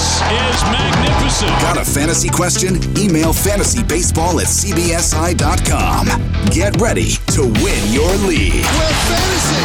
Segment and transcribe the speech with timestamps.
[0.00, 1.50] This is magnificent.
[1.60, 2.76] Got a fantasy question?
[2.96, 6.06] Email fantasybaseball at cbsi.com.
[6.46, 8.64] Get ready to win your league.
[8.64, 9.60] where fantasy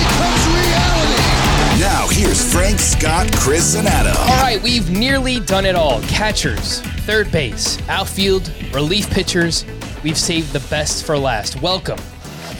[0.00, 1.80] becomes reality.
[1.80, 4.16] Now, here's Frank, Scott, Chris, and Adam.
[4.16, 6.00] All right, we've nearly done it all.
[6.04, 9.66] Catchers, third base, outfield, relief pitchers.
[10.02, 11.60] We've saved the best for last.
[11.60, 11.98] Welcome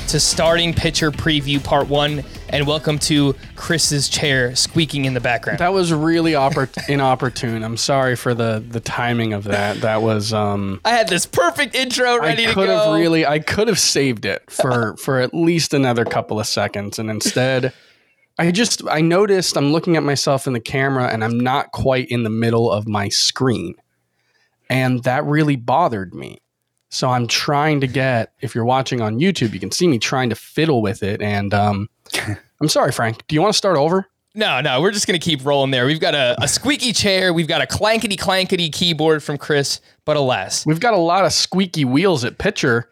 [0.09, 5.59] to starting pitcher preview part one, and welcome to Chris's chair squeaking in the background.
[5.59, 7.63] That was really oppor- inopportune.
[7.63, 9.81] I'm sorry for the the timing of that.
[9.81, 12.77] That was um I had this perfect intro ready I to could go.
[12.77, 16.99] have really I could have saved it for for at least another couple of seconds
[16.99, 17.73] and instead
[18.39, 22.09] I just I noticed I'm looking at myself in the camera and I'm not quite
[22.09, 23.75] in the middle of my screen.
[24.71, 26.41] And that really bothered me.
[26.95, 30.31] So I'm trying to get if you're watching on YouTube, you can see me trying
[30.31, 31.89] to fiddle with it and um
[32.61, 33.27] I'm sorry, Frank.
[33.27, 34.07] Do you want to start over?
[34.37, 35.87] No, no, we're just gonna keep rolling there.
[35.87, 40.17] We've got a, a squeaky chair, we've got a clankety clankety keyboard from Chris, but
[40.17, 42.89] alas, We've got a lot of squeaky wheels at pitcher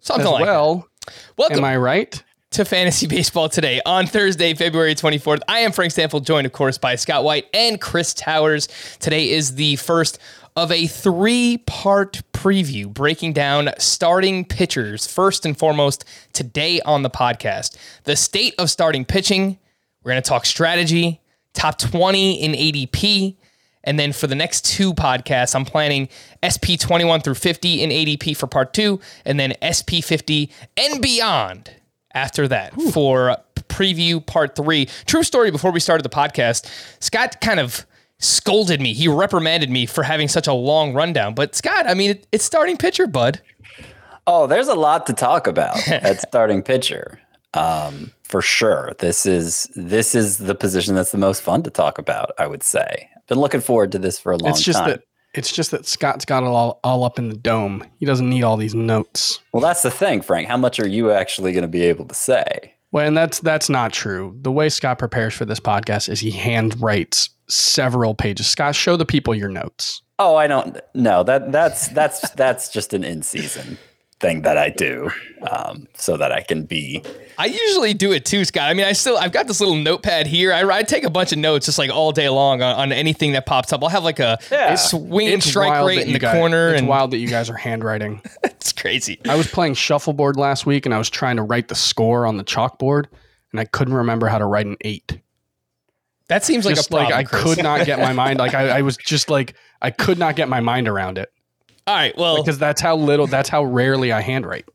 [0.00, 0.86] something as like well.
[1.06, 1.14] that.
[1.38, 2.22] Welcome Am I right?
[2.50, 5.40] to Fantasy Baseball today on Thursday, February 24th.
[5.48, 8.68] I am Frank Stampfl, joined, of course, by Scott White and Chris Towers.
[9.00, 10.18] Today is the first
[10.58, 17.10] of a three part preview breaking down starting pitchers, first and foremost, today on the
[17.10, 17.76] podcast.
[18.04, 19.58] The state of starting pitching.
[20.02, 21.20] We're going to talk strategy,
[21.54, 23.36] top 20 in ADP.
[23.84, 26.08] And then for the next two podcasts, I'm planning
[26.42, 31.70] SP 21 through 50 in ADP for part two, and then SP 50 and beyond
[32.12, 33.36] after that for
[33.68, 34.86] preview part three.
[35.06, 36.68] True story before we started the podcast,
[37.00, 37.86] Scott kind of
[38.18, 38.92] scolded me.
[38.92, 41.34] He reprimanded me for having such a long rundown.
[41.34, 43.40] But Scott, I mean, it, it's starting pitcher, bud.
[44.26, 47.20] Oh, there's a lot to talk about at starting pitcher.
[47.54, 48.92] Um, for sure.
[48.98, 52.62] This is this is the position that's the most fun to talk about, I would
[52.62, 53.08] say.
[53.26, 54.90] Been looking forward to this for a long It's just time.
[54.90, 55.02] that
[55.34, 57.84] it's just that Scott's got it all, all up in the dome.
[57.98, 59.40] He doesn't need all these notes.
[59.52, 60.48] well, that's the thing, Frank.
[60.48, 62.74] How much are you actually going to be able to say?
[62.90, 64.36] Well, and that's that's not true.
[64.40, 68.46] The way Scott prepares for this podcast is he hand writes several pages.
[68.46, 70.02] Scott, show the people your notes.
[70.18, 71.22] Oh, I don't know.
[71.22, 73.78] That that's that's that's just an in season
[74.20, 75.10] thing that I do,
[75.48, 77.04] um, so that I can be.
[77.38, 78.64] I usually do it too, Scott.
[78.68, 80.52] I mean, I still I've got this little notepad here.
[80.52, 83.32] I, I take a bunch of notes just like all day long on, on anything
[83.32, 83.82] that pops up.
[83.82, 84.74] I'll have like a Yeah.
[84.74, 88.20] swinging strike rate in the guys- corner, It's and wild that you guys are handwriting.
[88.42, 89.20] it's crazy.
[89.28, 92.36] I was playing shuffleboard last week and I was trying to write the score on
[92.38, 93.04] the chalkboard
[93.52, 95.20] and I couldn't remember how to write an eight.
[96.28, 97.12] That seems like just a problem.
[97.12, 97.54] like I Chris.
[97.54, 100.48] could not get my mind like I, I was just like I could not get
[100.48, 101.30] my mind around it
[101.88, 104.68] All right, well, because that's how little that's how rarely I handwrite.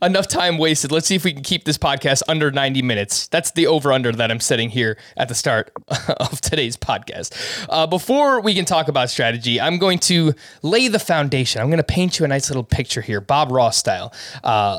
[0.00, 0.92] enough time wasted.
[0.92, 3.26] Let's see if we can keep this podcast under 90 minutes.
[3.26, 5.72] That's the over under that I'm setting here at the start
[6.20, 7.66] of today's podcast.
[7.68, 10.32] Uh, before we can talk about strategy, I'm going to
[10.62, 11.60] lay the foundation.
[11.60, 14.14] I'm going to paint you a nice little picture here, Bob Ross style.
[14.44, 14.78] Uh,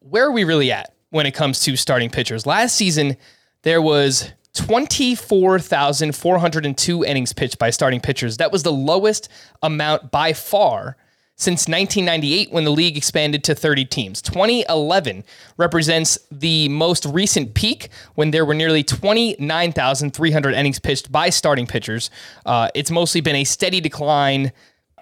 [0.00, 2.46] where are we really at when it comes to starting pitchers?
[2.46, 3.16] Last season,
[3.62, 8.38] there was 24,402 innings pitched by starting pitchers.
[8.38, 9.28] That was the lowest
[9.62, 10.96] amount by far
[11.38, 14.20] since 1998 when the league expanded to 30 teams.
[14.20, 15.24] 2011
[15.56, 22.10] represents the most recent peak when there were nearly 29,300 innings pitched by starting pitchers.
[22.44, 24.52] Uh, it's mostly been a steady decline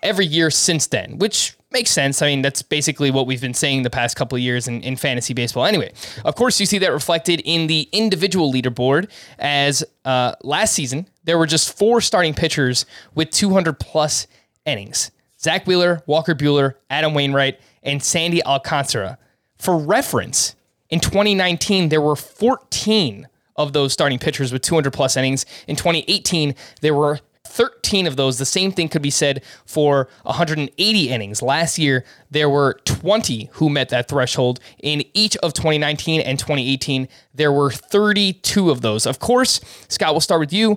[0.02, 2.20] every year since then, which makes sense.
[2.20, 4.96] I mean, that's basically what we've been saying the past couple of years in, in
[4.96, 5.64] fantasy baseball.
[5.64, 5.92] Anyway,
[6.24, 11.38] of course, you see that reflected in the individual leaderboard as uh, last season, there
[11.38, 12.84] were just four starting pitchers
[13.14, 14.26] with 200 plus
[14.66, 15.10] innings.
[15.46, 19.16] Zack Wheeler, Walker Buehler, Adam Wainwright, and Sandy Alcantara.
[19.58, 20.56] For reference,
[20.90, 25.46] in 2019, there were 14 of those starting pitchers with 200 plus innings.
[25.68, 28.38] In 2018, there were 13 of those.
[28.38, 31.42] The same thing could be said for 180 innings.
[31.42, 34.58] Last year, there were 20 who met that threshold.
[34.82, 39.06] In each of 2019 and 2018, there were 32 of those.
[39.06, 40.76] Of course, Scott, we'll start with you.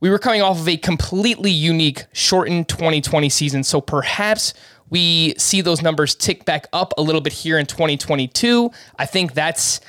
[0.00, 3.62] We were coming off of a completely unique, shortened 2020 season.
[3.62, 4.54] So perhaps
[4.88, 8.70] we see those numbers tick back up a little bit here in 2022.
[8.98, 9.80] I think that's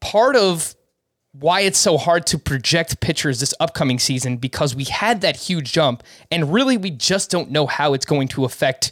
[0.00, 0.74] part of
[1.32, 5.72] why it's so hard to project pitchers this upcoming season because we had that huge
[5.72, 8.90] jump and really we just don't know how it's going to affect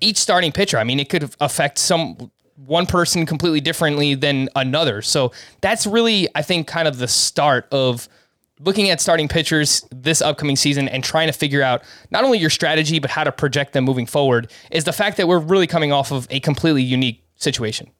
[0.00, 0.76] each starting pitcher.
[0.78, 5.00] I mean, it could affect some one person completely differently than another.
[5.00, 8.08] So that's really I think kind of the start of
[8.60, 12.50] looking at starting pitchers this upcoming season and trying to figure out not only your
[12.50, 15.92] strategy but how to project them moving forward is the fact that we're really coming
[15.92, 17.90] off of a completely unique situation.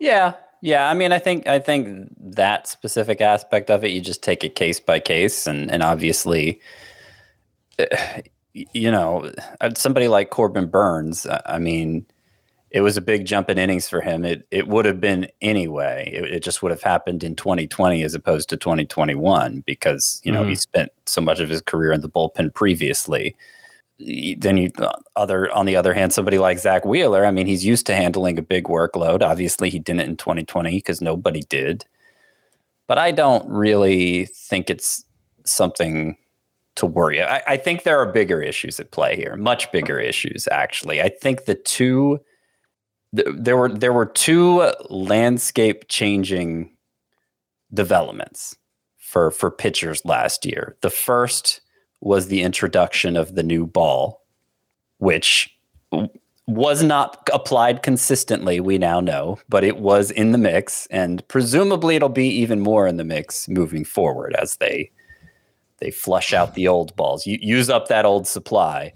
[0.00, 4.22] Yeah, yeah, I mean, I think I think that specific aspect of it, you just
[4.22, 6.60] take it case by case, and and obviously,
[7.80, 8.22] eh,
[8.54, 9.32] you know,
[9.76, 11.26] somebody like Corbin Burnes.
[11.46, 12.06] I mean,
[12.72, 14.24] it was a big jump in innings for him.
[14.24, 16.10] It it would have been anyway.
[16.12, 20.40] It, it just would have happened in 2020 as opposed to 2021 because you know
[20.40, 20.50] mm-hmm.
[20.50, 23.36] he spent so much of his career in the bullpen previously
[23.98, 27.64] then you uh, other on the other hand somebody like Zack Wheeler I mean he's
[27.64, 31.84] used to handling a big workload obviously he didn't in 2020 because nobody did
[32.88, 35.04] but I don't really think it's
[35.44, 36.16] something
[36.76, 40.48] to worry I, I, think there are bigger issues at play here much bigger issues
[40.50, 42.18] actually I think the two
[43.12, 46.70] there were there were two landscape changing
[47.74, 48.56] developments
[48.98, 51.60] for for pitchers last year the first
[52.02, 54.22] was the introduction of the new ball,
[54.98, 55.56] which
[56.48, 61.94] was not applied consistently, we now know, but it was in the mix, and presumably
[61.94, 64.90] it'll be even more in the mix moving forward as they
[65.78, 68.92] they flush out the old balls, you use up that old supply,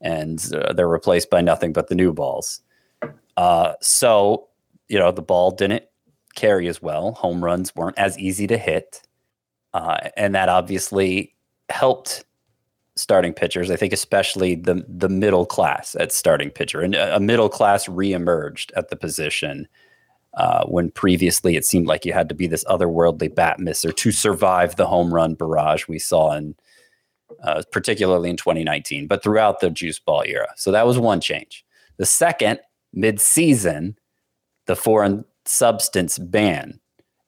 [0.00, 2.60] and uh, they're replaced by nothing but the new balls.
[3.38, 4.48] Uh, so
[4.88, 5.84] you know the ball didn't
[6.34, 7.12] carry as well.
[7.12, 9.00] Home runs weren't as easy to hit,
[9.74, 11.36] uh, and that obviously
[11.68, 12.24] helped
[12.96, 13.70] starting pitchers.
[13.70, 18.72] I think especially the the middle class at starting pitcher, and a middle class reemerged
[18.74, 19.68] at the position
[20.34, 24.10] uh, when previously it seemed like you had to be this otherworldly bat misser to
[24.10, 26.56] survive the home run barrage we saw in
[27.44, 30.48] uh, particularly in 2019, but throughout the juice ball era.
[30.56, 31.64] So that was one change.
[31.98, 32.58] The second,
[32.92, 33.96] mid-season,
[34.66, 36.78] the foreign substance ban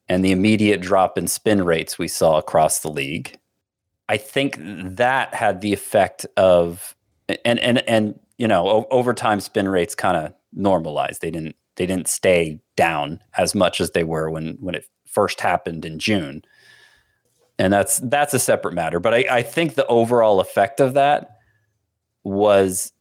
[0.08, 3.38] and the immediate drop in spin rates we saw across the league
[4.10, 6.96] I think that had the effect of
[7.44, 11.22] and and and you know over time spin rates kind of normalized.
[11.22, 15.40] They didn't they didn't stay down as much as they were when when it first
[15.40, 16.42] happened in June.
[17.56, 18.98] And that's that's a separate matter.
[18.98, 21.36] But I, I think the overall effect of that
[22.24, 22.92] was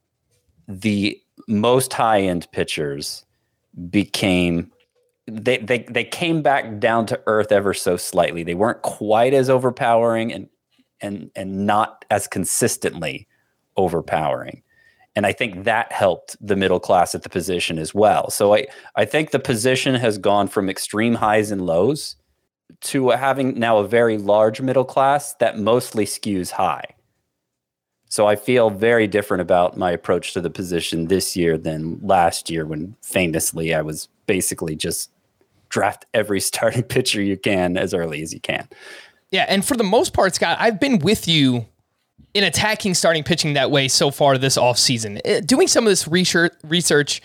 [0.67, 3.25] the most high end pitchers
[3.89, 4.71] became
[5.27, 8.43] they, they they came back down to earth ever so slightly.
[8.43, 10.47] They weren't quite as overpowering and
[11.01, 13.27] and and not as consistently
[13.77, 14.63] overpowering.
[15.15, 18.29] And I think that helped the middle class at the position as well.
[18.29, 22.15] So I, I think the position has gone from extreme highs and lows
[22.81, 26.85] to having now a very large middle class that mostly skews high.
[28.09, 32.49] So I feel very different about my approach to the position this year than last
[32.49, 35.11] year when famously I was basically just
[35.69, 38.67] draft every starting pitcher you can as early as you can.
[39.31, 41.67] Yeah, and for the most part, Scott, I've been with you
[42.33, 45.21] in attacking starting pitching that way so far this offseason.
[45.23, 47.21] Eh, doing some of this research, research,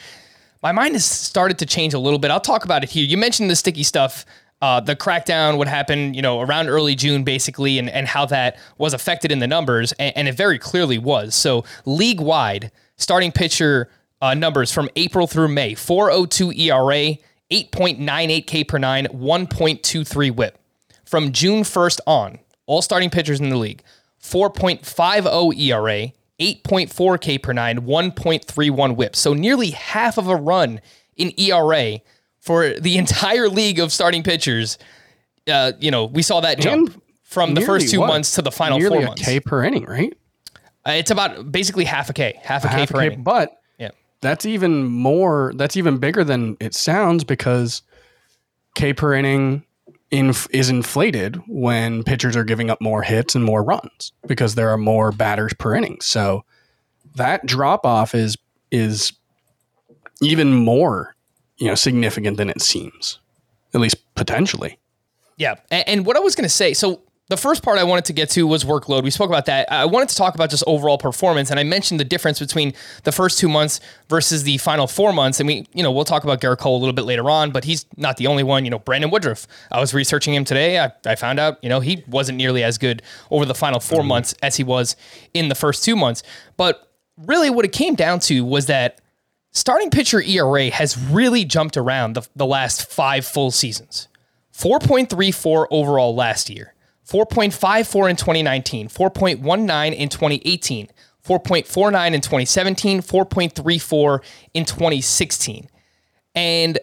[0.62, 2.31] my mind has started to change a little bit.
[2.31, 3.05] I'll talk about it here.
[3.05, 4.25] You mentioned the sticky stuff,
[4.64, 8.56] uh, the crackdown, what happened, you know, around early June, basically, and, and how that
[8.78, 11.35] was affected in the numbers, and, and it very clearly was.
[11.35, 13.90] So, league wide, starting pitcher
[14.23, 17.18] uh, numbers from April through May 402 ERA,
[17.50, 20.59] 8.98 K per nine, 1.23 whip
[21.04, 23.83] from June 1st on, all starting pitchers in the league,
[24.23, 29.14] 4.50 ERA, 8.4 K per nine, 1.31 whip.
[29.14, 30.80] So nearly half of a run
[31.16, 32.00] in ERA
[32.45, 34.79] for the entire league of starting pitchers.
[35.49, 38.09] Uh, you know, we saw that jump and from the first two what?
[38.09, 39.25] months to the final nearly four months.
[39.25, 40.17] K per inning, right?
[40.87, 43.23] Uh, it's about basically half a K, half a, a K half per K, inning.
[43.23, 45.53] But yeah, that's even more.
[45.57, 47.83] That's even bigger than it sounds because
[48.75, 49.65] K per inning
[50.11, 54.69] inf- is inflated when pitchers are giving up more hits and more runs because there
[54.69, 55.99] are more batters per inning.
[56.01, 56.45] So
[57.17, 58.37] that drop off is
[58.71, 59.13] is
[60.21, 61.13] even more
[61.64, 63.18] you know significant than it seems,
[63.73, 64.78] at least potentially.
[65.38, 68.04] Yeah, and, and what I was going to say, so the first part I wanted
[68.04, 69.02] to get to was workload.
[69.02, 69.73] We spoke about that.
[69.73, 73.12] I wanted to talk about just overall performance, and I mentioned the difference between the
[73.12, 73.80] first two months
[74.11, 75.40] versus the final four months.
[75.40, 77.64] And we, you know, we'll talk about Gerrit Cole a little bit later on, but
[77.64, 78.66] he's not the only one.
[78.66, 79.47] You know, Brandon Woodruff.
[79.73, 80.78] I was researching him today.
[80.78, 84.00] I, I found out, you know, he wasn't nearly as good over the final 4
[84.00, 84.09] mm-hmm.
[84.09, 84.97] months as he was
[85.33, 86.23] in the first two months.
[86.59, 89.00] But really, what it came down to was that
[89.54, 94.08] starting pitcher ERA has really jumped around the, the last five full seasons.
[94.52, 96.75] 4.34 overall last year.
[97.08, 100.88] 4.54 in 2019, 4.19 in 2018,
[101.26, 105.68] 4.49 in 2017, 4.34 in 2016.
[106.34, 106.78] And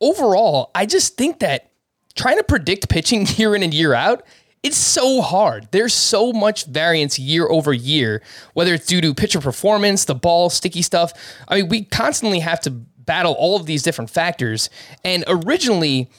[0.00, 1.70] overall, I just think that
[2.14, 4.24] trying to predict pitching year in and year out,
[4.62, 5.68] it's so hard.
[5.70, 8.22] There's so much variance year over year,
[8.54, 11.12] whether it's due to pitcher performance, the ball, sticky stuff.
[11.48, 14.68] I mean, we constantly have to battle all of these different factors.
[15.04, 16.10] And originally,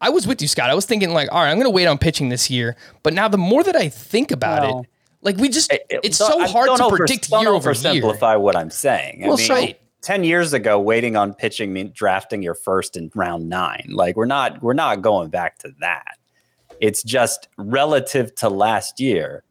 [0.00, 0.70] I was with you, Scott.
[0.70, 2.76] I was thinking like, all right, I'm going to wait on pitching this year.
[3.02, 4.86] But now the more that I think about Well, it,
[5.22, 7.74] like we just, It- it- it's don't- so hard to predict don't year over year.
[7.74, 9.22] Simplify what I'm saying.
[9.26, 9.80] Well, I mean, right.
[10.00, 13.88] ten years ago, waiting on pitching mean drafting your first in round nine.
[13.90, 16.16] Like we're not we're not going back to that.
[16.80, 19.44] It's just relative to last year,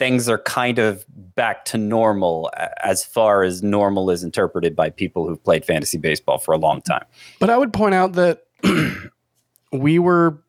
[0.00, 1.04] things are kind of
[1.34, 2.50] back to normal
[2.82, 6.80] as far as normal is interpreted by people who've played fantasy baseball for a long
[6.80, 7.04] time.
[7.38, 8.44] But I would point out that
[9.72, 10.42] we were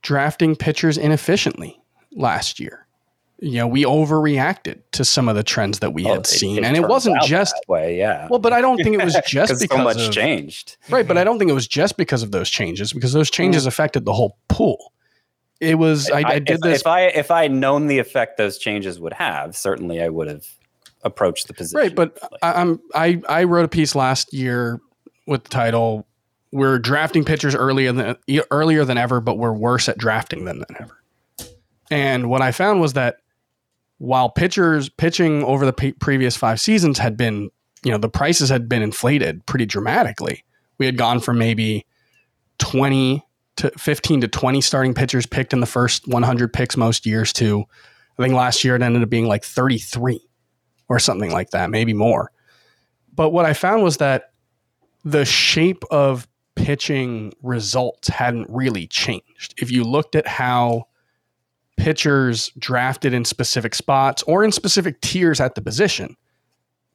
[0.00, 1.78] drafting pitchers inefficiently
[2.12, 2.86] last year.
[3.38, 6.74] You know, we overreacted to some of the trends that we Well, had seen, and
[6.74, 7.98] it wasn't just way.
[7.98, 8.28] Yeah.
[8.30, 8.38] well.
[8.38, 10.78] But I don't think it was just because because so much of, changed.
[10.88, 11.06] right.
[11.06, 11.26] But I mm-hmm.
[11.26, 13.68] don't think it was just because of those changes, because those changes mm-hmm.
[13.68, 14.94] affected the whole pool.
[15.60, 18.36] It was I, I, did if, this If I if I had known the effect
[18.36, 20.46] those changes would have, certainly I would have
[21.02, 21.78] approached the position.
[21.78, 22.38] Right, but differently.
[22.42, 24.80] I, I'm I I wrote a piece last year
[25.26, 26.06] with the title
[26.52, 28.16] "We're drafting pitchers earlier than
[28.50, 31.02] earlier than ever, but we're worse at drafting them than ever."
[31.90, 33.16] And what I found was that
[33.98, 37.50] while pitchers pitching over the pe- previous five seasons had been,
[37.82, 40.44] you know, the prices had been inflated pretty dramatically.
[40.78, 41.86] We had gone from maybe
[42.58, 43.24] twenty
[43.56, 47.64] to fifteen to twenty starting pitchers picked in the first 100 picks most years to,
[48.18, 50.20] I think last year it ended up being like 33
[50.88, 52.30] or something like that, maybe more.
[53.14, 54.32] But what I found was that
[55.04, 59.54] the shape of pitching results hadn't really changed.
[59.58, 60.84] If you looked at how
[61.76, 66.16] pitchers drafted in specific spots or in specific tiers at the position,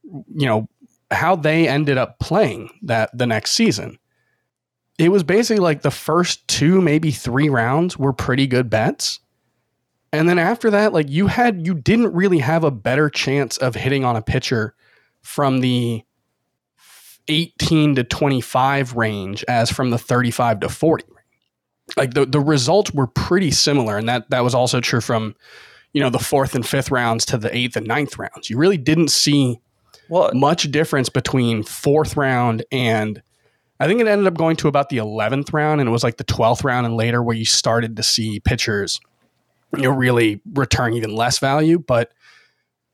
[0.04, 0.68] you know,
[1.12, 3.98] how they ended up playing that the next season.
[5.02, 9.20] It was basically like the first two, maybe three rounds were pretty good bets.
[10.14, 13.74] And then after that, like you had, you didn't really have a better chance of
[13.74, 14.76] hitting on a pitcher
[15.24, 16.04] from the
[17.30, 21.98] 18 to 25 range as from the 35 to 40 range.
[21.98, 23.98] Like the, the results were pretty similar.
[23.98, 25.34] And that, that was also true from,
[25.94, 28.52] you know, the fourth and fifth rounds to the eighth and ninth rounds.
[28.52, 29.60] You really didn't see
[30.10, 33.24] well, much difference between fourth round and
[33.82, 36.18] I think it ended up going to about the 11th round and it was like
[36.18, 39.02] the 12th round and later where you started to see pitchers
[39.76, 41.80] you know really return even less value.
[41.80, 42.14] But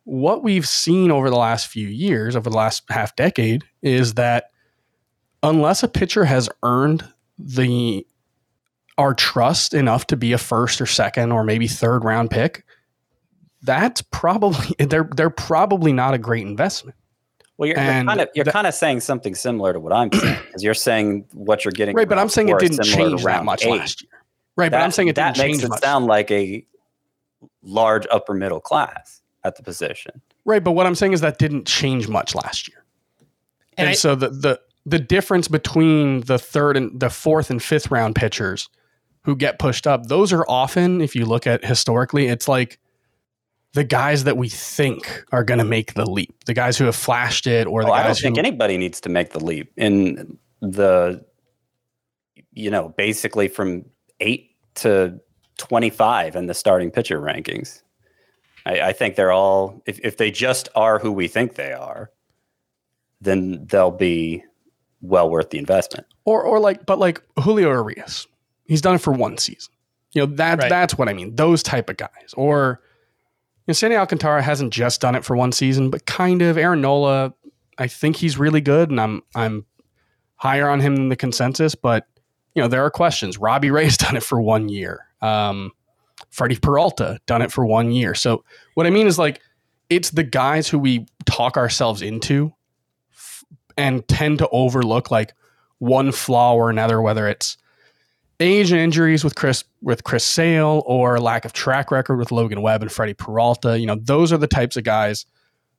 [0.05, 4.51] what we've seen over the last few years over the last half decade is that
[5.43, 7.03] unless a pitcher has earned
[7.37, 8.07] the
[8.97, 12.63] our trust enough to be a first or second or maybe third round pick
[13.61, 16.95] that's probably they're they're probably not a great investment
[17.57, 20.11] well, you're, you're kind of you're that- kind of saying something similar to what I'm
[20.11, 23.43] saying because you're saying what you're getting Right, but I'm saying it didn't change that
[23.45, 23.71] much eight.
[23.79, 24.11] last year.
[24.55, 25.81] Right, but I'm saying it that didn't makes change it much.
[25.81, 26.65] sound like a
[27.63, 30.21] large upper middle class at the position.
[30.45, 32.83] Right, but what I'm saying is that didn't change much last year.
[33.77, 37.61] And And, I- so the, the the difference between the third and the fourth and
[37.61, 38.69] fifth round pitchers
[39.23, 42.79] who get pushed up, those are often, if you look at historically, it's like
[43.77, 46.95] the guys that we think are going to make the leap, the guys who have
[46.95, 49.71] flashed it, or the Well, I don't guys think anybody needs to make the leap
[49.77, 51.23] in the,
[52.51, 53.85] you know, basically from
[54.19, 55.19] eight to
[55.59, 57.83] 25 in the starting pitcher rankings.
[58.65, 62.09] I, I think they're all, if, if they just are who we think they are,
[63.21, 64.43] then they'll be
[65.01, 66.07] well worth the investment.
[66.25, 68.25] or or like, but like Julio Urias,
[68.65, 69.71] he's done it for one season.
[70.13, 70.69] You know that Right.
[70.69, 71.35] that's what I mean.
[71.35, 72.86] Those type of guys, or you
[73.67, 76.57] know, Sandy Alcantara hasn't just done it for one season, but kind of.
[76.57, 77.33] Aaron Nola,
[77.77, 79.65] I think he's really good, and I'm I'm
[80.35, 81.75] higher on him than the consensus.
[81.75, 82.07] But
[82.55, 83.37] you know, there are questions.
[83.37, 85.05] Robbie Ray's done it for one year.
[85.21, 85.71] Um,
[86.29, 88.13] Freddie Peralta done it for one year.
[88.13, 88.43] So
[88.73, 89.41] what I mean is like
[89.89, 92.53] it's the guys who we talk ourselves into
[93.11, 93.43] f-
[93.77, 95.33] and tend to overlook like
[95.79, 97.57] one flaw or another, whether it's
[98.39, 102.61] age and injuries with Chris with Chris Sale or lack of track record with Logan
[102.61, 103.79] Webb and Freddie Peralta.
[103.79, 105.25] You know, those are the types of guys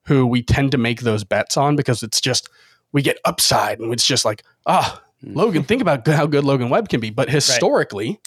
[0.05, 2.49] who we tend to make those bets on because it's just
[2.91, 6.89] we get upside and it's just like, ah, Logan, think about how good Logan Webb
[6.89, 7.09] can be.
[7.11, 8.19] But historically,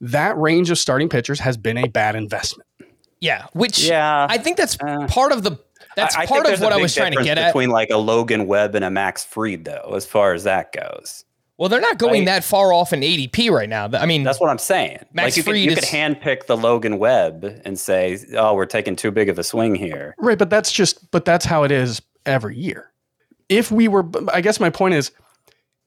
[0.00, 2.68] that range of starting pitchers has been a bad investment.
[3.20, 4.26] Yeah, which Yeah.
[4.28, 5.52] I think that's Uh, part of the
[5.94, 7.48] that's I- I part of what I was trying to difference get at.
[7.52, 11.24] between like a Logan Webb and a Max Fried, though, as far as that goes.
[11.62, 12.26] Well, they're not going Right.
[12.26, 13.88] that far off in ADP right now.
[13.92, 14.98] I mean, That's what I'm saying.
[15.12, 18.66] Max like you could, Fried you could handpick the Logan Webb and say, "Oh, we're
[18.66, 21.70] taking too big of a swing here." Right, but that's just but that's how it
[21.70, 22.90] is every year.
[23.48, 25.12] If we were I guess my point is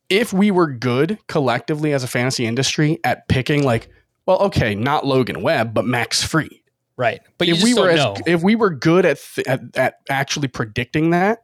[0.07, 3.89] if we were good collectively as a fantasy industry at picking like
[4.25, 6.63] well okay, not Logan Webb, but Max Free,
[6.95, 7.19] right.
[7.37, 8.33] But you if just we were don't as, know.
[8.33, 11.43] if we were good at, th- at at actually predicting that,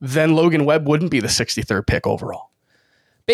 [0.00, 2.49] then Logan Webb wouldn't be the 63rd pick overall.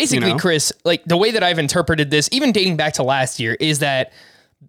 [0.01, 0.39] Basically, you know?
[0.39, 3.79] Chris, like the way that I've interpreted this, even dating back to last year, is
[3.79, 4.13] that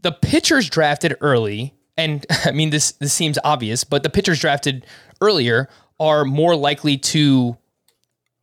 [0.03, 4.87] the pitchers drafted early, and I mean this this seems obvious, but the pitchers drafted
[5.21, 5.69] earlier
[6.01, 7.57] are more likely to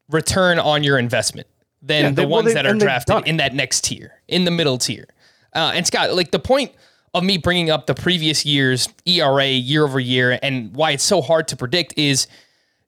[0.10, 1.48] return on your investment
[1.82, 4.46] than Yeah, the they- well, ones they- that are drafted in that next tier, in
[4.46, 5.06] the middle tier.
[5.54, 6.72] Uh, and Scott, like the point
[7.14, 11.22] of me bringing up the previous year's ERA year over year and why it's so
[11.22, 12.28] hard to predict is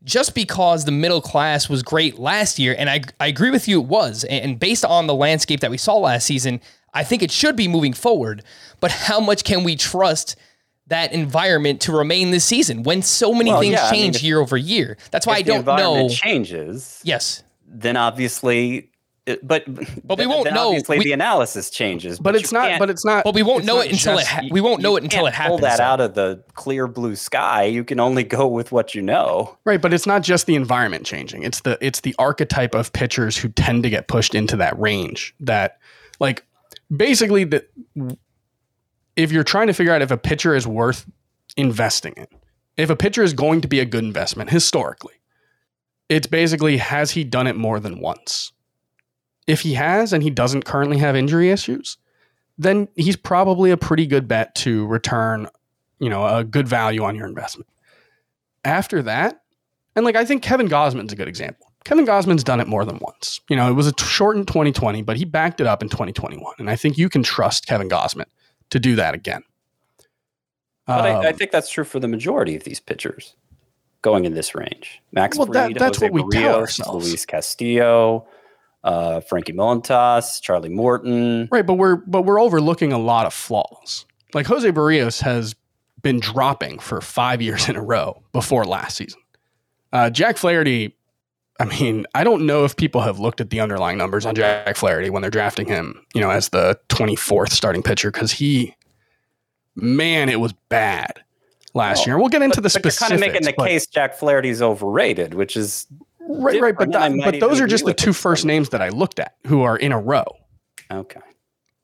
[0.04, 3.82] just because the middle class was great last year, and I, I agree with you,
[3.82, 4.24] it was.
[4.26, 6.62] And based on the landscape that we saw last season,
[6.94, 8.44] I think it should be moving forward.
[8.80, 10.36] But how much can we trust
[10.88, 14.16] that environment to remain this season when so many Well, things yeah, I mean, change
[14.18, 14.98] if- year over year?
[15.12, 16.14] That's why I don't environment know.
[16.16, 17.44] changes, yes.
[17.68, 18.90] then obviously,
[19.44, 19.64] but
[20.06, 20.68] But we won't know.
[20.70, 23.80] Obviously, We- the analysis changes, But, it's not but it's not But we won't know
[23.80, 25.60] it until it just- ha- we won't know it until it happens.
[25.60, 25.84] Pull that though.
[25.84, 27.64] out of the clear blue sky.
[27.64, 29.58] You can only go with what you know.
[29.66, 31.44] Right, but it's not just the environment changing.
[31.44, 35.36] It's the it's the archetype of pitchers who tend to get pushed into that range.
[35.40, 35.78] That
[36.20, 36.46] like
[36.96, 37.70] basically that
[39.16, 41.06] if you're trying to figure out if a pitcher is worth
[41.56, 42.28] investing in,
[42.78, 45.16] if a pitcher is going to be a good investment historically,
[46.10, 48.52] it's basically has he done it more than once?
[49.48, 51.98] If he has and he doesn't currently have injury issues,
[52.58, 55.48] then he's probably a pretty good bet to return,
[56.00, 57.68] you know, a good value on your investment.
[58.66, 59.42] After that,
[59.96, 61.72] and like I think Kevin Gausman's a good example.
[61.86, 63.40] Kevin Gausman's done it more than once.
[63.50, 66.56] You know, it was a t- shortened 2020, but he backed it up in 2021,
[66.60, 68.26] and I think you can trust Kevin Gausman
[68.72, 69.44] to do that again.
[70.86, 73.36] But I, I Um, think that's true for the majority of these pitchers
[74.02, 75.02] going in this range.
[75.14, 77.08] Max Well, that- that's Jose what we tell Berrios, ourselves.
[77.08, 78.28] Luis Castillo,
[78.88, 81.48] uh, Frankie Montas, Charlie Morton.
[81.52, 84.06] right, but we're but we're overlooking a lot of flaws.
[84.34, 85.56] Like Jose Berrios has
[86.02, 89.20] been dropping for five years in a row before last season.
[89.92, 90.96] Uh, Jack Flaherty,
[91.60, 94.76] I mean, I don't know if people have looked at the underlying numbers on Jack
[94.78, 98.76] Flaherty when they're drafting him, you know, as the 24th starting pitcher because he,
[99.76, 101.24] man, it was bad
[101.74, 102.18] last Well, year.
[102.20, 105.56] We'll get into the but you're kind of making the case Jack Flaherty's overrated, which
[105.58, 105.88] is
[106.30, 108.82] right, right, but I that, but those are just the two first two names that
[108.82, 110.26] I looked at who are in a row.
[110.92, 111.22] okay.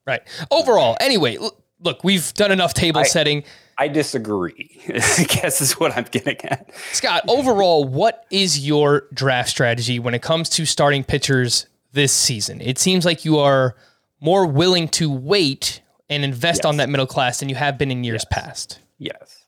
[0.06, 0.20] Right.
[0.50, 1.38] Overall, anyway,
[1.80, 3.44] look, we've done enough table I- setting.
[3.76, 4.80] I disagree.
[4.88, 6.70] I guess is what I'm getting at.
[6.92, 12.60] Scott, overall, what is your draft strategy when it comes to starting pitchers this season?
[12.60, 13.74] It seems like you are
[14.20, 18.04] more willing to wait and invest on that middle class than you have been in
[18.04, 18.78] years past.
[18.98, 19.44] Yes.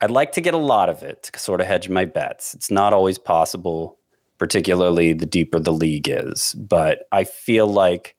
[0.00, 2.54] I'd like to get a lot of it to sort of hedge my bets.
[2.54, 3.97] It's not always possible,
[4.38, 6.54] particularly the deeper the league is.
[6.54, 8.16] But I feel like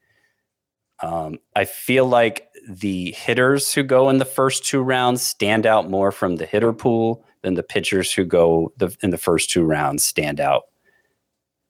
[1.02, 5.90] um, I feel like the hitters who go in the first two rounds stand out
[5.90, 9.64] more from the hitter pool than the pitchers who go the, in the first two
[9.64, 10.64] rounds stand out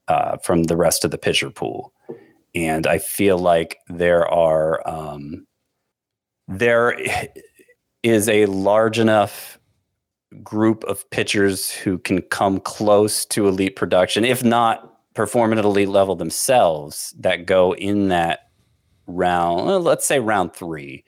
[0.08, 1.94] uh, from the rest of the pitcher pool.
[2.56, 5.46] And I feel like there are um,
[6.48, 6.98] there
[8.04, 9.59] is a large enough
[10.44, 15.90] group of pitchers who can come close to elite production, if not perform at elite
[15.90, 18.50] level themselves, that go in that
[19.08, 21.04] round, well, let's say round three,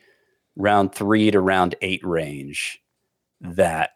[0.56, 2.82] round three to round eight range,
[3.40, 3.92] that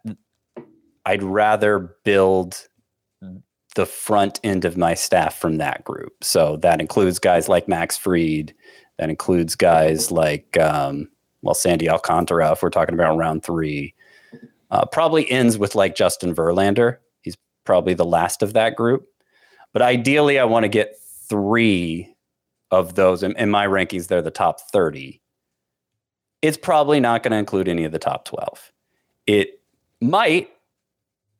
[1.06, 2.68] I'd rather build
[3.76, 6.24] the front end of my staff from that group.
[6.24, 8.54] So that includes guys like Max Fried,
[9.00, 11.10] that includes guys like, um,
[11.42, 13.95] well, Sandy Alcantara, if we're talking about round three.
[14.76, 16.98] Uh, probably ends with like Justin Verlander.
[17.22, 19.08] He's probably the last of that group.
[19.72, 20.98] But ideally, I want to get
[21.30, 22.14] three
[22.72, 23.24] of those.
[23.24, 25.22] In, in my rankings, they're the top 30.
[26.42, 28.74] It's probably not going to include any of the top 12.
[29.28, 29.62] It
[30.02, 30.50] might,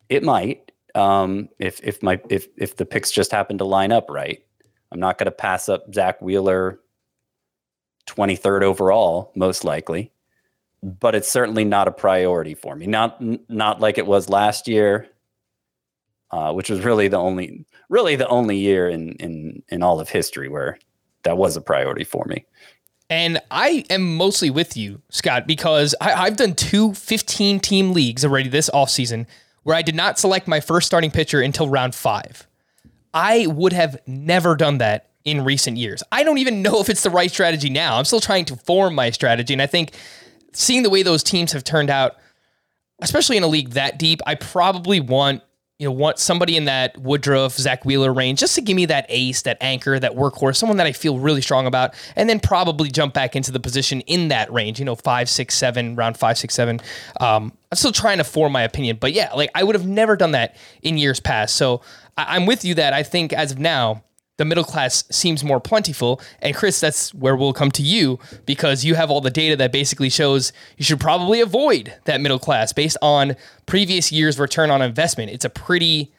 [0.08, 4.10] it might, um, if if my if if the picks just happen to line up
[4.10, 4.40] right.
[4.94, 6.80] I'm not going to pass up Zack Wheeler
[8.08, 10.14] 23rd overall, most likely.
[10.86, 12.86] But it's certainly not a priority for me.
[12.86, 13.20] Not
[13.50, 15.10] not like it was last year,
[16.30, 20.10] uh, which was really the only really the only year in in in all of
[20.10, 20.78] history where
[21.24, 22.46] that was a priority for me.
[23.10, 28.26] And I am mostly with you, Scott, because I, have done two 15 team leagues
[28.26, 29.28] already this offseason
[29.64, 32.48] where I did not select my first starting pitcher until round five.
[33.14, 36.04] I would have never done that in recent years.
[36.12, 37.98] I don't even know if it's the right strategy now.
[37.98, 39.54] I'm still trying to form my strategy.
[39.54, 39.94] And I think
[40.56, 42.16] seeing the way those teams have turned out,
[43.02, 45.42] especially in a league that deep, I probably want
[45.78, 49.06] you know, want somebody in that Woodruff, Zack Wheeler range just to give me that
[49.10, 52.90] ace, that anchor, that workhorse, someone that I feel really strong about, and then probably
[52.90, 56.38] jump back into the position in that range, you know, five, six, seven, round five,
[56.38, 56.80] six, seven.
[57.20, 60.16] Um, I'm still trying to form my opinion, but yeah, like I would have never
[60.16, 61.56] done that in years past.
[61.58, 61.82] So
[62.16, 64.02] I- I'm with you that I think as of now,
[64.38, 66.22] the middle class seems more plentiful.
[66.42, 69.72] And Chris, that's where we'll come to you because you have all the data that
[69.72, 74.82] basically shows you should probably avoid that middle class based on previous years' return on
[74.82, 75.32] investment.
[75.32, 76.12] It's a pretty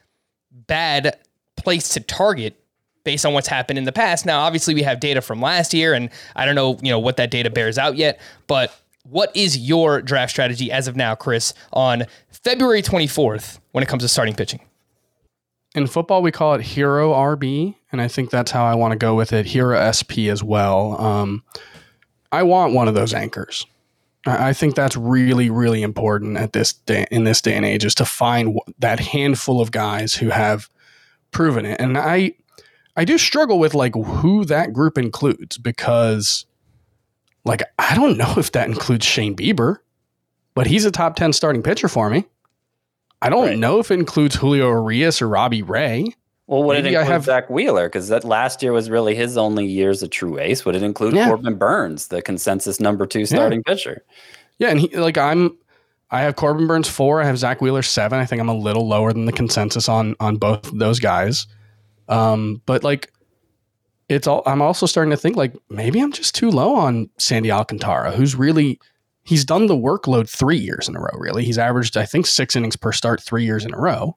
[0.51, 1.19] bad
[1.57, 2.59] place to target
[3.05, 4.27] based on what's happened in the past.
[4.27, 7.19] Now, obviously, we have data from last year, and I don't know, you know, what
[7.19, 11.55] that data bears out yet, but what is your draft strategy as of now, Chris,
[11.73, 14.61] on February 24th when it comes to starting pitching?
[15.77, 18.97] In football, we call it Hero RB, and I think that's how I want to
[18.97, 19.45] go with it.
[19.45, 20.99] Hero SP as well.
[20.99, 21.45] Um,
[22.33, 23.67] I want one of those anchors.
[24.25, 27.95] I think that's really, really important at this day in this day and age is
[27.97, 30.71] to find that handful of guys who have
[31.31, 31.79] proven it.
[31.79, 32.33] And I,
[32.97, 36.47] I do struggle with like who that group includes because,
[37.45, 39.77] like, I don't know if that includes Shane Bieber,
[40.55, 42.25] but he's a top ten starting pitcher for me.
[43.27, 43.59] I don't right.
[43.59, 46.15] know if it includes Julio Urias or Robbie Ray.
[46.47, 47.89] Well, would Maybe it include have, Zack Wheeler?
[47.89, 50.65] Because that last year was really his only year as a true ace.
[50.65, 51.27] Would it include yeah.
[51.27, 53.73] Corbin Burnes, the consensus number two starting yeah.
[53.73, 54.05] pitcher?
[54.59, 55.57] Yeah, and he like I'm
[56.11, 58.21] I have Corbin Burnes four, I have Zack Wheeler seven.
[58.21, 61.49] I think I'm a little lower than the consensus on on both those guys.
[62.09, 63.12] Um, but like
[64.09, 67.51] it's all I'm also starting to think like maybe I'm just too low on Sandy
[67.51, 68.79] Alcantara, who's really
[69.27, 71.45] he's done the workload three years in a row, really.
[71.45, 74.17] He's averaged, I think, six innings per start three years in a row.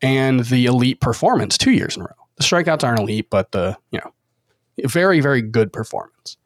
[0.00, 2.26] And the elite performance two years in a row.
[2.36, 6.38] The strikeouts aren't elite, but the, you know, very, very good performance.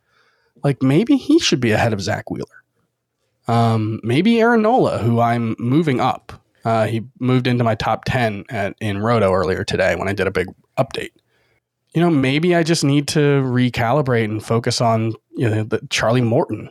[0.62, 2.64] Like maybe he should be ahead of Zack Wheeler.
[3.48, 6.32] Um, maybe Aaron Nola, who I'm moving up.
[6.64, 10.26] Uh, he moved into my top 10 at, in Roto earlier today when I did
[10.26, 11.12] a big update.
[11.94, 16.20] You know, maybe I just need to recalibrate and focus on you know the Charlie
[16.20, 16.68] Morton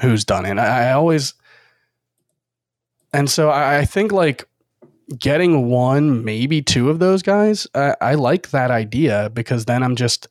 [0.00, 0.58] who's done it.
[0.58, 1.34] I, I always,
[3.12, 4.44] and so I, I, think like
[5.18, 9.96] getting one, maybe two of those guys, I, I like that idea because then I'm
[9.96, 10.28] just,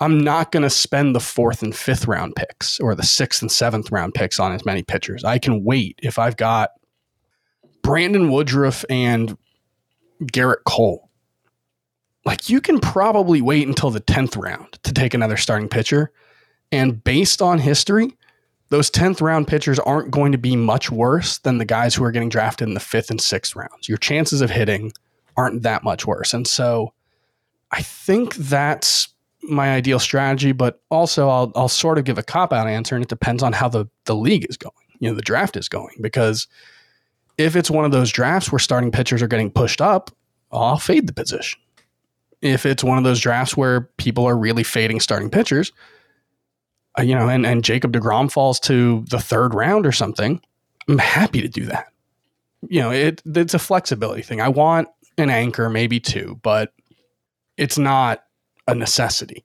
[0.00, 3.50] I'm not going to spend the fourth and fifth round picks or the sixth and
[3.50, 5.24] seventh round picks on as many pitchers.
[5.24, 6.70] I can wait if I've got
[7.82, 9.36] Brandon Woodruff and
[10.22, 11.08] Gerrit Cole.
[12.24, 16.12] Like you can probably wait until the 10th round to take another starting pitcher.
[16.70, 18.16] And based on history,
[18.72, 22.10] those 10th round pitchers aren't going to be much worse than the guys who are
[22.10, 23.86] getting drafted in the fifth and sixth rounds.
[23.86, 24.92] Your chances of hitting
[25.36, 26.32] aren't that much worse.
[26.32, 26.94] And so
[27.70, 29.08] I think that's
[29.42, 33.04] my ideal strategy, but also I'll, I'll sort of give a cop out answer and
[33.04, 35.98] it depends on how the, the league is going, you know, the draft is going.
[36.00, 36.48] Because
[37.36, 40.10] if it's one of those drafts where starting pitchers are getting pushed up,
[40.50, 41.60] I'll fade the position.
[42.40, 45.72] If it's one of those drafts where people are really fading starting pitchers,
[46.98, 50.40] uh, you know, and, and Jacob DeGrom falls to the third round or something,
[50.88, 51.86] I'm happy to do that.
[52.68, 54.40] You know, it it's a flexibility thing.
[54.40, 56.72] I want an anchor, maybe two, but
[57.56, 58.24] it's not
[58.68, 59.44] a necessity.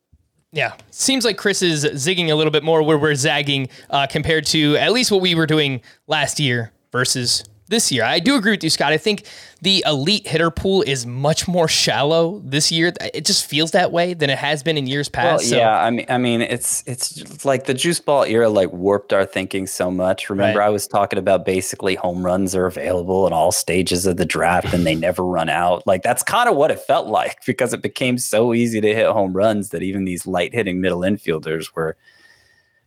[0.52, 4.46] Yeah, seems like Chris is zigging a little bit more where we're zagging uh, compared
[4.48, 8.04] to at least what we were doing last year versus this year.
[8.04, 8.92] I do agree with you, Scott.
[8.92, 9.26] I think
[9.62, 12.94] the elite hitter pool is much more shallow this year.
[13.14, 15.44] It just feels that way than it has been in years past.
[15.44, 15.58] Well, so.
[15.58, 19.26] yeah, I mean, I mean, it's it's like the juice ball era like warped our
[19.26, 20.30] thinking so much.
[20.30, 20.68] Remember, right.
[20.68, 24.74] I was talking about basically home runs are available in all stages of the draft
[24.74, 25.86] and they never run out.
[25.86, 29.08] Like that's kind of what it felt like because it became so easy to hit
[29.08, 31.98] home runs that even these light hitting middle infielders were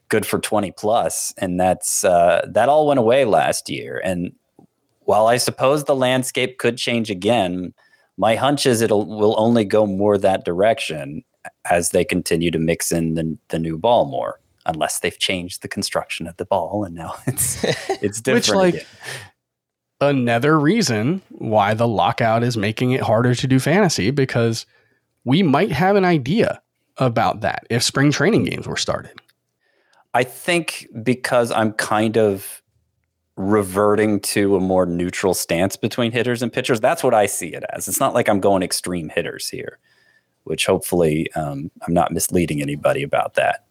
[0.09, 4.33] good for 20 plus and that's uh, that all went away last year and
[5.11, 7.75] while I suppose the landscape could change again,
[8.17, 11.25] my hunch is it'll will only go more that direction
[11.69, 15.69] as they continue to mix in the, the new ball more, unless they've changed the
[15.69, 17.65] construction of the ball and now it's
[18.01, 18.47] it's different.
[18.47, 18.87] Which like again.
[20.01, 24.65] another reason why the lockout is making it harder to do fantasy because
[25.25, 26.63] we might have an idea
[26.99, 29.21] about that if spring training games were started.
[30.15, 32.60] I think because I'm kind of
[33.41, 36.81] reverting to a more neutral stance between hitters and pitchers.
[36.81, 37.89] That's what I see it as.
[37.89, 39.79] It's not like I'm going extreme hitters here,
[40.45, 43.65] which hopefully um, I'm not misleading anybody about that.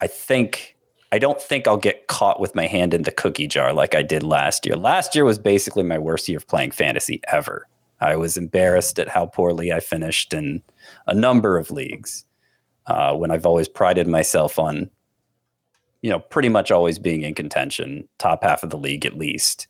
[0.00, 0.76] I think
[1.10, 4.02] I don't think I'll get caught with my hand in the cookie jar like I
[4.02, 4.76] did last year.
[4.76, 7.68] Last year was basically my worst year of playing fantasy ever.
[8.00, 10.62] I was embarrassed at how poorly I finished in
[11.06, 12.24] a number of leagues
[12.86, 14.90] uh, when I've always prided myself on
[16.02, 19.68] you know, pretty much always being in contention, top half of the league at least.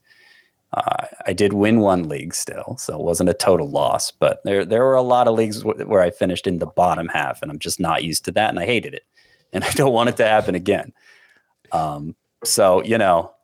[0.73, 4.11] Uh, I did win one league still, so it wasn't a total loss.
[4.11, 7.09] But there, there were a lot of leagues w- where I finished in the bottom
[7.09, 9.05] half, and I'm just not used to that, and I hated it,
[9.53, 10.93] and I don't want it to happen again.
[11.71, 13.35] Um, so you know,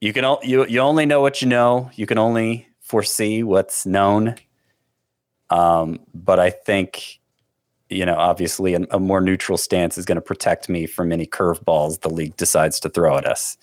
[0.00, 1.90] you can you you only know what you know.
[1.94, 4.36] You can only foresee what's known.
[5.50, 7.20] Um, but I think
[7.92, 11.26] you know, obviously a, a more neutral stance is going to protect me from any
[11.26, 13.56] curveballs the league decides to throw at us.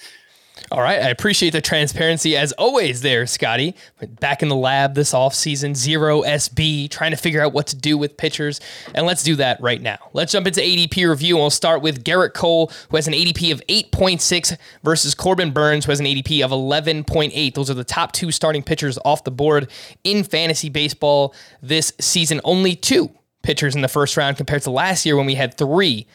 [0.71, 1.01] All right.
[1.01, 3.75] I appreciate the transparency as always there, Scotty.
[4.19, 7.97] Back in the lab this offseason, zero SP, trying to figure out what to do
[7.97, 8.61] with pitchers.
[8.93, 9.97] And let's do that right now.
[10.13, 11.37] Let's jump into ADP review.
[11.37, 15.91] We'll start with Gerrit Cole, who has an ADP of 8.6 versus Corbin Burnes, who
[15.91, 17.53] has an ADP of 11.8.
[17.53, 19.71] Those are the top two starting pitchers off the board
[20.03, 22.41] in fantasy baseball this season.
[22.43, 23.09] Only two
[23.41, 26.07] pitchers in the first round compared to last year when we had three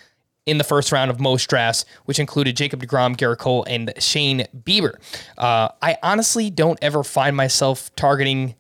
[0.47, 4.47] in the first round of most drafts, which included Jacob DeGrom, Gerrit Cole, and Shane
[4.65, 4.95] Bieber.
[5.39, 8.55] Uh, I honestly don't ever find myself targeting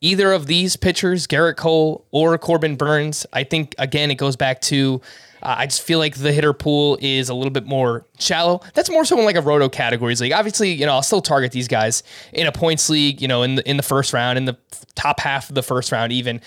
[0.00, 3.26] either of these pitchers, Gerrit Cole or Corbin Burnes.
[3.32, 5.00] I think, again, it goes back to
[5.42, 8.60] uh, I just feel like the hitter pool is a little bit more shallow.
[8.74, 10.32] That's more so in like a roto categories league.
[10.32, 13.54] Obviously, you know, I'll still target these guys in a points league, you know, in
[13.54, 14.56] the in the first round, in the
[14.94, 16.40] top half of the first round, even.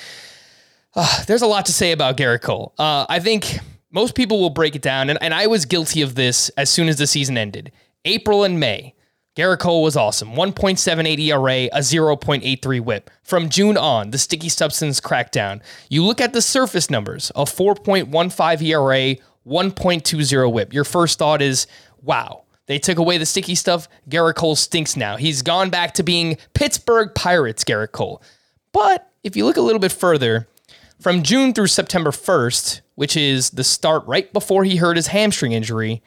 [0.96, 2.74] Uh, there's a lot to say about Gerrit Cole.
[2.78, 3.60] Uh, I think
[3.92, 6.88] most people will break it down, and, and I was guilty of this as soon
[6.88, 7.72] as the season ended.
[8.06, 8.94] April and May,
[9.36, 10.34] Gerrit Cole was awesome.
[10.34, 13.10] 1.78 ERA, a 0.83 whip.
[13.24, 15.62] From June on, the sticky substance crackdown.
[15.90, 19.16] You look at the surface numbers a 4.15 ERA,
[19.48, 20.74] 1.20 whip.
[20.74, 21.66] Your first thought is,
[22.04, 23.88] wow, they took away the sticky stuff.
[24.08, 25.18] Gerrit Cole stinks now.
[25.18, 28.22] He's gone back to being Pittsburgh Pirates, Gerrit Cole.
[28.72, 30.48] But if you look a little bit further,
[31.04, 35.52] from June through September 1st, which is the start right before he hurt his hamstring
[35.52, 36.02] injury,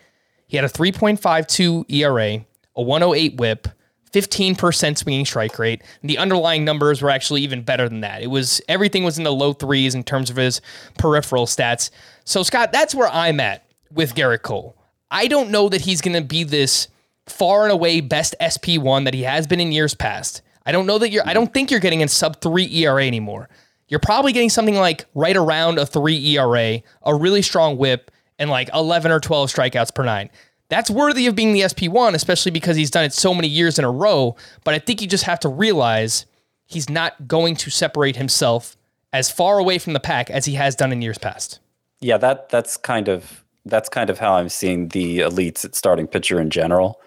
[0.48, 3.68] he had a 3.52 ERA, a 108 whip,
[4.12, 5.82] 15% swinging strike rate.
[6.00, 8.22] And the underlying numbers were actually even better than that.
[8.22, 10.62] It was everything was in the low threes in terms of his
[10.96, 11.90] peripheral stats.
[12.24, 14.78] So Scott, that's where I'm at with Gerrit Cole.
[15.10, 16.88] I don't know that he's going to be this
[17.26, 20.40] far and away best SP1 that he has been in years past.
[20.64, 23.50] I don't know that you're I don't think you're getting a sub 3 ERA anymore
[23.88, 28.50] you're probably getting something like right around a three ERA, a really strong whip, and
[28.50, 30.30] like 11 or 12 strikeouts per nine.
[30.68, 33.84] That's worthy of being the SP1, especially because he's done it so many years in
[33.84, 34.36] a row.
[34.64, 36.26] But I think you just have to realize
[36.66, 38.76] he's not going to separate himself
[39.12, 41.60] as far away from the pack as he has done in years past.
[42.00, 46.06] Yeah, that that's kind of that's kind of how I'm seeing the elites at starting
[46.06, 47.00] pitcher in general.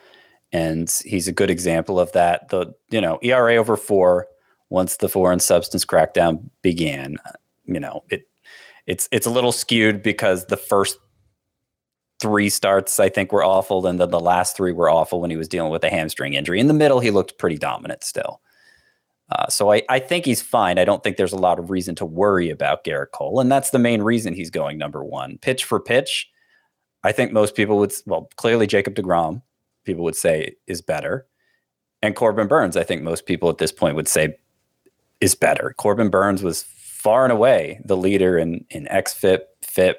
[0.52, 2.50] And he's a good example of that.
[2.50, 4.28] The you know, ERA over four,
[4.70, 7.18] once the foreign substance crackdown began.
[7.66, 8.28] You know, it
[8.88, 10.98] it's it's a little skewed because the first
[12.20, 15.38] three starts I think were awful, and then the last three were awful when he
[15.38, 16.60] was dealing with a hamstring injury.
[16.60, 18.42] In the middle, he looked pretty dominant still.
[19.32, 20.80] Uh, so I, I think he's fine.
[20.80, 23.70] I don't think there's a lot of reason to worry about Gerrit Cole, and that's
[23.70, 25.38] the main reason he's going number one.
[25.38, 26.28] Pitch for pitch,
[27.04, 29.42] I think most people would well clearly Jacob Degrom
[29.86, 31.28] people would say is better,
[32.02, 32.76] and Corbin Burnes.
[32.76, 34.36] I think most people at this point would say
[35.22, 35.74] is better.
[35.78, 39.98] Corbin Burnes was far and away the leader in in xFIP, FIP.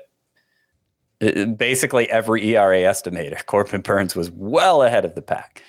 [1.57, 5.63] Basically, every ERA estimator, Corbin Burnes was well ahead of the pack.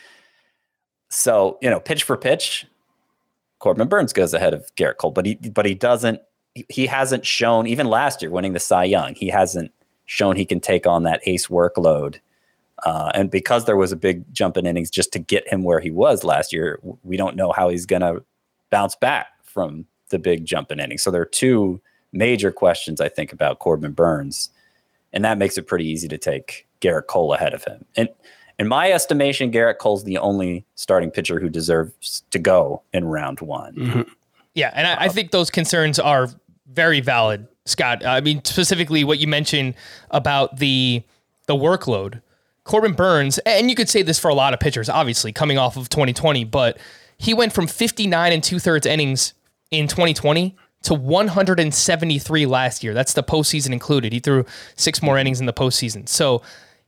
[1.09, 2.65] So, you know, pitch for pitch,
[3.59, 6.21] Corbin Burnes goes ahead of Gerrit Cole, but he but he doesn't
[6.69, 9.71] he hasn't shown even last year winning the Cy Young, he hasn't
[10.05, 12.19] shown he can take on that ace workload.
[12.83, 15.79] Uh, and because there was a big jump in innings just to get him where
[15.79, 18.23] he was last year, we don't know how he's going to
[18.71, 21.01] bounce back from the big jump in innings.
[21.01, 24.49] So there are two major questions I think about Corbin Burnes,
[25.13, 27.85] and that makes it pretty easy to take Gerrit Cole ahead of him.
[27.95, 28.09] And
[28.59, 33.39] in my estimation, Gerrit Cole's the only starting pitcher who deserves to go in round
[33.41, 33.75] one.
[33.75, 34.01] Mm-hmm.
[34.53, 36.27] Yeah, and I, I think those concerns are
[36.67, 38.05] very valid, Scott.
[38.05, 39.75] I mean, specifically what you mentioned
[40.11, 41.03] about the
[41.47, 42.21] the workload.
[42.63, 45.77] Corbin Burnes, and you could say this for a lot of pitchers, obviously coming off
[45.77, 46.77] of 2020, but
[47.17, 49.33] he went from 59 and two thirds innings
[49.71, 52.93] in 2020 to 173 last year.
[52.93, 54.13] That's the postseason included.
[54.13, 56.07] He threw six more innings in the postseason.
[56.07, 56.41] So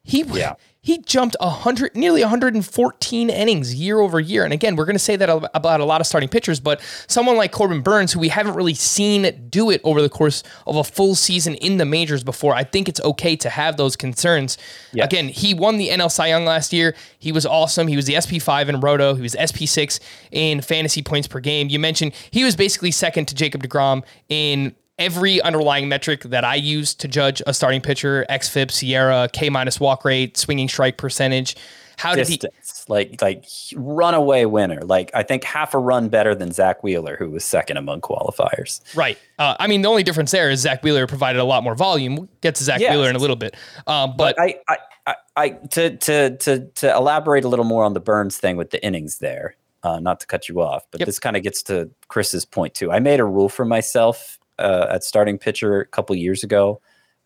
[0.03, 0.53] he Yeah.
[0.85, 4.43] He jumped 100 nearly 114 innings year over year.
[4.43, 7.37] And again we're going to say that about a lot of starting pitchers but someone
[7.37, 10.83] like corbin burnes who we haven't really seen do it over the course of a
[10.83, 14.57] full season in the majors before i think it's okay to have those concerns.
[14.91, 15.05] Yes.
[15.05, 16.95] again he won the nl cy young last year.
[17.17, 17.87] He was awesome.
[17.87, 19.15] He was the sp5 in roto.
[19.15, 21.69] He was sp6 in fantasy points per game.
[21.69, 26.55] You mentioned he was basically second to jacob deGrom in every underlying metric that I
[26.55, 31.55] use to judge a starting pitcher, XFIP, SIERA, K minus walk rate, swinging strike percentage.
[31.97, 32.37] How did he?
[32.37, 34.81] Distance, like like runaway winner.
[34.81, 38.81] Like I think half a run better than Zack Wheeler, who was second among qualifiers.
[38.95, 39.17] Right.
[39.37, 42.15] Uh, I mean, the only difference there is Zack Wheeler provided a lot more volume.
[42.15, 42.91] We'll get to Zack Yes.
[42.91, 43.55] Wheeler in a little bit.
[43.85, 47.83] Um, but But I, I, I, I to to to to elaborate a little more
[47.83, 49.55] on the Burnes thing with the innings there.
[49.83, 51.05] Uh, not to cut you off, but Yep.
[51.05, 52.91] this kind of gets to Chris's point too.
[52.91, 56.81] I made a rule for myself uh, at starting pitcher a couple years ago.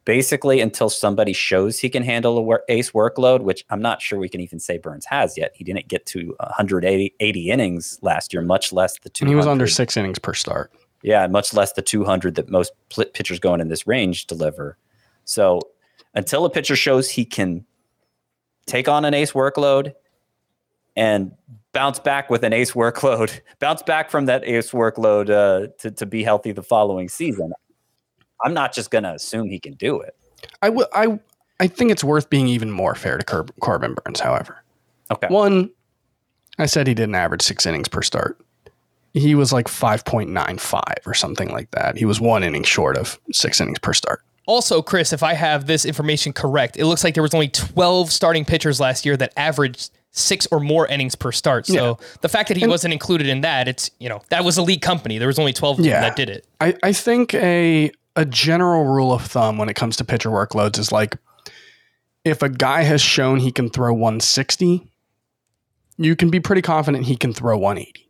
[0.06, 4.30] Basically, until somebody shows he can handle a ace workload, which I'm not sure we
[4.30, 5.52] can even say Burnes has yet.
[5.54, 9.26] He didn't get to 180 80 innings last year, much less the two.
[9.26, 10.72] He was under six innings per start.
[11.04, 14.78] Yeah, much less the 200 that most pl- pitchers going in this range deliver.
[15.26, 15.60] So
[16.14, 17.66] until a pitcher shows he can
[18.66, 19.94] take on an ace workload
[20.96, 21.34] and
[21.78, 26.08] bounce back with an ace workload, bounce back from that ace workload uh, to, to
[26.08, 27.54] be healthy the following season,
[28.44, 30.16] I'm not just going to assume he can do it.
[30.64, 30.88] I will.
[30.94, 31.20] I
[31.60, 34.20] I think it's worth being even more fair to Cor- Corbin Burnes.
[34.20, 34.64] However,
[35.12, 35.28] Okay.
[35.28, 35.70] one,
[36.58, 38.40] I said he didn't average six innings per start.
[39.14, 41.96] He was like five point nine five or something like that.
[41.98, 44.24] He was one inning short of six innings per start.
[44.48, 48.12] also, Chris, if I have this information correct, it looks like there was only 12
[48.12, 51.68] starting pitchers last year that averaged six or more innings per start.
[51.68, 54.62] So the fact that he wasn't included in that, it's you know that was a
[54.64, 55.18] league company.
[55.18, 56.02] There was only 12 of them Yeah.
[56.02, 56.46] that did it.
[56.62, 60.80] I, I think a a general rule of thumb when it comes to pitcher workloads
[60.80, 61.18] is like
[62.26, 64.92] if a guy has shown he can throw 160,
[65.98, 68.10] you can be pretty confident he can throw 180.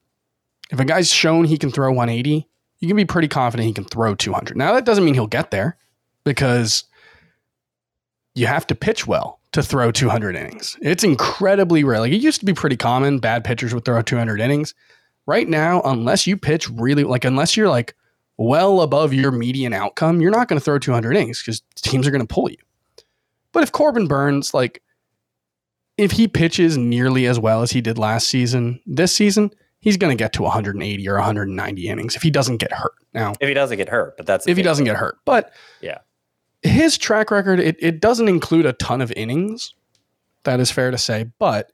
[0.72, 2.48] If a guy's shown he can throw 180,
[2.80, 4.56] you can be pretty confident he can throw 200.
[4.58, 5.78] Now that doesn't mean he'll get there
[6.24, 6.86] because
[8.34, 10.78] you have to pitch well to throw 200 innings.
[10.82, 12.00] It's incredibly rare.
[12.00, 14.74] Like it used to be pretty common bad pitchers would throw 200 innings.
[15.26, 17.96] Right now, unless you pitch really like unless you're like
[18.38, 22.12] well above your median outcome, you're not going to throw 200 innings because teams are
[22.12, 22.58] going to pull you.
[23.52, 24.84] But if Corbin Burnes, like,
[25.98, 30.16] if he pitches nearly as well as he did last season, this season, he's going
[30.16, 32.94] to get to 180 or 190 innings if he doesn't get hurt.
[33.14, 35.98] Now, If he doesn't get hurt, but that's if he doesn't get hurt, but Yeah.
[36.62, 39.74] His track record, it, it doesn't include a ton of innings.
[40.44, 41.26] That is fair to say.
[41.40, 41.72] But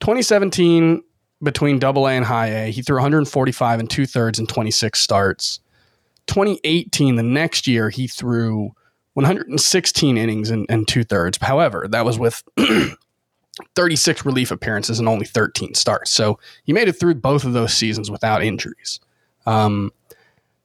[0.00, 1.02] 2017,
[1.42, 5.60] between double A and high A, he threw 145 and two thirds in 26 starts.
[6.26, 8.72] 2018, the next year, he threw
[9.14, 11.38] 116 innings and, and two thirds.
[11.40, 12.42] However, that was with
[13.74, 16.10] 36 relief appearances and only 13 starts.
[16.10, 19.00] So he made it through both of those seasons without injuries.
[19.46, 19.92] Um,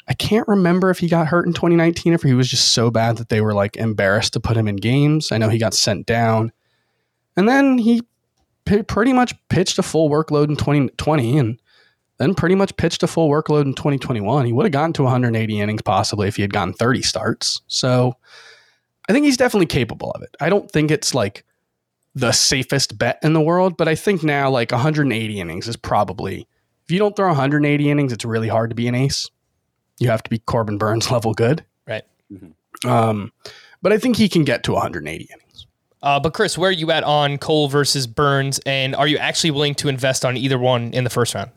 [0.08, 2.92] I can't remember if he got hurt in 2019 or if he was just so
[2.92, 5.32] bad that they were like embarrassed to put him in games.
[5.32, 6.52] I know he got sent down.
[7.36, 8.04] And then he
[8.66, 11.60] p- pretty much pitched a full workload in 2020 and
[12.18, 14.46] then pretty much pitched a full workload in 2021.
[14.46, 17.62] He would have gotten to 180 innings possibly if he had gotten 30 starts.
[17.68, 18.16] So
[19.10, 20.36] I think he's definitely capable of it.
[20.40, 21.44] I don't think it's like
[22.14, 26.48] the safest bet in the world, but I think now like 180 innings is probably
[26.86, 29.28] if you don't throw 180 innings, it's really hard to be an ace.
[30.00, 31.64] You have to be Corbin Burnes level good.
[31.88, 32.04] Right.
[32.86, 33.32] Um,
[33.82, 35.68] but I think he can get to 180 innings.
[36.02, 39.52] Uh, but Chris, where are you at on Cole versus Burnes, and are you actually
[39.52, 41.52] willing to invest on either one in the first round?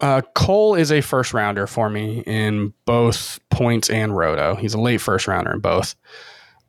[0.00, 4.56] Uh, Cole is a first rounder for me in both points and roto.
[4.56, 5.94] He's a late first rounder in both.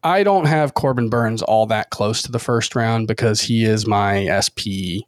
[0.04, 3.88] I don't have Corbin Burnes all that close to the first round because he is
[3.88, 5.06] my SP.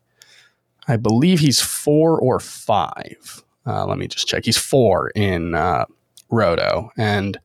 [0.88, 3.44] I believe he's four or five.
[3.66, 4.46] Uh, let me just check.
[4.46, 5.86] He's four in uh,
[6.30, 7.40] roto, and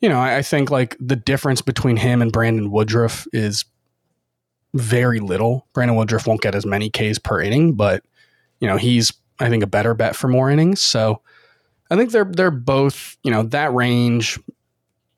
[0.00, 3.64] you know I, I think like the difference between him and Brandon Woodruff is
[4.74, 5.66] very little.
[5.72, 8.02] Brandon Woodruff won't get as many Ks per inning, but
[8.60, 10.80] you know he's I think a better bet for more innings.
[10.80, 11.20] So
[11.90, 14.38] I think they're they're both you know that range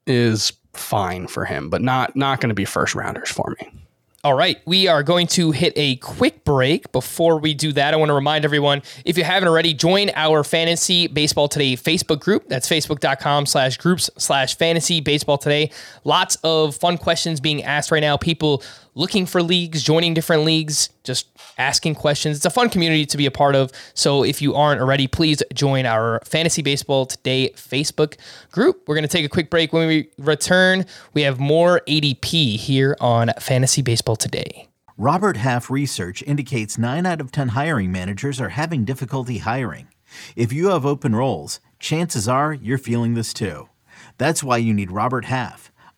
[0.06, 3.84] is fine for him, but not not going to be first rounders for me.
[4.24, 6.90] All right, we are going to hit a quick break.
[6.92, 10.42] Before we do that, I want to remind everyone, if you haven't already, join our
[10.42, 12.48] Fantasy Baseball Today Facebook group.
[12.48, 15.70] That's facebook.com slash groups slash fantasy baseball today.
[16.04, 18.16] Lots of fun questions being asked right now.
[18.16, 18.62] People
[18.95, 21.28] looking for leagues, joining different leagues, just
[21.59, 22.36] asking questions.
[22.36, 23.70] It's a fun community to be a part of.
[23.95, 28.16] So if you aren't already, please join our Fantasy Baseball Today Facebook
[28.51, 28.84] group.
[28.86, 29.72] We're going to take a quick break.
[29.72, 34.68] When we return, we have more ADP here on Fantasy Baseball Today.
[34.97, 39.88] Robert Half research indicates 9 out of 10 hiring managers are having difficulty hiring.
[40.36, 43.68] If you have open roles, chances are you're feeling this too.
[44.18, 45.72] That's why you need Robert Half.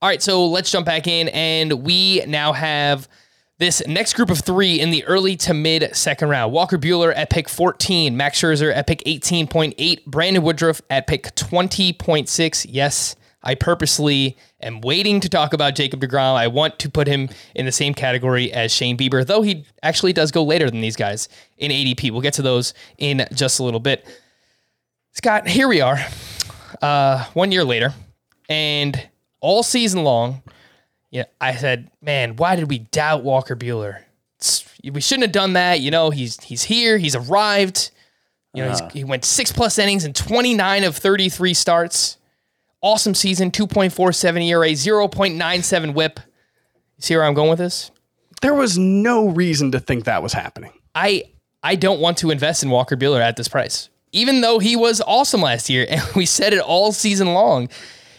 [0.00, 3.08] All right, so let's jump back in, and we now have
[3.58, 6.52] this next group of three in the early to mid second round.
[6.52, 12.66] Walker Buehler at pick 14, Max Scherzer at pick 18.8, Brandon Woodruff at pick 20.6.
[12.68, 16.36] Yes, I purposely am waiting to talk about Jacob DeGrom.
[16.36, 20.12] I want to put him in the same category as Shane Bieber, though he actually
[20.12, 22.12] does go later than these guys in ADP.
[22.12, 24.06] We'll get to those in just a little bit.
[25.10, 25.98] Scott, here we are,
[26.80, 27.92] uh, one year later,
[28.48, 29.08] and
[29.40, 30.42] all season long,
[31.10, 34.02] yeah, I said, man, why did we doubt Walker Buehler?
[34.36, 35.80] It's, we shouldn't have done that.
[35.80, 36.98] You know, he's he's here.
[36.98, 37.90] He's arrived.
[38.54, 38.88] You know, uh.
[38.90, 42.16] he went six plus innings in 29 of 33 starts.
[42.80, 46.20] Awesome season, 2.47 ERA, 0.97 whip.
[46.96, 47.90] You see where I'm going with this?
[48.40, 50.72] There was no reason to think that was happening.
[50.94, 51.24] I
[51.62, 53.88] I don't want to invest in Walker Buehler at this price.
[54.12, 57.68] Even though he was awesome last year and we said it all season long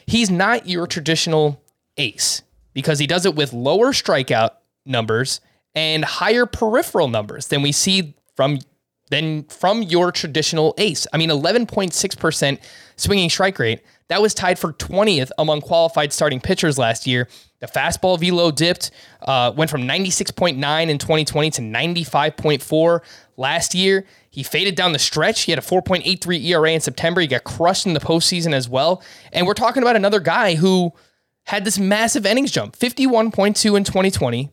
[0.10, 1.62] he's not your traditional
[1.98, 2.42] ace
[2.74, 4.52] because he does it with lower strikeout
[4.86, 5.42] numbers
[5.76, 8.60] and higher peripheral numbers than we see from
[9.10, 11.08] than from your traditional ace.
[11.12, 12.60] I mean, 11.6%
[12.96, 13.82] swinging strike rate.
[14.08, 17.28] That was tied for 20th among qualified starting pitchers last year.
[17.60, 18.92] The fastball velo dipped,
[19.22, 23.02] uh, went from 96.9 in 2020 to 95.4
[23.36, 24.06] last year.
[24.40, 25.42] He faded down the stretch.
[25.42, 27.20] He had a 4.83 ERA in September.
[27.20, 29.04] He got crushed in the postseason as well.
[29.34, 30.94] And we're talking about another guy who
[31.44, 34.50] had this massive innings jump 51.2 in 2020,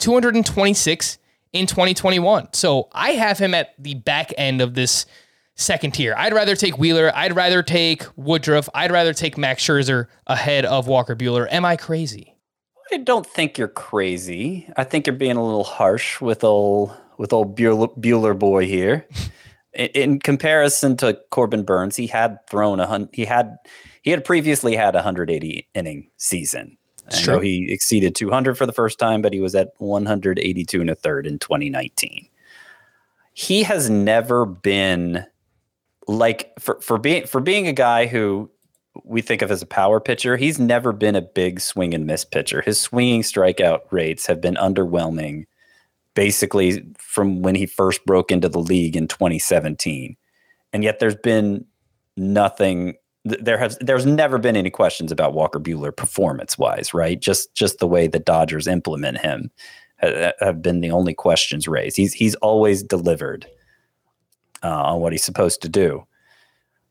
[0.00, 1.18] 226
[1.52, 2.48] in 2021.
[2.52, 5.06] So I have him at the back end of this
[5.54, 6.16] second tier.
[6.18, 7.12] I'd rather take Wheeler.
[7.14, 8.68] I'd rather take Woodruff.
[8.74, 11.46] I'd rather take Max Scherzer ahead of Walker Buehler.
[11.48, 12.34] Am I crazy?
[12.90, 14.68] I don't think you're crazy.
[14.76, 19.06] I think you're being a little harsh with old with old Buehler boy here.
[19.74, 23.10] in, in, comparison to Corbin Burnes, he had thrown a hundred.
[23.12, 23.56] He had
[24.02, 26.78] he had previously had a 180 inning season.
[27.10, 30.90] I know he exceeded 200 for the first time, but he was at 182 and
[30.90, 32.28] a third in 2019.
[33.32, 35.24] He has never been
[36.06, 38.50] like for for being for being a guy who
[39.04, 42.24] we think of as a power pitcher, he's never been a big swing and miss
[42.24, 42.62] pitcher.
[42.62, 45.44] His swinging strikeout rates have been underwhelming
[46.14, 50.16] basically from when he first broke into the league in 2017.
[50.72, 51.64] And yet there's been
[52.16, 52.94] nothing
[53.24, 57.20] there has there's never been any questions about Walker Buehler performance wise, right?
[57.20, 59.50] Just just the way the Dodgers implement him
[60.00, 61.96] have been the only questions raised.
[61.96, 63.46] He's he's always delivered
[64.62, 66.06] uh, on what he's supposed to do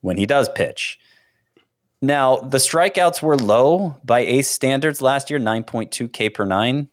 [0.02, 1.00] when he does pitch.
[2.02, 6.90] Now the strikeouts were low by ace standards last year, 9.2 K per nine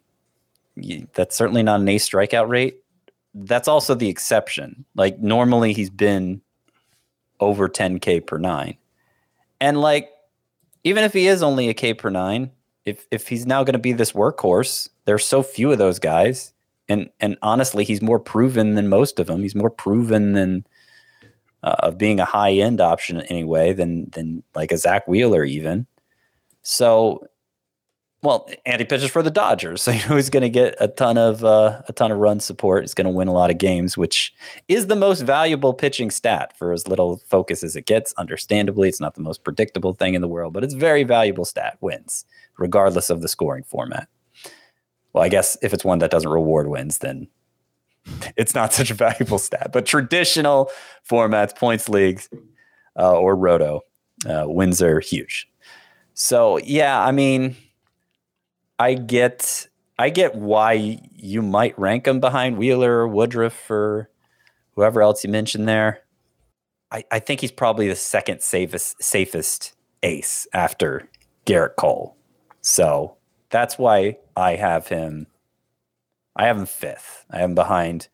[1.15, 2.79] that's certainly not an ace strikeout rate.
[3.35, 4.85] That's also the exception.
[4.95, 6.41] Like normally he's been
[7.41, 8.77] over 10k per nine.
[9.61, 10.11] And like
[10.85, 12.51] even if he is only a k per nine,
[12.85, 16.53] if if he's now going to be this workhorse, there's so few of those guys.
[16.89, 19.43] And and honestly, he's more proven than most of them.
[19.43, 20.67] He's more proven than
[21.63, 25.87] uh, of being a high end option anyway than than like a Zack Wheeler even.
[26.63, 27.27] So
[28.25, 31.19] well, Andy pitches for the Dodgers, so you know he's going to get a ton
[31.19, 32.83] of uh, a ton of run support.
[32.83, 34.35] He's going to win a lot of games, which
[34.67, 38.15] is the most valuable pitching stat for as little focus as it gets.
[38.15, 41.77] Understandably, it's not the most predictable thing in the world, but it's very valuable stat.
[41.81, 42.25] Wins,
[42.59, 44.09] regardless of the scoring format.
[45.13, 47.29] Well, I guess if it's one that doesn't reward wins, then
[48.37, 49.71] it's not such a valuable stat.
[49.71, 50.71] But traditional
[51.09, 52.31] formats, points leagues,
[52.99, 53.83] uh, or roto,
[54.27, 55.47] uh, wins are huge.
[56.15, 57.57] So yeah, I mean,
[58.79, 59.69] I get
[59.99, 64.11] I get why you might rank him behind Wheeler, or Woodruff, or
[64.75, 66.01] whoever else you mentioned there.
[66.91, 71.09] I, I think he's probably the second safest safest ace after
[71.47, 72.17] Gerrit Cole.
[72.61, 73.17] So
[73.51, 75.27] that's why I have him.
[76.37, 77.25] I have him fifth.
[77.31, 78.09] I him behind.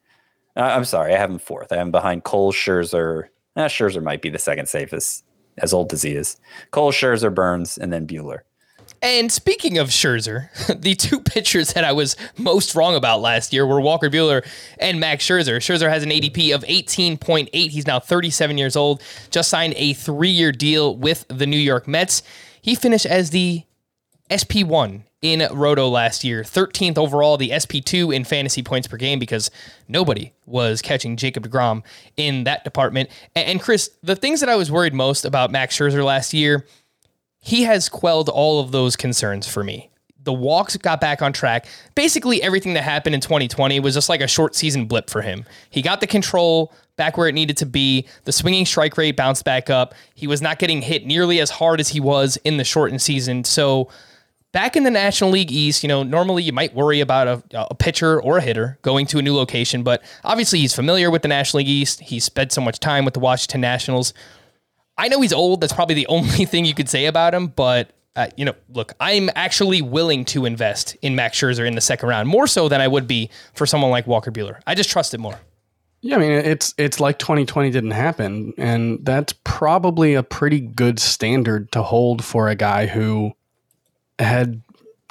[0.57, 1.73] Uh, I'm sorry, I have him fourth.
[1.73, 3.29] I him behind Cole Scherzer.
[3.57, 5.25] Eh, Scherzer might be the second safest,
[5.59, 6.37] as old as he is.
[6.71, 8.41] Cole Scherzer, Burnes, and then Buehler.
[9.03, 10.49] And speaking of Scherzer,
[10.81, 14.47] the two pitchers that I was most wrong about last year were Walker Buehler
[14.79, 15.57] and Max Scherzer.
[15.57, 17.49] Scherzer has an ADP of 18.8.
[17.53, 21.89] He's now 37 years old, just signed a three year deal with the New York
[21.89, 22.23] Mets.
[22.61, 23.65] He finished as the
[24.29, 29.51] SP1 in Roto last year, 13th overall, the SP2 in fantasy points per game because
[29.87, 31.83] nobody was catching Jacob DeGrom
[32.17, 33.11] in that department.
[33.37, 36.65] And Chris, the things that I was worried most about Max Scherzer last year,
[37.41, 39.91] he has quelled all of those concerns for me.
[40.23, 41.67] The walks got back on track.
[41.95, 45.47] Basically, everything that happened in 2020 was just like a short season blip for him.
[45.71, 48.07] He got the control back where it needed to be.
[48.25, 49.95] The swinging strike rate bounced back up.
[50.15, 53.45] He was not getting hit nearly as hard as he was in the shortened season.
[53.45, 53.89] So,
[54.53, 57.75] back in the National League East, you know, normally you might worry about a, a,
[57.75, 61.29] pitcher or a hitter going to a new location, but obviously he's familiar with the
[61.29, 62.01] National League East.
[62.01, 64.13] He spent so much time with the Washington Nationals.
[65.01, 65.61] I know he's old.
[65.61, 67.93] That's probably the only thing you could say about him, but.
[68.17, 72.09] Uh, you know, look, I'm actually willing to invest in Max Scherzer in the second
[72.09, 74.61] round, more so than I would be for someone like Walker Buehler.
[74.67, 75.39] I just trust it more.
[76.03, 80.99] Yeah, I mean, it's it's like 2020 didn't happen, and that's probably a pretty good
[80.99, 83.33] standard to hold for a guy who
[84.19, 84.61] had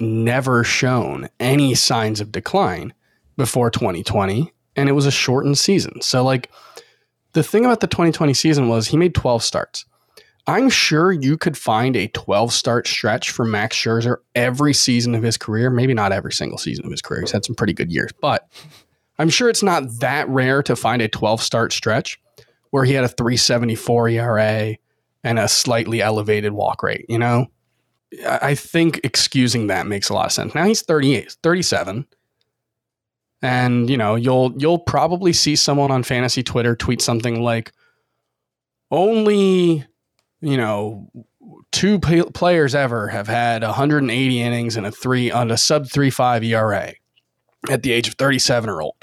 [0.01, 2.93] never shown any signs of decline
[3.37, 6.01] before 2020, and it was a shortened season.
[6.01, 6.49] So, like,
[7.39, 9.85] the thing about the 2020 season was he made 12 starts.
[10.45, 15.23] I'm sure you could find a 12 start stretch for Max Scherzer every season of
[15.23, 15.69] his career.
[15.69, 17.21] Maybe not every single season of his career.
[17.21, 18.49] He's had some pretty good years, but
[19.19, 22.19] I'm sure it's not that rare to find a 12 start stretch
[22.71, 24.75] where he had a 374 ERA
[25.23, 27.47] and a slightly elevated walk rate, you know?
[28.27, 30.53] I think excusing that makes a lot of sense.
[30.53, 32.05] Now he's 38, 37.
[33.41, 37.71] And you know, you'll you'll probably see someone on fantasy Twitter tweet something like
[38.91, 39.85] only,
[40.41, 41.09] you know,
[41.71, 46.43] two p- players ever have had 180 innings and a 3 on a sub 35
[46.43, 46.93] ERA
[47.69, 48.95] at the age of 37 or older.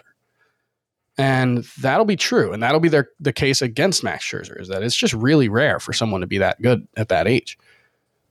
[1.19, 2.53] And that'll be true.
[2.53, 5.81] And that'll be their, the case against Max Scherzer is that it's just really rare
[5.81, 7.59] for someone to be that good at that age.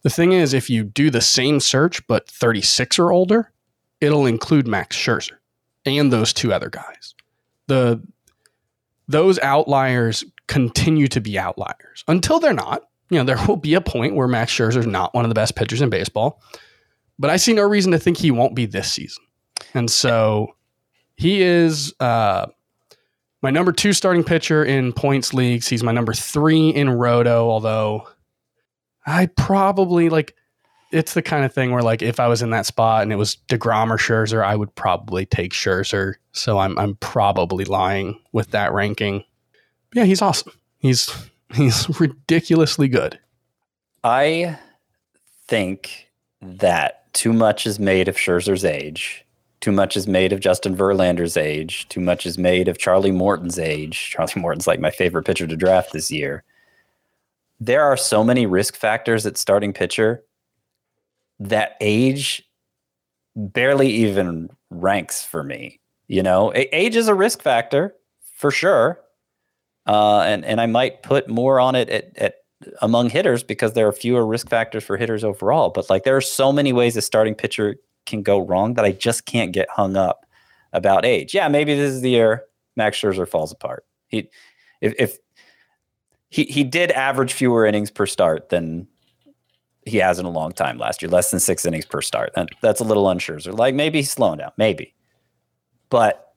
[0.03, 3.51] The thing is, if you do the same search but 36 or older,
[4.01, 5.37] it'll include Max Scherzer
[5.85, 7.13] and those two other guys.
[7.67, 8.01] The
[9.07, 12.83] those outliers continue to be outliers until they're not.
[13.09, 15.35] You know, there will be a point where Max Scherzer is not one of the
[15.35, 16.41] best pitchers in baseball,
[17.19, 19.23] but I see no reason to think he won't be this season.
[19.75, 20.55] And so
[21.15, 22.47] he is uh,
[23.41, 25.67] my number two starting pitcher in points leagues.
[25.67, 28.07] He's my number three in Roto, although
[29.05, 30.35] I probably like
[30.95, 33.17] it's the kind of thing where like if I was in that spot and it
[33.17, 36.15] was DeGrom or Scherzer, I would probably take Scherzer.
[36.31, 39.23] So I'm I'm probably lying with that ranking.
[39.93, 40.53] Yeah, he's awesome.
[40.79, 41.09] He's
[41.53, 43.19] he's ridiculously good.
[44.03, 44.57] I
[45.47, 46.09] think
[46.41, 49.25] that too much is made of Scherzer's age.
[49.61, 51.87] Too much is made of Justin Verlander's age.
[51.89, 54.09] Too much is made of Charlie Morton's age.
[54.11, 56.43] Charlie Morton's like my favorite pitcher to draft this year
[57.59, 60.23] there are so many risk factors at starting pitcher
[61.39, 62.43] that age
[63.35, 65.79] barely even ranks for me.
[66.07, 67.95] You know, age is a risk factor
[68.35, 68.99] for sure.
[69.87, 72.35] Uh, and, and I might put more on it at, at
[72.81, 75.69] among hitters because there are fewer risk factors for hitters overall.
[75.69, 77.75] But like there are so many ways a starting pitcher
[78.05, 80.25] can go wrong that I just can't get hung up
[80.73, 81.33] about age.
[81.33, 82.43] Yeah, maybe this is the year
[82.75, 83.85] Max Scherzer falls apart.
[84.07, 84.29] He,
[84.81, 85.17] if, if
[86.29, 88.87] he he did average fewer innings per start than
[89.85, 92.31] he has in a long time last year, less than six innings per start.
[92.35, 93.39] And that's a little unsure.
[93.39, 94.93] So like maybe he's slowing down, maybe.
[95.89, 96.33] But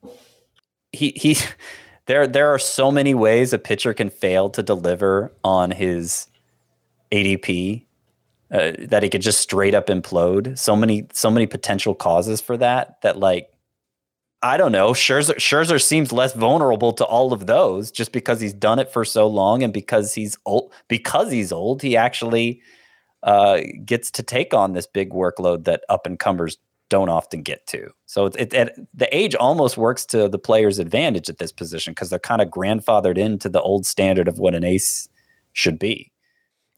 [0.91, 1.37] he he
[2.05, 6.27] there there are so many ways a pitcher can fail to deliver on his
[7.11, 7.85] ADP
[8.51, 10.57] uh, that he could just straight up implode.
[10.57, 13.49] So many so many potential causes for that that like
[14.41, 14.91] I don't know.
[14.91, 19.03] Scherzer, Scherzer seems less vulnerable to all of those just because he's done it for
[19.03, 20.71] so long and because he's old.
[20.87, 22.61] Because he's old, he actually
[23.23, 26.57] uh, gets to take on this big workload that up and comers
[26.89, 27.89] don't often get to.
[28.05, 31.91] So it, it, it, the age almost works to the player's advantage at this position
[31.91, 35.07] because they're kind of grandfathered into the old standard of what an ace
[35.53, 36.11] should be.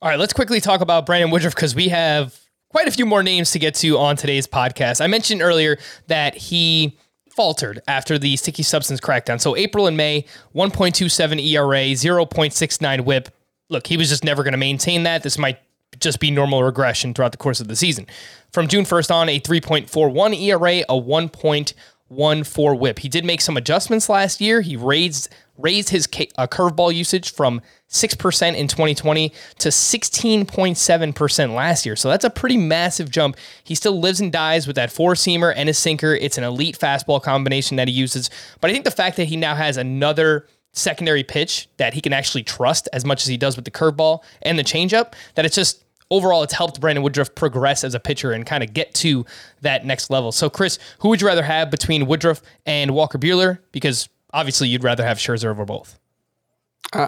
[0.02, 2.40] All right, let's quickly talk about Brandon Woodruff because we have
[2.70, 5.00] quite a few more names to get to on today's podcast.
[5.02, 5.78] I mentioned earlier
[6.08, 6.98] that he
[7.30, 9.40] faltered after the sticky substance crackdown.
[9.40, 10.26] So April and May,
[10.56, 13.30] 1.27 ERA, 0.69 whip.
[13.70, 15.24] Look, he was just never going to maintain that.
[15.24, 15.60] This might
[16.00, 18.08] just be normal regression throughout the course of the season.
[18.52, 23.00] From June 1st on, a 3.41 ERA, a 1.14 whip.
[23.00, 24.62] He did make some adjustments last year.
[24.62, 29.30] He raised raised his uh, curveball usage from 6% in 2020
[29.60, 31.96] to 16.7% last year.
[31.96, 33.38] So that's a pretty massive jump.
[33.64, 36.16] He still lives and dies with that four seamer and a sinker.
[36.16, 38.30] It's an elite fastball combination that he uses.
[38.60, 42.14] But I think the fact that he now has another secondary pitch that he can
[42.14, 45.56] actually trust as much as he does with the curveball and the changeup, that it's
[45.56, 49.26] just overall it's helped Brandon Woodruff progress as a pitcher and kind of get to
[49.62, 50.32] that next level.
[50.32, 53.60] So, Chris, who would you rather have between Woodruff and Walker Buehler?
[53.72, 55.98] Because obviously you'd rather have Scherzer over both.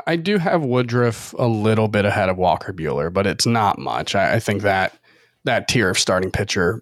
[0.07, 4.15] I do have Woodruff a little bit ahead of Walker Buehler, but it's not much.
[4.15, 4.97] I, I think that
[5.43, 6.81] that tier of starting pitcher,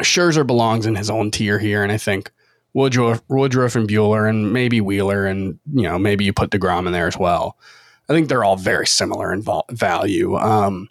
[0.00, 2.30] Scherzer belongs in his own tier here, and I think
[2.74, 6.92] Woodruff, Woodruff and Buehler, and maybe Wheeler, and you know maybe you put Degrom in
[6.92, 7.58] there as well.
[8.08, 10.36] I think they're all very similar in vol- value.
[10.36, 10.88] Um,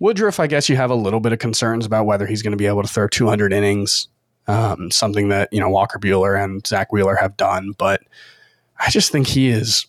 [0.00, 2.56] Woodruff, I guess you have a little bit of concerns about whether he's going to
[2.56, 4.08] be able to throw 200 innings,
[4.46, 8.02] um, something that you know Walker Buehler and Zack Wheeler have done, but
[8.78, 9.86] I just think he is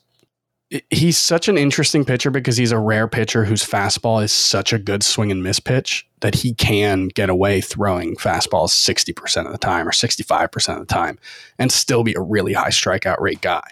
[0.90, 4.80] he's such an interesting pitcher because he's a rare pitcher whose fastball is such a
[4.80, 9.58] good swing and miss pitch that he can get away throwing fastballs 60% of the
[9.58, 11.18] time or 65% of the time
[11.58, 13.64] and still be a really high strikeout rate guy.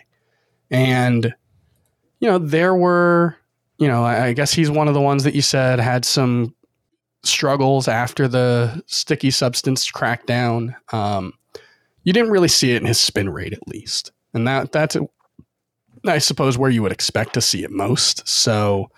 [0.72, 1.34] And,
[2.20, 3.36] you know, there were,
[3.78, 6.56] you know, I guess he's one of the ones that you said had some
[7.24, 10.76] struggles after the sticky substance crackdown.
[10.94, 11.34] Um,
[12.04, 14.12] you didn't really see it in his spin rate, at least.
[14.34, 14.96] And that that's
[16.08, 18.28] I suppose, where you would expect to see it most.
[18.28, 18.90] So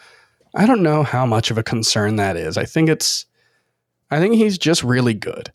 [0.55, 2.57] I don't know how much of a concern that is.
[2.57, 3.25] I think it's,
[4.09, 5.51] I think he's just really good.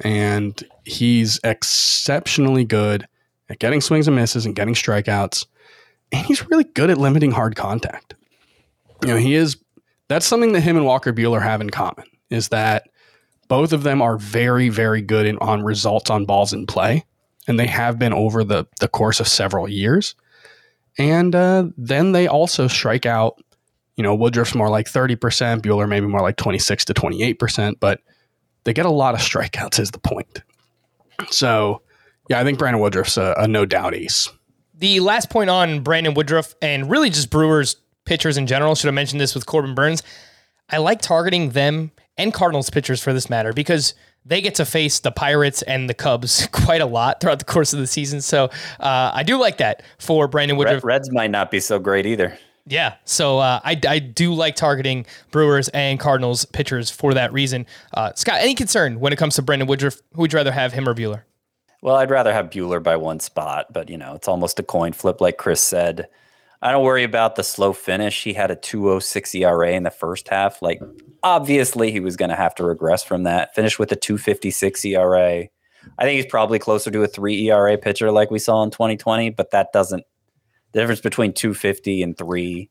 [0.00, 3.08] And he's exceptionally good
[3.48, 5.46] at getting swings and misses and getting strikeouts.
[6.12, 8.14] And he's really good at limiting hard contact.
[9.02, 9.56] You know, he is,
[10.08, 12.88] that's something that him and Walker Buehler have in common is that
[13.48, 17.04] both of them are very, very good in, on results on balls in play.
[17.48, 20.14] And they have been over the, the course of several years.
[20.98, 23.40] And uh, then they also strike out.
[23.96, 25.16] You know, Woodruff's more like 30%,
[25.62, 28.00] Buehler maybe more like 26 to 28%, but
[28.64, 30.42] they get a lot of strikeouts, is the point.
[31.30, 31.80] So,
[32.28, 34.28] yeah, I think Brandon Woodruff's a, a no doubt ace.
[34.74, 37.76] The last point on Brandon Woodruff and really just Brewers
[38.06, 40.02] pitchers in general, should have mentioned this with Corbin Burnes.
[40.70, 43.94] I like targeting them and Cardinals pitchers for this matter because
[44.26, 47.72] they get to face the Pirates and the Cubs quite a lot throughout the course
[47.72, 48.20] of the season.
[48.20, 48.46] So
[48.80, 50.84] uh, I do like that for Brandon Woodruff.
[50.84, 52.36] Reds might not be so great either.
[52.68, 57.64] Yeah, so uh, I, I do like targeting Brewers and Cardinals pitchers for that reason.
[57.94, 60.02] Uh, Scott, any concern when it comes to Brandon Woodruff?
[60.14, 61.22] Who would you rather have, him or Buehler?
[61.80, 64.92] Well, I'd rather have Buehler by one spot, but you know it's almost a coin
[64.92, 66.08] flip, like Chris said.
[66.62, 68.24] I don't worry about the slow finish.
[68.24, 70.62] He had a 206 ERA in the first half.
[70.62, 70.80] Like,
[71.22, 73.54] obviously, he was going to have to regress from that.
[73.54, 75.48] Finished with a 256 ERA.
[75.98, 79.30] I think he's probably closer to a 3 ERA pitcher like we saw in 2020,
[79.30, 80.04] but that doesn't,
[80.72, 82.70] the difference between 250 and 3.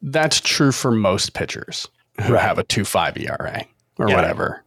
[0.00, 1.88] That's true for most pitchers
[2.22, 2.42] who right.
[2.42, 3.64] have a 2.5 ERA
[3.98, 4.16] or yeah.
[4.16, 4.64] whatever.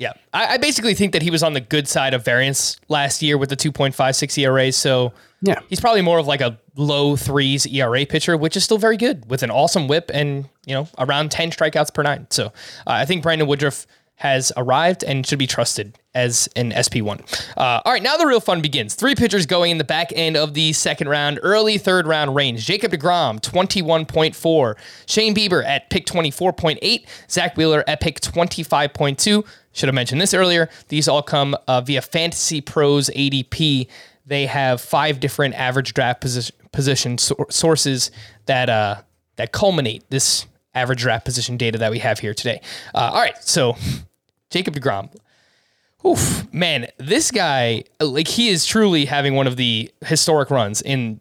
[0.00, 0.14] Yeah.
[0.32, 3.36] I, I, basically think that he was on the good side of variance last year
[3.36, 4.72] with the 2.56 ERA.
[4.72, 8.78] So yeah, he's probably more of like a low threes ERA pitcher, which is still
[8.78, 12.26] very good with an awesome whip and, you know, around 10 strikeouts per nine.
[12.30, 12.50] So uh,
[12.86, 13.86] I think Brandon Woodruff
[14.20, 17.20] has arrived and should be trusted as an SP1.
[17.56, 18.94] Uh, all right, now the real fun begins.
[18.94, 22.66] Three pitchers going in the back end of the second round, early third round range.
[22.66, 24.74] Jacob DeGrom, 21.4.
[25.06, 27.06] Shane Bieber at pick 24.8.
[27.30, 29.46] Zack Wheeler at pick 25.2.
[29.72, 30.68] Should have mentioned this earlier.
[30.88, 33.86] These all come uh, via Fantasy Pros ADP.
[34.26, 38.10] They have five different average draft position, position so- sources
[38.46, 39.02] that uh,
[39.36, 42.60] that culminate this average draft position data that we have here today.
[42.94, 43.76] Uh, all right, so
[44.50, 45.12] Jacob DeGrom.
[46.06, 51.20] Oof, man, this guy, like, he is truly having one of the historic runs in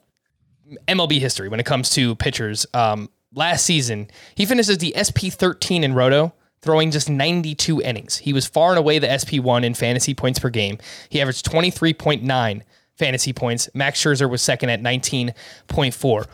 [0.87, 2.65] MLB history when it comes to pitchers.
[2.73, 8.17] Um, last season, he finishes the SP 13 in Roto, throwing just 92 innings.
[8.17, 10.77] He was far and away the SP1 in fantasy points per game.
[11.09, 12.61] He averaged 23.9
[12.95, 13.69] fantasy points.
[13.73, 16.25] Max Scherzer was second at 19.4.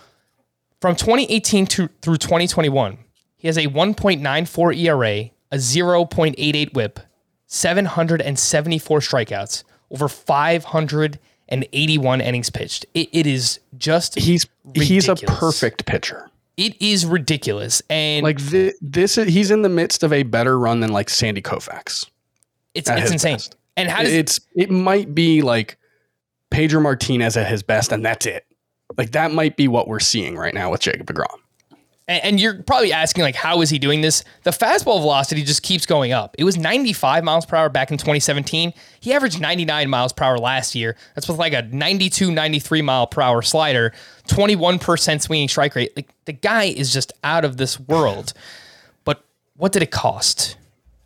[0.81, 2.97] From 2018 to, through 2021,
[3.37, 6.99] he has a 1.94 ERA, a 0.88 whip,
[7.47, 12.85] 774 strikeouts, over 581 innings pitched.
[12.93, 14.89] it, it is just he's ridiculous.
[14.89, 16.29] he's a perfect pitcher.
[16.57, 20.79] It is ridiculous, and Like thi- this, he's in the midst of a better run
[20.79, 22.05] than like Sandy Koufax.
[22.73, 23.35] it's it's insane.
[23.35, 23.55] best.
[23.77, 25.77] And how does it's it might be like
[26.51, 28.45] Pedro Martinez at his best, and that's it.
[28.97, 31.25] Like that might be what we're seeing right now with Jacob Degrom.
[32.07, 34.23] And, and you're probably asking, like, how is he doing this?
[34.43, 36.35] The fastball velocity just keeps going up.
[36.37, 38.73] It was 95 miles per hour back in 2017.
[38.99, 40.95] He averaged 99 miles per hour last year.
[41.15, 43.91] That's with like a 92, 93 mile per hour slider,
[44.27, 45.91] 21% swinging strike rate.
[45.95, 48.33] Like, the guy is just out of this world.
[49.03, 49.23] But
[49.57, 50.57] what did it cost?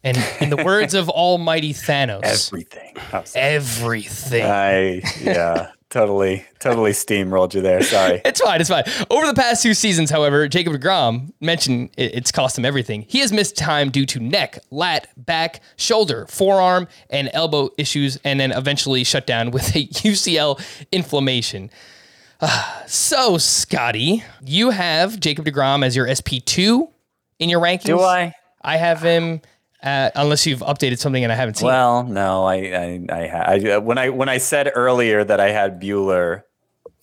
[0.04, 2.96] And in the words of Almighty Thanos, Everything.
[3.36, 4.44] everything.
[4.46, 7.84] I yeah, totally, totally steamrolled you there.
[7.84, 8.22] Sorry.
[8.26, 8.62] It's fine.
[8.62, 8.84] It's fine.
[9.10, 13.04] Over the past two seasons, however, Jacob DeGrom mentioned it- it's cost him everything.
[13.10, 18.40] He has missed time due to neck, lat, back, shoulder, forearm, and elbow issues, and
[18.40, 20.62] then eventually shut down with a UCL
[20.94, 21.70] inflammation.
[22.88, 26.90] So, Scotty, you have Jacob DeGrom as your SP2
[27.38, 27.84] in your rankings.
[27.84, 28.34] Do I?
[28.64, 29.42] I have him,
[29.84, 31.72] uh, unless you've updated something and I haven't seen it.
[31.72, 35.52] Well, no, I, I, I, ha- I, when I, when I said earlier that I
[35.52, 36.42] had Buehler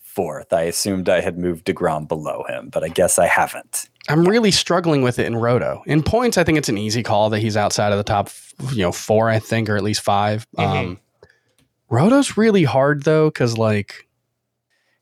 [0.02, 3.88] fourth, I assumed I had moved Degrom below him, but I guess I haven't.
[4.08, 5.84] I'm really struggling with it in Roto.
[5.86, 8.30] In points, I think it's an easy call that he's outside of the top,
[8.72, 10.98] you know, four, I think, or at least 5 Um,
[11.88, 14.05] Roto's really hard though, because like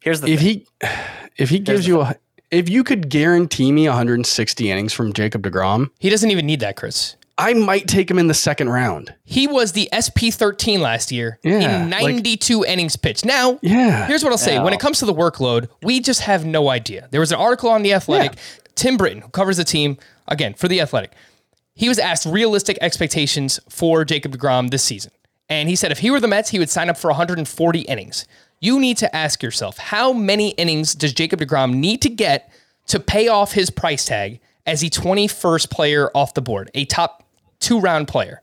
[0.04, 0.48] Here's the if thing.
[0.48, 0.66] he
[1.36, 2.14] if he gives the you a
[2.50, 6.76] if you could guarantee me 160 innings from Jacob Degrom, he doesn't even need that,
[6.76, 7.16] Chris.
[7.36, 9.12] I might take him in the second round.
[9.24, 13.24] He was the SP 13 last year Yeah, in like- 92 innings pitched.
[13.24, 14.06] Now, Yeah.
[14.06, 14.60] here's what I'll say.
[14.60, 17.08] When it comes to the workload, we just have no idea.
[17.10, 18.34] There was an article on The Athletic.
[18.76, 19.96] Tim Britton, who covers the team,
[20.28, 21.10] again, for The Athletic,
[21.74, 25.10] he was asked realistic expectations for Jacob DeGrom this season.
[25.48, 28.26] And he said if he were the Mets, he would sign up for 140 innings.
[28.60, 32.50] You need to ask yourself how many innings does Jacob DeGrom need to get
[32.86, 37.24] to pay off his price tag as the 21st player off the board, a top
[37.60, 38.40] two round player?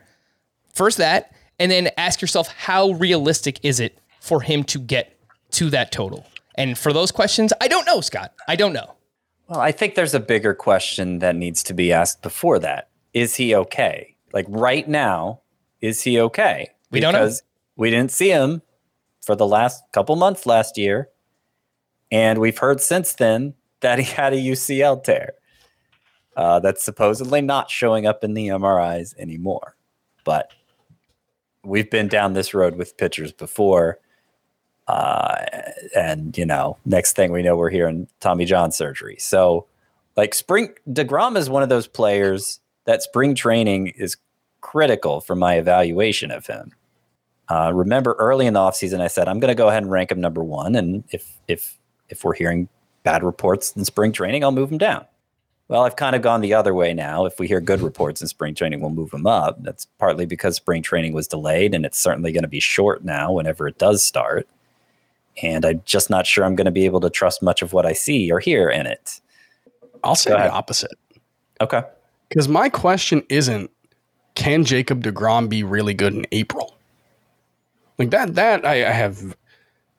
[0.74, 5.18] First that, and then ask yourself how realistic is it for him to get
[5.52, 6.26] to that total?
[6.56, 8.34] And for those questions, I don't know, Scott.
[8.48, 8.96] I don't know.
[9.48, 12.90] Well, I think there's a bigger question that needs to be asked before that.
[13.14, 14.16] Is he okay?
[14.34, 15.42] Like right now,
[15.82, 16.70] is he okay?
[16.90, 17.32] We don't know.
[17.76, 18.62] We didn't see him
[19.22, 21.10] for the last couple months last year.
[22.12, 25.34] And we've heard since then that he had a UCL tear
[26.36, 29.76] uh, that's supposedly not showing up in the MRIs anymore.
[30.24, 30.52] But
[31.64, 34.00] we've been down this road with pitchers before.
[34.88, 35.46] Uh,
[35.96, 39.18] and you know, next thing we know, we're hearing Tommy John surgery.
[39.20, 39.68] So,
[40.18, 44.18] like spring Degrom is one of those players that spring training is
[44.60, 46.72] critical for my evaluation of him.
[47.52, 50.12] Uh, remember, early in the offseason, I said I'm going to go ahead and rank
[50.12, 51.78] him number one, and if if
[52.10, 52.70] if we're hearing
[53.04, 55.06] bad reports in spring training, I'll move him down.
[55.68, 57.26] Well, I've kind of gone the other way now.
[57.26, 59.62] If we hear good reports in spring training, we'll move him up.
[59.64, 63.32] That's partly because spring training was delayed, and it's certainly going to be short now
[63.34, 64.48] whenever it does start
[65.42, 67.86] and I'm just not sure I'm going to be able to trust much of what
[67.86, 69.22] I see or hear in it.
[70.04, 70.98] I'll say the opposite.
[71.60, 71.84] Okay.
[72.30, 73.70] Because my question isn't,
[74.36, 76.76] can Jacob DeGrom be really good in April?
[78.02, 79.36] Like that, that I, I have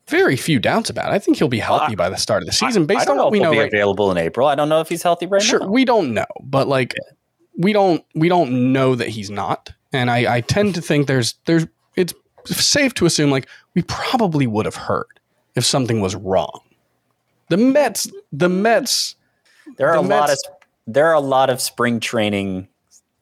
[0.08, 1.12] very few doubts about.
[1.12, 3.32] I think he'll be healthy by the start of the season, based on know what
[3.32, 4.48] we he'll know be right available in April.
[4.48, 5.66] I don't know if he's healthy right Sure, now.
[5.66, 6.94] Sure, we don't know, but like
[7.56, 9.72] we don't we don't know that he's not.
[9.92, 12.14] And I, I tend to think there's there's it's
[12.46, 15.20] safe to assume like we probably would have heard
[15.54, 16.60] if something was wrong.
[17.48, 19.14] The Mets, the Mets,
[19.76, 20.38] there are the a lot of
[20.86, 22.68] there are a lot of spring training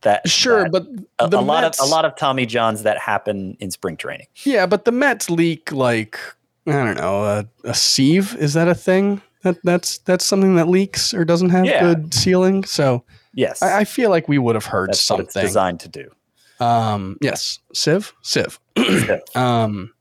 [0.03, 0.72] that sure, that-
[1.18, 3.96] but a, a lot Mets, of a lot of Tommy Johns that happen in spring
[3.96, 4.26] training.
[4.44, 6.18] Yeah, but the Mets leak like
[6.66, 8.34] I don't know a, a sieve.
[8.36, 9.20] Is that a thing?
[9.42, 11.80] That that's that's something that leaks or doesn't have Yeah.
[11.80, 12.64] good sealing.
[12.64, 15.40] So Yes, I, I feel like we would have heard that's something.
[15.42, 16.11] designed to do.
[16.59, 18.59] Um, yes, sieve, sieve.
[19.34, 19.92] um,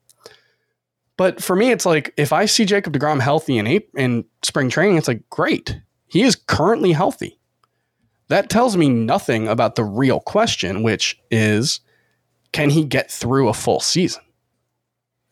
[1.18, 4.97] but for me, it's like if I see Jacob Degrom healthy in in spring training,
[4.97, 5.80] it's like great.
[6.08, 7.39] He is currently healthy.
[8.30, 11.82] That tells me nothing about the real question, which is,
[12.51, 14.23] can he get through a full season?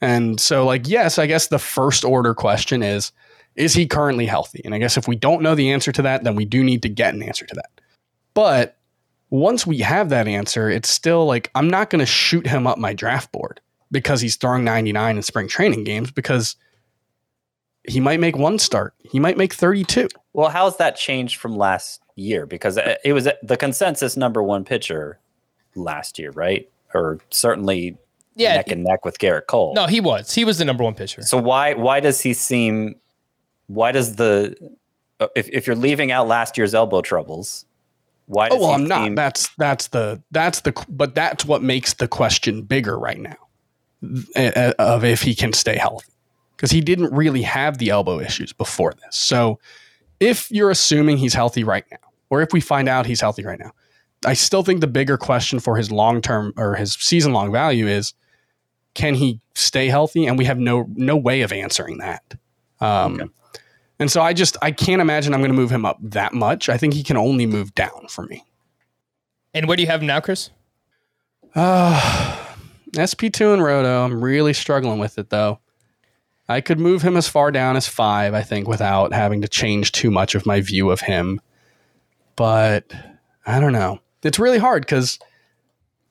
[0.02, 3.12] And so, like, yes, I guess the first order question is,
[3.56, 4.62] is he currently healthy?
[4.64, 6.84] And I guess if we don't know the answer to that, then we do need
[6.84, 7.82] to get an answer to that.
[8.34, 8.78] But
[9.30, 12.78] once we have that answer, it's still like I'm not going to shoot him up
[12.78, 13.60] my draft board
[13.92, 16.56] because he's throwing 99 in spring training games because
[17.88, 18.94] he might make one start.
[19.10, 20.08] He might make 32.
[20.34, 22.46] Well, how's that changed from last year?
[22.46, 25.20] Because it it was uh, the consensus number one pitcher
[25.76, 26.70] last year, right?
[26.94, 27.98] Or certainly
[28.36, 28.56] Yeah.
[28.56, 29.74] neck and neck with Gerrit Cole.
[29.74, 30.34] No, he was.
[30.34, 31.22] He was the number one pitcher.
[31.22, 32.96] So why why does he seem
[33.68, 34.56] why does the
[35.20, 37.66] uh, if if you're leaving out last year's elbow troubles,
[38.26, 38.50] why?
[38.52, 39.16] Oh well, I'm not.
[39.16, 43.38] That's that's the that's the but that's what makes the question bigger right now
[44.36, 46.08] uh, of if he can stay healthy
[46.58, 49.16] because he didn't really have the elbow issues before this.
[49.16, 49.60] So
[50.20, 52.00] if you're assuming he's healthy right now,
[52.30, 53.72] or if we find out he's healthy right now,
[54.26, 57.88] I still think the bigger question for his long term or his season long value
[57.88, 58.14] is
[58.96, 60.26] can he stay healthy?
[60.26, 62.36] And we have no no way of answering that.
[62.82, 63.32] Um, okay.
[64.00, 66.68] And so I just I can't imagine I'm going to move him up that much.
[66.68, 68.44] I think he can only move down for me.
[69.54, 70.50] And where do you have him now, Chris?
[71.56, 72.46] Uh,
[72.92, 74.04] SP2 and Roto.
[74.04, 75.60] I'm really struggling with it though.
[76.50, 79.92] I could move him as far down as five, I think, without having to change
[79.92, 81.42] too much of my view of him.
[82.36, 82.94] But
[83.46, 84.00] I don't know.
[84.24, 85.20] It's really hard because,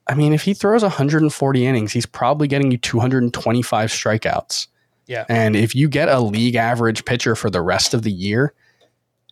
[0.07, 4.67] I mean, if he throws 140 innings, he's probably getting you 225 strikeouts.
[5.07, 5.25] Yeah.
[5.29, 8.53] And if you get a league average pitcher for the rest of the year,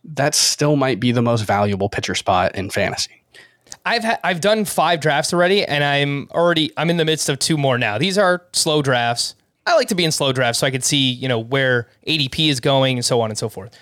[0.04, 3.24] that still might be the most valuable pitcher spot in fantasy.
[3.86, 7.40] I've ha- I've done five drafts already, and I'm already I'm in the midst of
[7.40, 7.98] two more now.
[7.98, 9.36] These are slow drafts.
[9.66, 12.50] I like to be in slow drafts so I can see you know where ADP
[12.50, 13.78] is going and so on and so forth.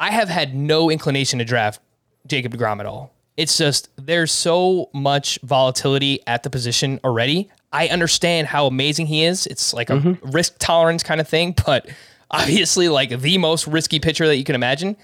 [0.00, 1.80] I have had no inclination to draft
[2.26, 3.12] Jacob Degrom at all.
[3.36, 7.50] It's just there's so much volatility at the position already.
[7.72, 9.46] I understand how amazing he is.
[9.46, 10.30] It's like a mm-hmm.
[10.30, 11.88] risk tolerance kind of thing, but
[12.30, 14.96] obviously like the most risky pitcher that you can imagine.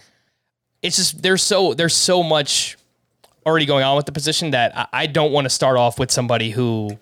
[0.82, 2.78] It's just there's so there's so much
[3.44, 6.10] already going on with the position that I, I don't want to start off with
[6.10, 6.98] somebody who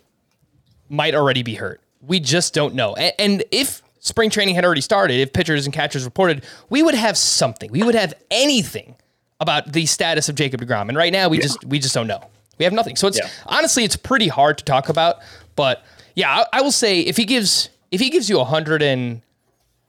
[0.88, 1.80] might already be hurt.
[2.08, 2.94] We just don't know.
[2.94, 6.94] And, and if spring training had already started, if pitchers and catchers reported, we would
[6.94, 7.70] have something.
[7.70, 8.96] We would have anything
[9.40, 10.88] about the status of Jacob DeGrom.
[10.88, 11.44] And right now, we yeah.
[11.44, 12.20] just we just don't know.
[12.58, 12.96] We have nothing.
[12.96, 13.28] So it's yeah.
[13.46, 15.18] honestly, it's pretty hard to talk about.
[15.54, 15.84] But
[16.14, 19.22] yeah, I, I, will say if he gives if he gives you 100 and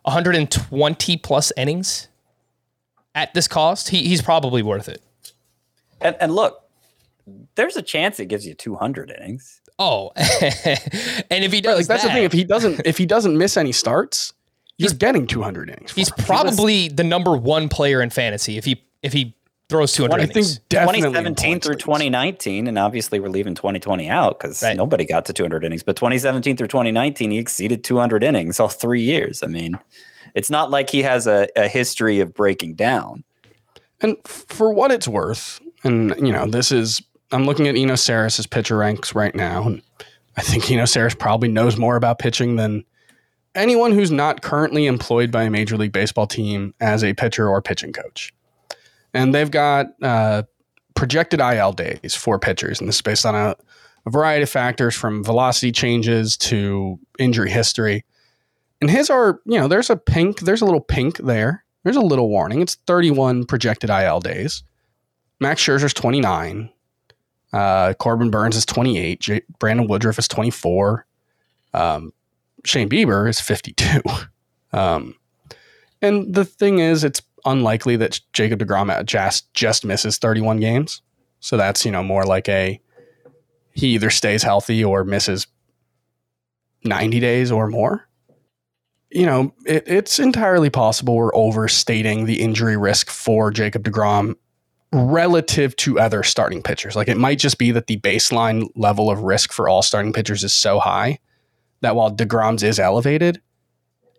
[0.03, 2.07] 120 plus innings
[3.15, 5.01] at this cost, he, he's probably worth it.
[6.01, 6.63] And, and look,
[7.55, 9.58] there's a chance it gives you 200 innings.
[9.79, 12.23] Oh, and if he does, like, that's that, the thing.
[12.25, 14.33] If he doesn't, if he doesn't miss any starts,
[14.77, 15.93] he's getting 200 innings.
[15.93, 19.35] He's probably the number one player in fantasy if he if he
[19.69, 20.59] throws 200 20, innings.
[20.69, 24.75] 2017 through 2019, and obviously we're leaving 2020 out because right.
[24.75, 25.83] nobody got to 200 innings.
[25.83, 29.43] But 2017 through 2019, he exceeded 200 innings all three years.
[29.43, 29.79] I mean,
[30.35, 33.23] it's not like he has a, a history of breaking down.
[34.01, 37.01] And for what it's worth, and you know, this is
[37.31, 39.81] I'm looking at Eno Sarris's pitcher ranks right now, and
[40.37, 42.83] I think Eno Sarris probably knows more about pitching than
[43.55, 47.61] anyone who's not currently employed by a major league baseball team as a pitcher or
[47.61, 48.33] pitching coach.
[49.13, 50.43] And they've got uh,
[50.95, 53.55] projected IL days for pitchers, and this is based on a,
[54.05, 58.05] a variety of factors from velocity changes to injury history.
[58.81, 61.63] And his are, you know, there's a pink, there's a little pink there.
[61.83, 62.61] There's a little warning.
[62.61, 64.63] It's 31 projected IL days.
[65.39, 66.69] Max Scherzer's 29.
[67.51, 69.19] Uh, Corbin Burnes is 28.
[69.19, 71.05] J- Brandon Woodruff is 24.
[71.73, 72.13] Um,
[72.65, 74.01] Shane Bieber is 52.
[74.71, 75.15] Um,
[75.99, 81.01] and the thing is, it's unlikely that Jacob DeGrom just just misses 31 games.
[81.39, 82.79] So that's you know more like a
[83.73, 85.47] he either stays healthy or misses
[86.83, 88.07] 90 days or more.
[89.09, 94.35] You know, it, it's entirely possible we're overstating the injury risk for Jacob DeGrom
[94.91, 96.95] relative to other starting pitchers.
[96.95, 100.43] Like it might just be that the baseline level of risk for all starting pitchers
[100.43, 101.19] is so high
[101.81, 103.41] that while DeGrom's is elevated,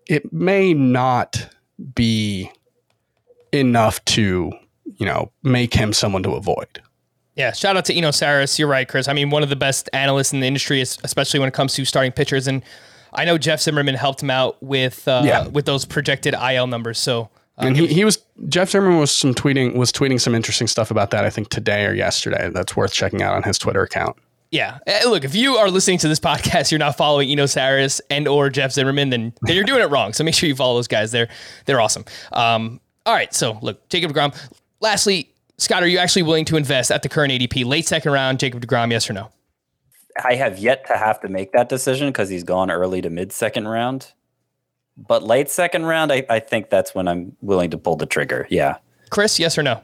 [0.08, 1.48] it may not
[1.94, 2.50] be
[3.52, 4.52] enough to,
[4.96, 6.80] you know, make him someone to avoid.
[7.36, 8.58] Yeah, shout out to Eno Sarris.
[8.58, 9.08] You're right, Chris.
[9.08, 11.84] I mean, one of the best analysts in the industry, especially when it comes to
[11.84, 12.46] starting pitchers.
[12.46, 12.62] And
[13.12, 15.48] I know Jeff Zimmerman helped him out with uh, yeah.
[15.48, 16.98] with those projected IL numbers.
[16.98, 17.30] So
[17.60, 21.10] and he, he was Jeff Zimmerman was some tweeting was tweeting some interesting stuff about
[21.10, 21.24] that.
[21.24, 22.50] I think today or yesterday.
[22.50, 24.16] That's worth checking out on his Twitter account.
[24.50, 28.00] Yeah, eh, look, if you are listening to this podcast, you're not following Eno Sarris
[28.10, 30.12] and or Jeff Zimmerman, then, then you're doing it wrong.
[30.12, 31.12] So make sure you follow those guys.
[31.12, 31.28] They're
[31.66, 32.04] they're awesome.
[32.32, 34.36] Um, all right, so look, Jacob Degrom.
[34.80, 38.40] Lastly, Scott, are you actually willing to invest at the current ADP, late second round,
[38.40, 38.90] Jacob Degrom?
[38.90, 39.30] Yes or no?
[40.24, 43.32] I have yet to have to make that decision because he's gone early to mid
[43.32, 44.12] second round.
[45.06, 48.46] But late second round, I, I think that's when I'm willing to pull the trigger.
[48.50, 48.76] Yeah.
[49.10, 49.82] Chris, yes or no?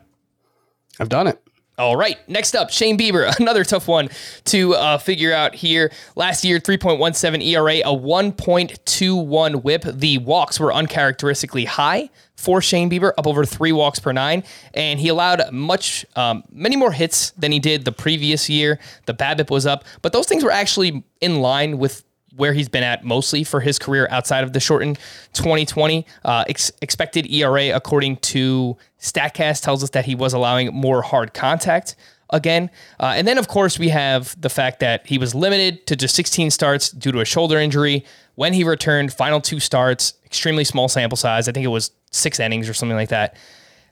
[1.01, 1.43] I've done it.
[1.79, 2.17] All right.
[2.27, 4.09] Next up, Shane Bieber, another tough one
[4.47, 5.93] to uh, figure out here.
[6.15, 9.83] Last year, 3.17 ERA, a 1.21 whip.
[9.83, 14.45] The walks were uncharacteristically high for Shane Bieber, up over three walks per nine,
[14.75, 18.79] and he allowed much, um, many more hits than he did the previous year.
[19.07, 22.05] The BABIP was up, but those things were actually in line with
[22.37, 24.99] where he's been at mostly for his career outside of the shortened
[25.33, 26.07] 2020.
[26.25, 31.35] Uh, ex- expected ERA, according to StatCast, tells us that he was allowing more hard
[31.35, 31.97] contact
[32.31, 32.71] again.
[32.99, 36.15] Uh, and then, of course, we have the fact that he was limited to just
[36.15, 38.05] 16 starts due to a shoulder injury.
[38.35, 41.49] When he returned, final two starts, extremely small sample size.
[41.49, 43.37] I think it was six innings or something like that.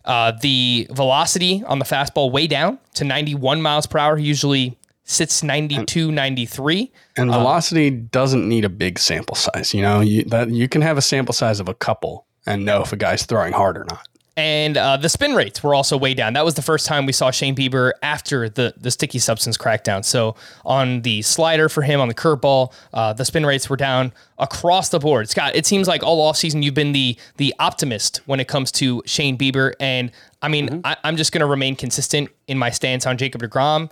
[0.05, 4.17] Uh, the velocity on the fastball way down to 91 miles per hour.
[4.17, 6.91] He usually sits 92, 93.
[7.17, 9.75] And velocity doesn't need a big sample size.
[9.75, 12.83] You know, you, that you can have a sample size of a couple and know
[12.83, 14.09] if a guy's throwing hard or not.
[14.37, 16.33] And uh, the spin rates were also way down.
[16.33, 20.05] That was the first time we saw Shane Bieber after the, the sticky substance crackdown.
[20.05, 20.35] So
[20.65, 24.89] on the slider for him, on the curveball, uh, the spin rates were down across
[24.89, 25.31] the board.
[25.31, 29.03] Scott, it seems like all offseason you've been the the optimist when it comes to
[29.07, 29.75] Shane Bieber.
[29.79, 30.11] And
[30.43, 33.89] I mean, I, I'm just going to remain consistent in my stance on Jacob DeGrom.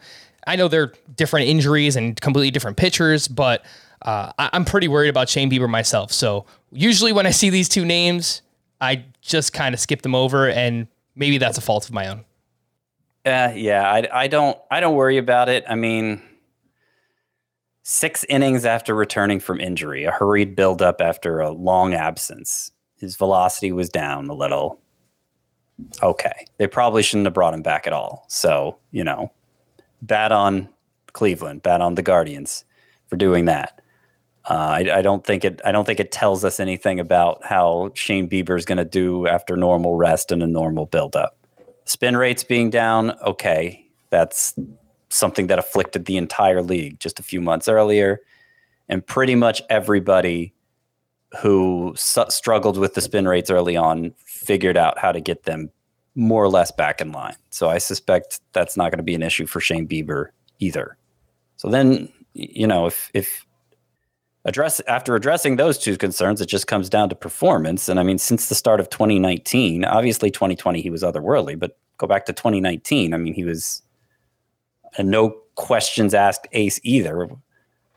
[0.47, 3.64] I know they're different injuries and completely different pitchers, but
[4.03, 6.12] uh, I, I'm pretty worried about Shane Bieber myself.
[6.12, 8.43] So usually when I see these two names,
[8.80, 12.24] I just kind of skip them over, and maybe that's a fault of my own.
[13.24, 15.64] Uh, yeah, I, I don't I don't worry about it.
[15.68, 16.20] I mean,
[17.84, 22.72] six innings after returning from injury, a hurried buildup after a long absence.
[22.97, 24.80] His velocity was down a little.
[26.03, 28.24] Okay, they probably shouldn't have brought him back at all.
[28.28, 29.30] So you know,
[30.03, 30.68] bad on
[31.12, 32.64] Cleveland, bad on the Guardians
[33.07, 33.80] for doing that.
[34.44, 35.61] Uh, I, I, don't think it.
[35.64, 39.28] I don't think it tells us anything about how Shane Bieber is going to do
[39.28, 41.36] after normal rest and a normal buildup.
[41.84, 44.55] Spin rates being down, okay, that's
[45.11, 48.20] something that afflicted the entire league just a few months earlier,
[48.88, 50.53] and pretty much everybody
[51.40, 55.70] who su- struggled with the spin rates early on figured out how to get them
[56.14, 57.36] more or less back in line.
[57.50, 60.96] So I suspect that's not going to be an issue for Shane Bieber either.
[61.56, 63.46] So then, you know, if if
[64.44, 67.88] address after addressing those two concerns, it just comes down to performance.
[67.88, 72.06] And I mean, since the start of 2019, obviously 2020 he was otherworldly, but go
[72.06, 73.82] back to 2019, I mean, he was
[74.96, 77.28] a no questions asked ace either.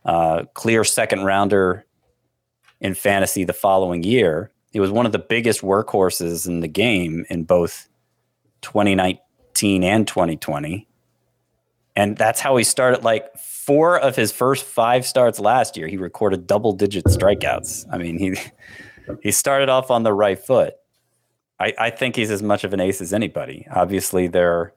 [0.05, 1.85] Uh, clear second rounder
[2.79, 4.51] in fantasy the following year.
[4.71, 7.87] He was one of the biggest workhorses in the game in both
[8.65, 10.87] 2019 and 2020.
[11.95, 13.03] And that's how he started.
[13.03, 17.85] Like four of his first five starts last year, he recorded double digit strikeouts.
[17.91, 18.35] I mean, he
[19.21, 20.73] he started off on the right foot.
[21.59, 23.65] I, I think he's as much of an ace as anybody.
[23.71, 24.73] Obviously, there are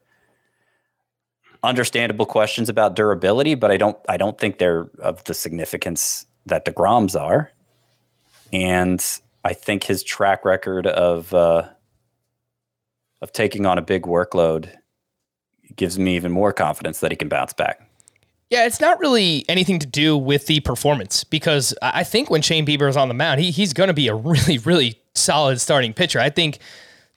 [1.65, 6.65] understandable questions about durability, but I don't I don't think they're of the significance that
[6.65, 7.51] the Degrom's are.
[8.53, 9.05] And
[9.45, 11.69] I think his track record of uh,
[13.21, 14.71] of taking on a big workload
[15.77, 17.89] gives me even more confidence that he can bounce back.
[18.51, 22.65] Yeah, it's not really anything to do with the performance because I think when Shane
[22.65, 25.93] Bieber is on the mound, he, he's going to be a really, really solid starting
[25.93, 26.19] pitcher.
[26.19, 26.59] I think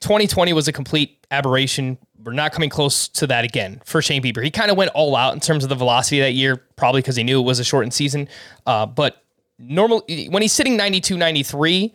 [0.02, 1.98] 2020 was a complete aberration.
[2.22, 4.44] We're not coming close to that again for Shane Bieber.
[4.44, 7.16] He kind of went all out in terms of the velocity that year, probably because
[7.16, 8.28] he knew it was a shortened season.
[8.66, 9.24] Uh, but
[9.58, 11.94] normal when he's sitting 92, 93,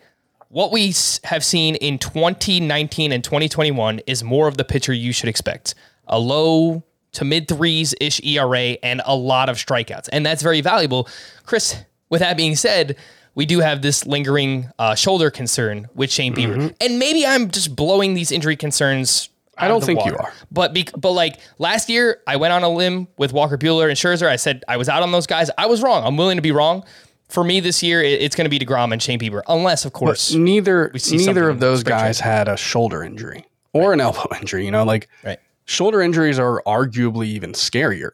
[0.49, 0.93] what we
[1.23, 5.75] have seen in 2019 and 2021 is more of the pitcher you should expect.
[6.07, 6.83] A low
[7.13, 10.09] to mid threes ish ERA and a lot of strikeouts.
[10.11, 11.07] And that's very valuable.
[11.45, 11.75] Chris,
[12.09, 12.95] with that being said,
[13.35, 16.57] we do have this lingering uh, shoulder concern with Shane Bieber.
[16.57, 16.75] Mm-hmm.
[16.81, 19.29] And maybe I'm just blowing these injury concerns.
[19.57, 20.33] I don't of the think you are.
[20.51, 23.97] But be, but like last year, I went on a limb with Walker Buehler and
[23.97, 24.27] Scherzer.
[24.27, 25.49] I said I was out on those guys.
[25.57, 26.03] I was wrong.
[26.03, 26.83] I'm willing to be wrong.
[27.29, 30.31] For me this year, it's going to be Degrom and Shane Bieber, unless of course.
[30.31, 34.27] But neither we see neither of those guys had a shoulder injury or an elbow
[34.39, 34.63] injury.
[34.65, 35.39] You know, like Right.
[35.65, 38.11] shoulder injuries are arguably even scarier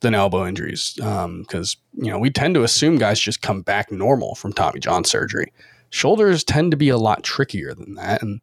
[0.00, 3.92] than elbow injuries um, because you know we tend to assume guys just come back
[3.92, 5.52] normal from Tommy John surgery.
[5.90, 8.40] Shoulders tend to be a lot trickier than that, and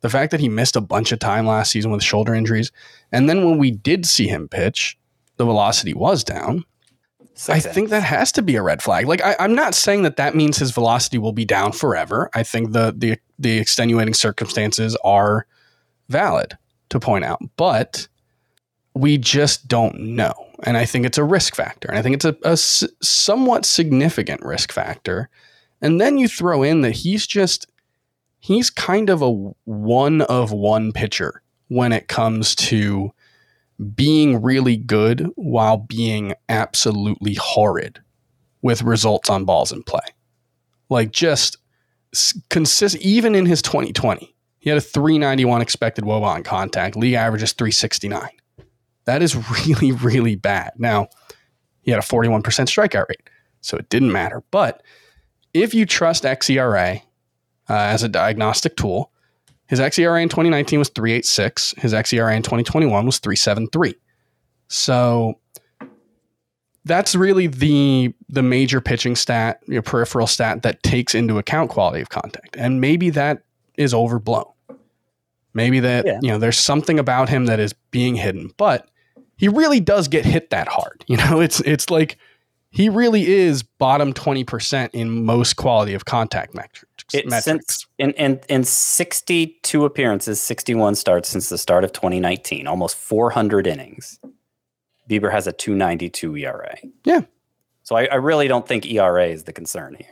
[0.00, 2.72] the fact that he missed a bunch of time last season with shoulder injuries,
[3.12, 4.98] and then when we did see him pitch,
[5.36, 6.64] the velocity was down.
[7.48, 9.06] I think that has to be a red flag.
[9.06, 12.28] Like I, I'm not saying that that means his velocity will be down forever.
[12.34, 15.46] I think the the the extenuating circumstances are
[16.08, 16.58] valid
[16.90, 18.08] to point out, but
[18.94, 20.34] we just don't know.
[20.64, 23.64] And I think it's a risk factor, and I think it's a, a s- somewhat
[23.64, 25.30] significant risk factor.
[25.80, 27.66] And then you throw in that he's just
[28.40, 29.30] he's kind of a
[29.64, 33.12] one of one pitcher when it comes to
[33.80, 38.00] being really good while being absolutely horrid
[38.62, 40.00] with results on balls in play.
[40.88, 41.56] Like just
[42.48, 44.34] consist even in his 2020.
[44.58, 46.96] He had a 391 expected woba on contact.
[46.96, 48.28] League average is 369.
[49.06, 50.72] That is really really bad.
[50.76, 51.08] Now,
[51.82, 53.30] he had a 41% strikeout rate.
[53.62, 54.42] so it didn't matter.
[54.50, 54.82] But
[55.54, 57.00] if you trust xERA
[57.68, 59.12] uh, as a diagnostic tool,
[59.70, 61.74] his xERA in 2019 was 386.
[61.78, 63.94] His xERA in 2021 was 373.
[64.68, 65.38] So
[66.84, 72.00] that's really the the major pitching stat, your peripheral stat that takes into account quality
[72.00, 72.56] of contact.
[72.56, 73.42] And maybe that
[73.76, 74.44] is overblown.
[75.54, 76.18] Maybe that Yeah.
[76.22, 78.88] you know there's something about him that is being hidden, but
[79.36, 81.04] he really does get hit that hard.
[81.08, 82.16] You know, it's it's like
[82.72, 86.89] he really is bottom 20% in most quality of contact metrics.
[87.14, 87.44] It, metrics.
[87.44, 93.66] since in, in in 62 appearances, 61 starts since the start of 2019, almost 400
[93.66, 94.18] innings.
[95.08, 96.76] Bieber has a 292 ERA.
[97.04, 97.22] Yeah.
[97.82, 100.06] So I, I really don't think ERA is the concern here.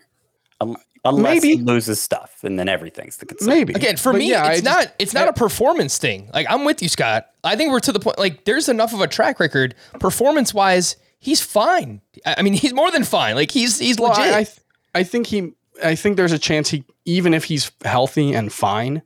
[0.60, 1.56] Um, unless Maybe.
[1.58, 3.48] he loses stuff, and then everything's the concern.
[3.48, 3.74] Maybe.
[3.74, 6.28] Again, for But me, yeah, I it's just- not it's not a performance thing.
[6.34, 7.26] Like I'm with you, Scott.
[7.44, 8.18] I think we're to the point.
[8.18, 10.96] Like there's enough of a track record, performance wise.
[11.20, 12.00] He's fine.
[12.26, 13.36] I I mean, he's more than fine.
[13.36, 14.24] Like he's he's Well, legit.
[14.34, 14.58] I, I, th-
[14.96, 15.52] I think he.
[15.84, 19.02] I think there's a chance he, even if he's healthy and fine,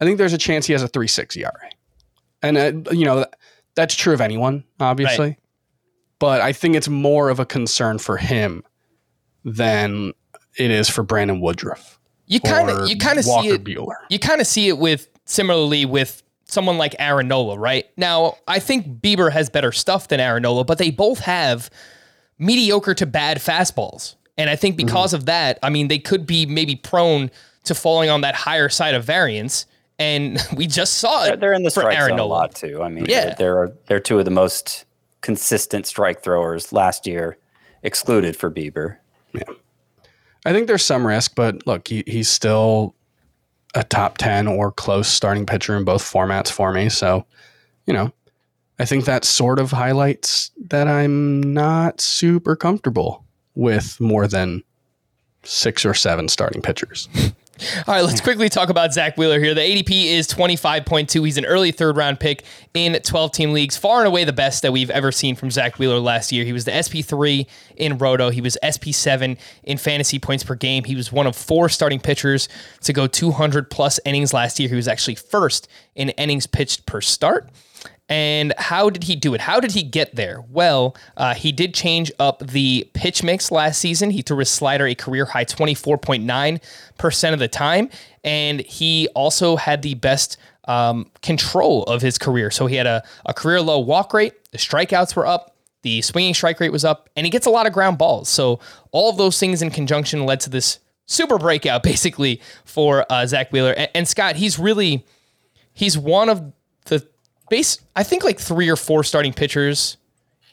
[0.00, 1.52] I think there's a chance he has a three six ERA,
[2.42, 3.26] and uh, you know
[3.74, 5.38] that's true of anyone, obviously.
[6.18, 8.64] But I think it's more of a concern for him
[9.44, 10.12] than
[10.56, 11.98] it is for Brandon Woodruff.
[12.26, 13.64] you kind of you kind of see it.
[13.64, 13.96] Buehler.
[14.08, 17.86] You kind of see it with similarly with someone like Aaron Nola, right?
[17.96, 21.70] Now, I think Bieber has better stuff than Aaron Nola, but they both have
[22.38, 24.14] mediocre to bad fastballs.
[24.36, 25.16] And I think because Mm-hmm.
[25.16, 27.30] of that, I mean, they could be maybe prone
[27.64, 29.66] to falling on that higher side of variance.
[29.98, 32.54] And we just saw They're, it they're in the for strike Aaron zone a lot
[32.54, 32.82] too.
[32.82, 33.34] I mean, Yeah.
[33.34, 34.84] they're, they're they're two of the most
[35.20, 37.38] consistent strike throwers last year,
[37.82, 38.96] excluded for Bieber.
[39.32, 39.42] Yeah.
[40.44, 42.94] I think there's some risk, but look, he, he's still
[43.74, 46.88] a top 10 or close starting pitcher in both formats for me.
[46.90, 47.24] So,
[47.86, 48.12] you know,
[48.78, 53.23] I think that sort of highlights that I'm not super comfortable
[53.54, 54.62] with more than
[55.42, 57.08] six or seven starting pitchers.
[57.86, 59.54] All right, let's quickly talk about Zack Wheeler here.
[59.54, 61.24] The ADP is 25.2.
[61.24, 62.42] He's an early third round pick
[62.74, 63.76] in 12 team leagues.
[63.76, 66.44] Far and away the best that we've ever seen from Zack Wheeler last year.
[66.44, 67.46] He was the SP3
[67.76, 70.82] in Roto, he was SP7 in fantasy points per game.
[70.82, 72.48] He was one of four starting pitchers
[72.82, 74.68] to go 200 plus innings last year.
[74.68, 77.48] He was actually first in innings pitched per start.
[78.14, 79.40] And how did he do it?
[79.40, 80.44] How did he get there?
[80.48, 84.10] Well, uh, he did change up the pitch mix last season.
[84.10, 87.90] He threw his slider a career high 24.9% of the time.
[88.22, 90.36] And he also had the best
[90.68, 92.52] um, control of his career.
[92.52, 96.34] So he had a, a career low walk rate, the strikeouts were up, the swinging
[96.34, 98.28] strike rate was up, and he gets a lot of ground balls.
[98.28, 98.60] So
[98.92, 103.50] all of those things in conjunction led to this super breakout, basically, for uh, Zack
[103.50, 103.72] Wheeler.
[103.72, 105.04] And, and Scott, he's really
[105.72, 106.52] he's one of
[107.50, 109.96] base I think like three or four starting pitchers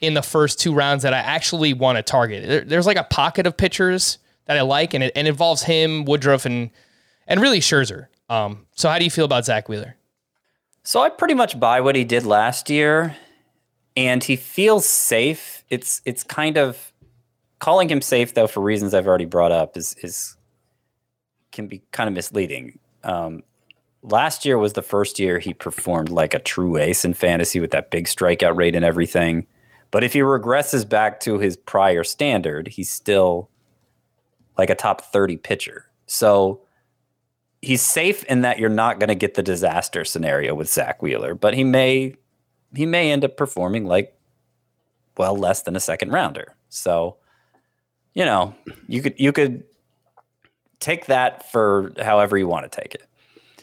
[0.01, 2.47] in the first two rounds that I actually want to target.
[2.47, 6.05] There- there's like a pocket of pitchers that I like, and it, and involves him,
[6.05, 6.71] Woodruff, and
[7.27, 8.07] and really Scherzer.
[8.29, 9.95] Um, so how do you feel about Zack Wheeler?
[10.83, 13.15] So I pretty much buy what he did last year,
[13.95, 15.63] and he feels safe.
[15.69, 16.91] It's it's kind of
[17.59, 20.35] calling him safe though for reasons I've already brought up is is
[21.51, 22.79] can be kind of misleading.
[23.03, 23.43] Um,
[24.03, 27.71] last year was the first year he performed like a true ace in fantasy with
[27.71, 29.45] that big strikeout rate and everything.
[29.91, 33.49] But if he regresses back to his prior standard, he's still
[34.57, 35.85] like a top 30 pitcher.
[36.05, 36.61] So
[37.61, 41.35] he's safe in that you're not going to get the disaster scenario with Zack Wheeler,
[41.35, 42.15] but he may
[42.73, 44.17] he may end up performing like
[45.17, 46.55] well less than a second rounder.
[46.69, 47.17] So
[48.13, 48.55] you know,
[48.87, 49.63] you could you could
[50.79, 53.03] take that for however you want to take it.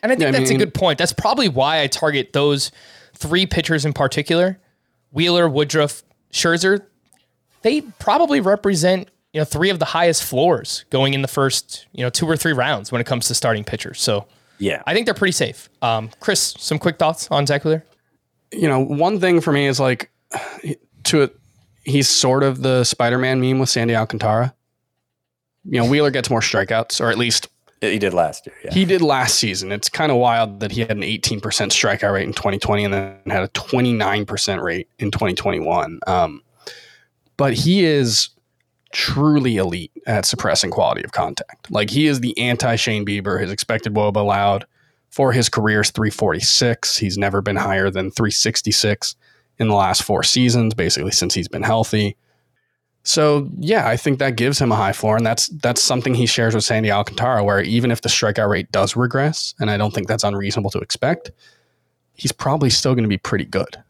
[0.03, 0.99] And I think Yeah, I that's mean- a good point.
[0.99, 2.71] That's probably why I target those
[3.15, 4.59] three pitchers in particular:
[5.13, 6.03] Wheeler, Woodruff,
[6.33, 6.85] Scherzer.
[7.63, 12.03] They probably represent you know three of the highest floors going in the first you
[12.03, 14.01] know two or three rounds when it comes to starting pitchers.
[14.01, 14.27] So
[14.59, 14.83] Yeah.
[14.87, 15.69] I think they're pretty safe.
[15.83, 17.85] Um, Chris, some quick thoughts on Zack Wheeler?
[18.51, 20.11] you know, one thing for me is like
[21.05, 21.37] to it,
[21.85, 24.55] he's sort of the Spider-Man meme with Sandy Alcantara.
[25.65, 27.49] You know, Wheeler gets more strikeouts, or at least
[27.81, 28.57] he did last year.
[28.65, 28.75] Yeah.
[28.75, 29.73] he did last season.
[29.73, 33.17] It's kind of wild that he had an 18% strikeout rate in 2020 and then
[33.27, 36.01] had a 29% rate in 2021.
[36.07, 36.43] Um,
[37.37, 38.31] but he is
[38.93, 41.71] truly elite at suppressing quality of contact.
[41.71, 43.41] Like he is the anti Shane Bieber.
[43.41, 44.67] His expected WOBA allowed
[45.11, 46.99] for his career is 346.
[46.99, 49.15] He's never been higher than 366
[49.59, 52.17] in the last four seasons, basically since he's been healthy.
[53.09, 56.27] So yeah, I think that gives him a high floor, and that's that's something he
[56.27, 59.95] shares with Sandy Alcantara, where even if the strikeout rate does regress, and I don't
[59.95, 61.31] think that's unreasonable to expect,
[62.13, 63.83] he's probably still going to be pretty good.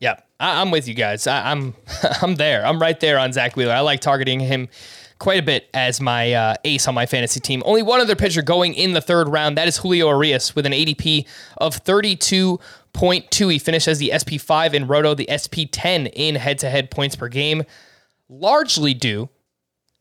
[0.00, 1.28] Yeah, I, I'm with you guys.
[1.28, 1.72] I, I'm
[2.22, 2.66] I'm there.
[2.66, 3.72] I'm right there on Zack Wheeler.
[3.72, 4.68] I like targeting him
[5.20, 7.62] quite a bit as my uh, ace on my fantasy team.
[7.64, 9.56] Only one other pitcher going in the third round.
[9.56, 11.26] That is Julio Urias with an ADP
[11.58, 13.52] of 32.2.
[13.52, 17.28] He finished as the SP5 in Roto, the SP10 in head to head points per
[17.28, 17.62] game,
[18.28, 19.28] largely due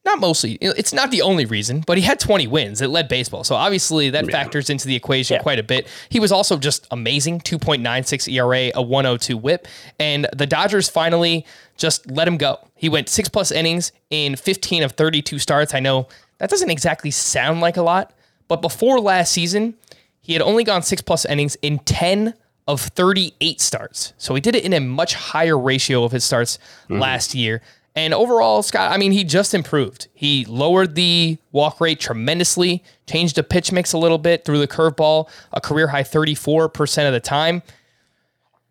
[0.08, 2.82] not mostly, it's not the only reason, but he had 20 wins.
[2.82, 3.44] It led baseball.
[3.44, 4.32] So obviously that yeah.
[4.32, 5.42] factors into the equation yeah.
[5.42, 5.86] quite a bit.
[6.08, 9.68] He was also just amazing 2.96 ERA, a 102 whip.
[10.00, 11.46] And the Dodgers finally
[11.76, 12.58] just let him go.
[12.76, 15.74] He went six plus innings in 15 of 32 starts.
[15.74, 18.14] I know that doesn't exactly sound like a lot,
[18.48, 19.76] but before last season,
[20.22, 22.34] he had only gone six plus innings in 10
[22.66, 24.14] of 38 starts.
[24.18, 27.00] So he did it in a much higher ratio of his starts mm-hmm.
[27.00, 27.62] last year.
[27.98, 30.08] And overall, Scott, I mean, he just improved.
[30.14, 34.68] He lowered the walk rate tremendously, changed the pitch mix a little bit, threw the
[34.68, 37.64] curveball a career high 34% of the time.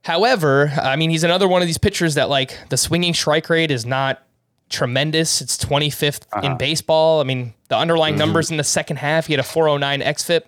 [0.05, 3.73] However, I mean, he's another one of these pitchers that, like, the swinging strike rate
[3.73, 4.23] is not
[4.69, 5.41] tremendous.
[5.41, 6.47] It's 25th uh-huh.
[6.47, 7.21] in baseball.
[7.21, 8.21] I mean, the underlying mm-hmm.
[8.21, 10.43] numbers in the second half, he had a 409 XFIP.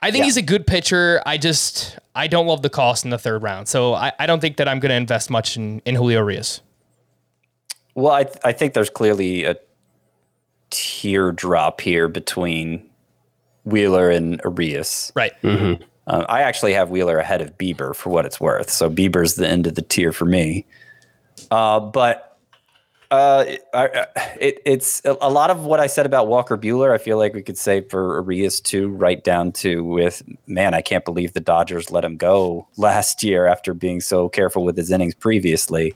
[0.00, 0.24] I think yeah.
[0.26, 1.20] he's a good pitcher.
[1.26, 3.66] I just, I don't love the cost in the third round.
[3.66, 6.60] So I, I don't think that I'm going to invest much in, in Julio Urias.
[7.96, 9.56] Well, I th- I think there's clearly a
[10.70, 12.88] teardrop here between
[13.64, 15.10] Wheeler and Urias.
[15.16, 15.32] Right.
[15.42, 15.82] Mm-hmm.
[16.06, 18.70] Uh, I actually have Wheeler ahead of Bieber for what it's worth.
[18.70, 20.66] So Bieber's the end of the tier for me.
[21.50, 22.38] Uh, but
[23.10, 23.64] uh, it,
[24.40, 26.92] it, it's a lot of what I said about Walker Buehler.
[26.92, 30.82] I feel like we could say for Urias too, right down to with man, I
[30.82, 34.90] can't believe the Dodgers let him go last year after being so careful with his
[34.90, 35.94] innings previously.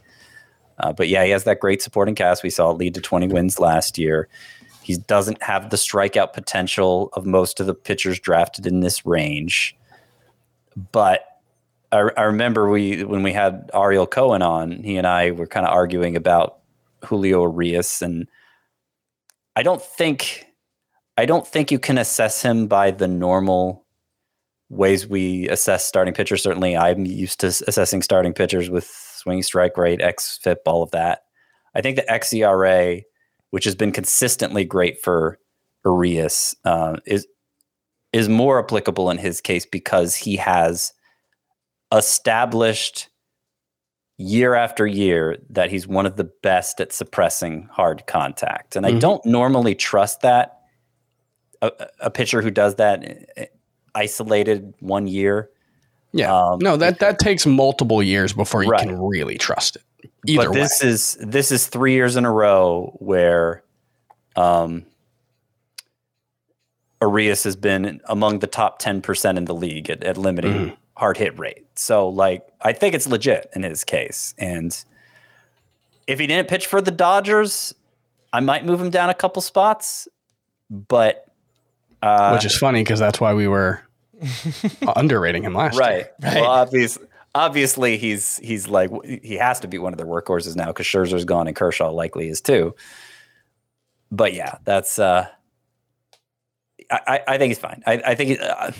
[0.81, 2.43] Uh, but yeah, he has that great supporting cast.
[2.43, 4.29] We saw lead to 20 wins last year.
[4.83, 9.77] He doesn't have the strikeout potential of most of the pitchers drafted in this range.
[10.93, 11.25] But
[11.93, 15.67] I, I remember we when we had Ariel Cohen on, he and I were kind
[15.67, 16.59] of arguing about
[17.05, 18.27] Julio Urias, and
[19.57, 20.47] I don't think
[21.17, 23.85] I don't think you can assess him by the normal
[24.71, 26.43] ways we assess starting pitchers.
[26.43, 28.87] Certainly, I'm used to assessing starting pitchers with
[29.21, 31.25] swing strike rate, xFIP, all of that.
[31.75, 33.03] I think the xERA,
[33.51, 35.39] which has been consistently great for
[35.85, 37.27] Urias, uh, is
[38.13, 40.93] is more applicable in his case because he has
[41.93, 43.09] established
[44.17, 48.75] year after year that he's one of the best at suppressing hard contact.
[48.75, 48.97] And mm-hmm.
[48.97, 50.57] I don't normally trust that.
[51.63, 51.71] A,
[52.01, 53.47] a, pitcher who does that eh,
[53.95, 55.51] isolated one year
[56.13, 56.35] yeah.
[56.35, 58.81] Um, no, that that takes multiple years before you right.
[58.81, 60.11] can really trust it.
[60.27, 60.89] Either but this way.
[60.89, 63.63] is this is three years in a row where
[64.37, 64.85] um
[67.03, 70.75] Urias has been among the top 10% in the league at, at limiting mm-hmm.
[70.99, 71.65] hard hit rate.
[71.75, 74.35] So like I think it's legit in his case.
[74.37, 74.77] And
[76.07, 77.75] if he didn't pitch for the Dodgers,
[78.33, 80.09] I might move him down a couple spots.
[80.69, 81.25] But
[82.03, 83.81] uh, which is funny because that's why we were
[84.97, 85.97] underrating him last right.
[85.97, 86.11] year.
[86.23, 86.35] Right.
[86.37, 90.67] Well, obviously, obviously he's he's like he has to be one of their workhorses now
[90.67, 92.75] because Scherzer's gone and Kershaw likely is too.
[94.11, 95.29] But yeah, that's uh,
[96.91, 97.83] I I think he's fine.
[97.87, 98.73] I I think uh,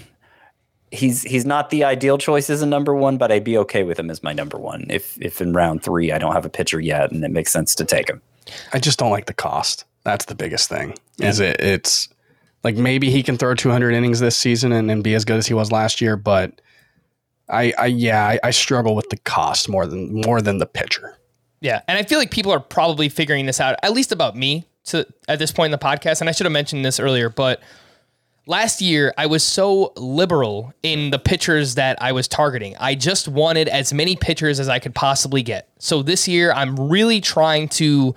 [0.91, 3.99] he's he's not the ideal choice as a number one, but I'd be okay with
[3.99, 6.81] him as my number one if if in round three I don't have a pitcher
[6.81, 8.21] yet and it makes sense to take him.
[8.73, 9.85] I just don't like the cost.
[10.03, 10.95] That's the biggest thing.
[11.19, 11.29] Yeah.
[11.29, 12.09] Is it it's
[12.63, 15.47] like maybe he can throw 200 innings this season and, and be as good as
[15.47, 16.61] he was last year, but
[17.49, 21.17] I, I yeah, I, I struggle with the cost more than more than the pitcher.
[21.61, 24.67] Yeah, and I feel like people are probably figuring this out, at least about me,
[24.85, 26.21] to at this point in the podcast.
[26.21, 27.61] And I should have mentioned this earlier, but
[28.47, 32.77] last year I was so liberal in the pitchers that I was targeting.
[32.79, 35.69] I just wanted as many pitchers as I could possibly get.
[35.79, 38.15] So this year I'm really trying to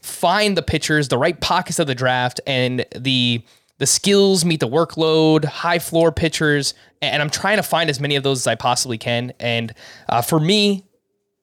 [0.00, 3.42] find the pitchers, the right pockets of the draft, and the
[3.84, 8.16] the skills meet the workload, high floor pitchers, and I'm trying to find as many
[8.16, 9.34] of those as I possibly can.
[9.38, 9.74] And
[10.08, 10.86] uh, for me,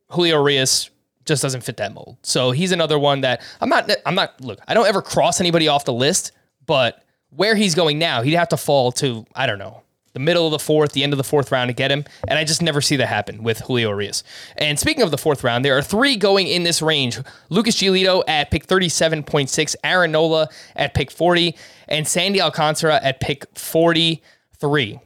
[0.07, 0.89] Julio Urias
[1.25, 2.17] just doesn't fit that mold.
[2.23, 3.91] So he's another one that I'm not.
[4.07, 4.41] I'm not.
[4.41, 6.31] Look, I don't ever cross anybody off the list,
[6.65, 9.83] but where he's going now, he'd have to fall to I don't know
[10.13, 12.05] the middle of the fourth, the end of the fourth round to get him.
[12.27, 14.23] And I just never see that happen with Julio Urias.
[14.57, 17.19] And speaking of the fourth round, there are three going in this range
[17.49, 21.55] Lucas Giolito at pick 37.6, Aaron Nola at pick 40,
[21.87, 24.99] and Sandy Alcantara at pick 43.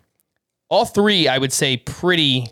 [0.69, 2.47] All three, I would say, pretty.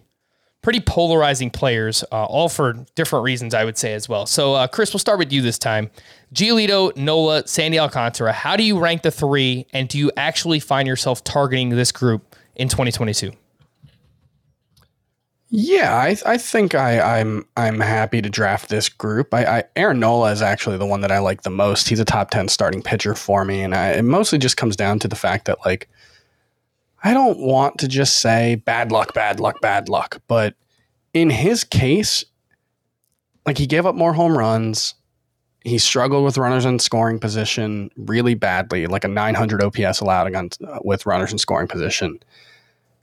[0.61, 4.25] Pretty polarizing players, uh, all for different reasons, I would say as well.
[4.25, 5.91] So, uh, Chris, we'll start with you this time.
[6.33, 8.31] Giolito, Nola, Sandy Alcantara.
[8.31, 12.33] How do you rank the three, and do you actually find yourself targeting this group
[12.55, 13.31] in 2022?
[15.55, 19.35] Yeah, I, I think I, I'm I'm happy to draft this group.
[19.35, 21.87] I, I Aaron Nola is actually the one that I like the most.
[21.87, 24.97] He's a top ten starting pitcher for me, and I, it mostly just comes down
[24.97, 25.89] to the fact that like
[27.03, 30.55] I don't want to just say bad luck, bad luck, bad luck, but
[31.13, 32.25] in his case,
[33.45, 34.95] like he gave up more home runs.
[35.63, 40.61] He struggled with runners in scoring position really badly, like a 900 OPS allowed against
[40.61, 42.19] uh, with runners in scoring position.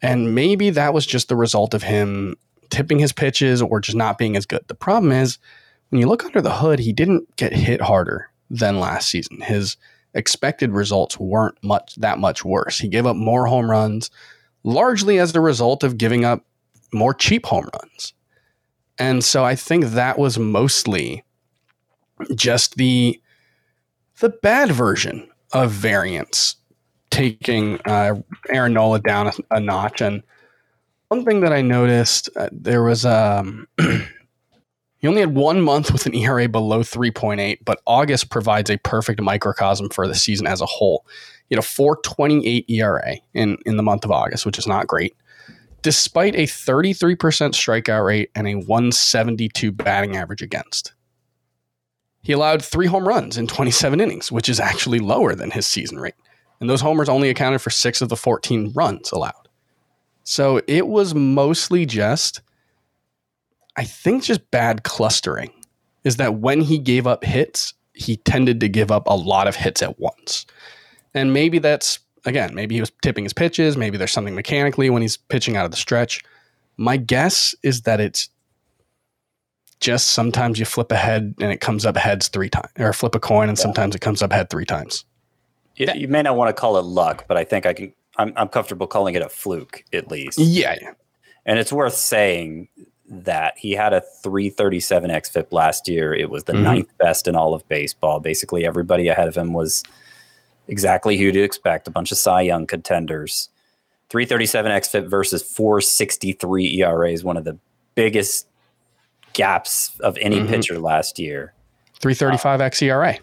[0.02, 2.36] And maybe that was just the result of him
[2.70, 4.64] tipping his pitches or just not being as good.
[4.68, 5.38] The problem is
[5.88, 9.40] when you look under the hood, he didn't get hit harder than last season.
[9.40, 9.76] His
[10.14, 12.78] expected results weren't much that much worse.
[12.78, 14.10] He gave up more home runs,
[14.64, 16.44] largely as the result of giving up
[16.92, 18.12] more cheap home runs.
[18.98, 21.24] And so I think that was mostly
[22.34, 23.20] just the
[24.20, 26.56] the bad version of variance
[27.10, 28.14] taking uh,
[28.48, 30.00] Aaron Nola down a, a, notch.
[30.00, 30.22] And
[31.08, 36.06] one thing that I noticed, uh, there was um, he only had one month with
[36.06, 40.66] an ERA below 3.8, but August provides a perfect microcosm for the season as a
[40.66, 41.04] whole.
[41.48, 45.16] He had a 4.28 ERA in in the month of August, which is not great.
[45.82, 50.92] Despite a 33% strikeout rate and a 172 batting average against.
[52.22, 55.98] He allowed three home runs in 27 innings, which is actually lower than his season
[55.98, 56.14] rate.
[56.60, 59.48] And those homers only accounted for six of the 14 runs allowed.
[60.24, 62.42] So it was mostly just,
[63.76, 65.52] I think, just bad clustering.
[66.04, 69.56] Is that when he gave up hits, he tended to give up a lot of
[69.56, 70.46] hits at once.
[71.12, 73.76] And maybe that's, again, maybe he was tipping his pitches.
[73.76, 76.22] Maybe there's something mechanically when he's pitching out of the stretch.
[76.76, 78.30] My guess is that it's
[79.80, 83.14] just sometimes you flip a head and it comes up heads three times, or flip
[83.14, 83.62] a coin and yeah.
[83.62, 85.04] sometimes it comes up head three times.
[85.76, 87.92] You, you, may not want to call it luck, but I think I can.
[88.18, 90.38] I'm, I'm comfortable calling it a fluke at least.
[90.38, 90.92] Yeah, yeah.
[91.46, 92.68] And it's worth saying
[93.08, 96.14] that he had a 337 xFIP last year.
[96.14, 96.64] It was the mm-hmm.
[96.64, 98.20] ninth best in all of baseball.
[98.20, 99.82] Basically, everybody ahead of him was
[100.68, 101.88] exactly who to expect.
[101.88, 103.48] A bunch of Cy Young contenders.
[104.10, 107.58] 337 xFIP versus 463 ERA is one of the
[107.94, 108.46] biggest
[109.32, 110.48] gaps of any mm-hmm.
[110.48, 111.52] pitcher last year.
[112.00, 113.18] 335 uh, xERA.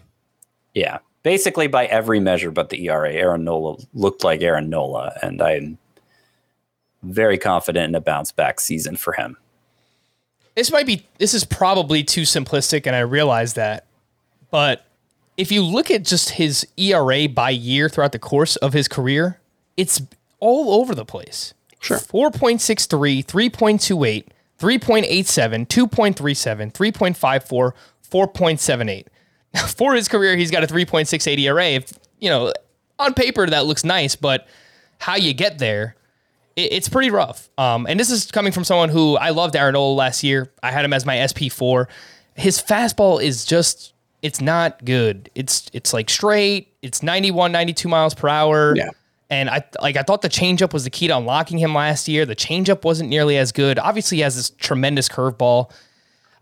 [0.74, 0.98] Yeah.
[1.22, 5.78] Basically by every measure but the ERA, Aaron Nola looked like Aaron Nola, and I'm
[7.02, 9.36] very confident in a bounce back season for him.
[10.54, 13.84] This might be this is probably too simplistic, and I realize that.
[14.50, 14.84] But
[15.36, 19.38] if you look at just his ERA by year throughout the course of his career,
[19.76, 20.02] it's
[20.40, 21.54] all over the place.
[21.80, 21.98] Sure.
[21.98, 24.26] 4.63, 3.28,
[24.58, 27.72] 3.87, 2.37, 3.54,
[28.10, 29.06] 4.78.
[29.54, 31.64] Now, for his career, he's got a 3.68 ERA.
[31.68, 32.52] If, you know,
[32.98, 34.46] on paper, that looks nice, but
[34.98, 35.96] how you get there,
[36.54, 37.48] it, it's pretty rough.
[37.56, 40.52] Um, and this is coming from someone who I loved Aaron Nola last year.
[40.62, 41.86] I had him as my SP4.
[42.34, 45.30] His fastball is just, it's not good.
[45.34, 48.74] It's, it's like straight, it's 91, 92 miles per hour.
[48.76, 48.90] Yeah.
[49.30, 52.24] And I like I thought the changeup was the key to unlocking him last year.
[52.24, 53.78] The changeup wasn't nearly as good.
[53.78, 55.70] Obviously, he has this tremendous curveball.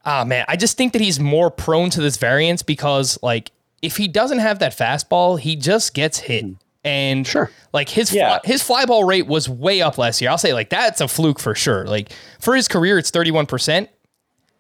[0.05, 3.51] Ah man, I just think that he's more prone to this variance because like
[3.83, 6.45] if he doesn't have that fastball, he just gets hit.
[6.45, 6.53] Hmm.
[6.85, 7.51] And sure.
[7.73, 8.39] like his yeah.
[8.39, 10.31] fly, his fly ball rate was way up last year.
[10.31, 11.85] I'll say like that's a fluke for sure.
[11.85, 13.89] Like for his career, it's 31%.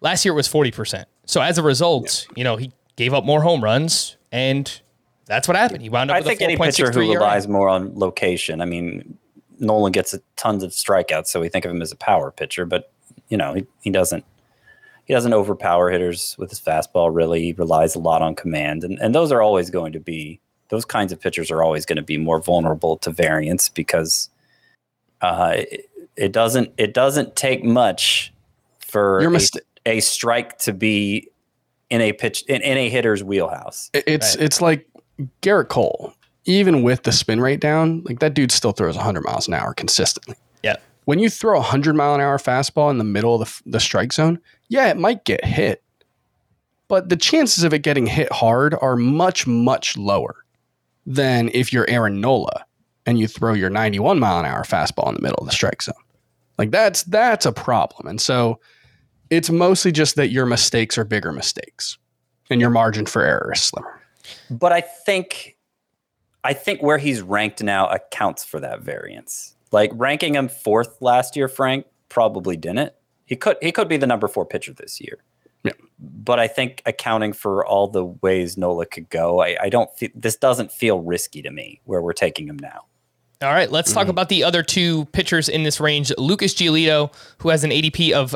[0.00, 1.04] Last year it was 40%.
[1.26, 2.34] So as a result, yeah.
[2.36, 4.80] you know, he gave up more home runs and
[5.26, 5.82] that's what happened.
[5.82, 6.16] He wound up.
[6.16, 8.60] I think any pitcher who relies more on location.
[8.60, 9.18] I mean,
[9.58, 12.64] Nolan gets a, tons of strikeouts, so we think of him as a power pitcher,
[12.64, 12.90] but
[13.28, 14.24] you know he, he doesn't
[15.04, 17.14] he doesn't overpower hitters with his fastball.
[17.14, 20.40] Really, he relies a lot on command, and and those are always going to be
[20.68, 24.28] those kinds of pitchers are always going to be more vulnerable to variance because
[25.20, 28.32] uh, it, it doesn't it doesn't take much
[28.78, 29.40] for a,
[29.86, 31.28] a, strike to be
[31.90, 33.90] in a pitch in, in a hitter's wheelhouse.
[33.92, 34.44] It's right.
[34.44, 34.88] it's like
[35.42, 36.14] Gerrit Cole,
[36.44, 39.74] even with the spin rate down, like that dude still throws 100 miles an hour
[39.74, 40.36] consistently.
[40.62, 40.76] Yeah.
[41.04, 43.80] When you throw a 100 mile an hour fastball in the middle of the, the
[43.80, 45.82] strike zone, yeah, it might get hit,
[46.88, 50.44] but the chances of it getting hit hard are much, much lower
[51.06, 52.64] than if you're Aaron Nola
[53.06, 55.82] and you throw your 91 mile an hour fastball in the middle of the strike
[55.82, 55.94] zone.
[56.58, 58.08] Like that's that's a problem.
[58.08, 58.58] And so
[59.30, 61.98] it's mostly just that your mistakes are bigger mistakes
[62.50, 63.95] and your margin for error is slimmer.
[64.50, 65.56] But I think
[66.44, 69.54] I think where he's ranked now accounts for that variance.
[69.72, 72.92] Like ranking him fourth last year, Frank probably didn't.
[73.24, 75.18] He could he could be the number four pitcher this year.
[75.64, 75.72] Yeah.
[75.98, 79.90] But I think accounting for all the ways Nola could go, I, I don't.
[79.96, 82.84] Th- this doesn't feel risky to me where we're taking him now.
[83.42, 84.10] All right, let's talk mm-hmm.
[84.10, 86.10] about the other two pitchers in this range.
[86.16, 88.34] Lucas Giolito, who has an ADP of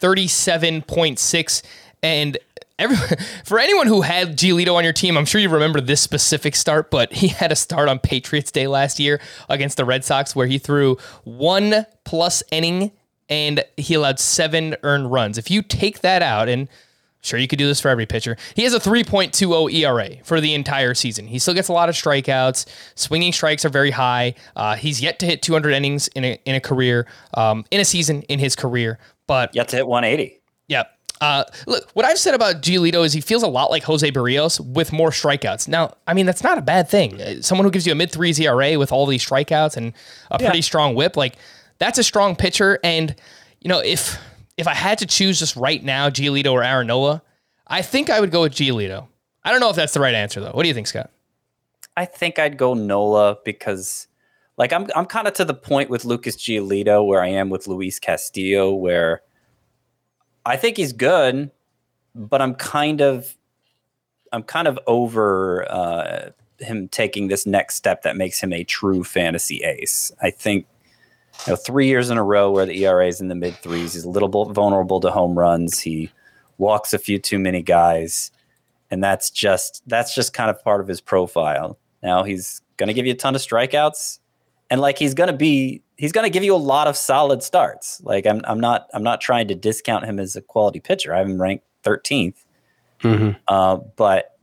[0.00, 1.62] 37.6.
[2.02, 2.38] And
[2.78, 2.96] every,
[3.44, 6.90] for anyone who had Giolito on your team, I'm sure you remember this specific start,
[6.90, 10.46] but he had a start on Patriots Day last year against the Red Sox where
[10.46, 12.92] he threw one plus inning
[13.28, 15.36] and he allowed seven earned runs.
[15.38, 16.66] If you take that out, and
[17.20, 20.54] sure you could do this for every pitcher, he has a 3.20 ERA for the
[20.54, 21.26] entire season.
[21.26, 22.64] He still gets a lot of strikeouts.
[22.94, 24.34] Swinging strikes are very high.
[24.56, 27.84] Uh, he's yet to hit 200 innings in a, in a career, um, in a
[27.84, 30.40] season in his career, but Yet to hit 180.
[30.68, 30.84] yeah.
[31.20, 34.60] Uh, look, what I've said about Giolito is he feels a lot like Jose Berrios
[34.60, 35.66] with more strikeouts.
[35.66, 37.20] Now, I mean, that's not a bad thing.
[37.20, 39.92] Uh, Someone who gives you a mid threes ERA with all these strikeouts and
[40.30, 41.34] a pretty strong whip, like
[41.78, 42.78] that's a strong pitcher.
[42.84, 43.14] And
[43.60, 44.18] you know, if
[44.56, 47.22] if I had to choose just right now, Giolito or Aaron Nola,
[47.66, 49.08] I think I would go with Giolito.
[49.44, 50.52] I don't know if that's the right answer though.
[50.52, 51.10] What do you think, Scott?
[51.96, 54.06] I think I'd go Nola because,
[54.56, 57.66] like, I'm I'm kind of to the point with Lucas Giolito where I am with
[57.66, 59.22] Luis Castillo, where
[60.48, 61.50] I think he's good,
[62.14, 63.36] but I'm kind of
[64.32, 69.04] I'm kind of over uh, him taking this next step that makes him a true
[69.04, 70.10] fantasy ace.
[70.22, 70.66] I think
[71.46, 73.92] you know, three years in a row where the ERA is in the mid threes.
[73.92, 75.80] He's a little vulnerable to home runs.
[75.80, 76.10] He
[76.56, 78.30] walks a few too many guys,
[78.90, 81.78] and that's just that's just kind of part of his profile.
[82.02, 84.18] Now he's going to give you a ton of strikeouts,
[84.70, 87.42] and like he's going to be he's going to give you a lot of solid
[87.42, 88.00] starts.
[88.02, 91.14] Like I'm I'm not I'm not trying to discount him as a quality pitcher.
[91.14, 92.36] I have him ranked 13th,
[93.48, 94.36] uh, but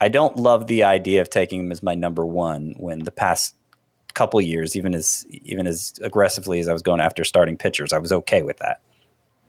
[0.00, 3.54] I don't love the idea of taking him as my number one when the past
[4.14, 7.98] couple years, even as even as aggressively as I was going after starting pitchers, I
[7.98, 8.80] was okay with that.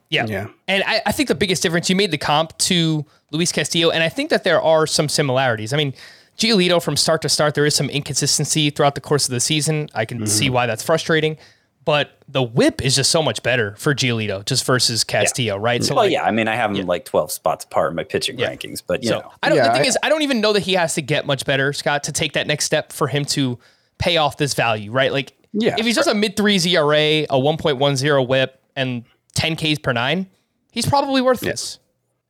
[0.09, 0.25] Yeah.
[0.25, 0.47] Yeah.
[0.67, 4.03] And I, I think the biggest difference, you made the comp to Luis Castillo, and
[4.03, 5.71] I think that there are some similarities.
[5.71, 5.93] I mean,
[6.39, 9.89] Giolito from start to start, there is some inconsistency throughout the course of the season.
[9.93, 10.53] I can see mm-hmm.
[10.53, 11.37] why that's frustrating.
[11.85, 15.83] But the whip is just so much better for Giolito just versus Castillo, right?
[15.83, 18.03] So well, like, yeah, I mean, I have him like 12 spots apart in my
[18.03, 19.57] pitching rankings, but you So know, I don't.
[19.57, 21.45] Yeah, the thing I- is, I don't even know that he has to get much
[21.45, 23.57] better, Scott, to take that next step for him to
[23.97, 25.11] pay off this value, right?
[25.11, 28.61] Like, Yeah, if he's just a mid threes ERA, a one point one zero WHIP,
[28.75, 29.03] and
[29.33, 30.27] ten Ks per nine,
[30.71, 31.79] he's probably worth this.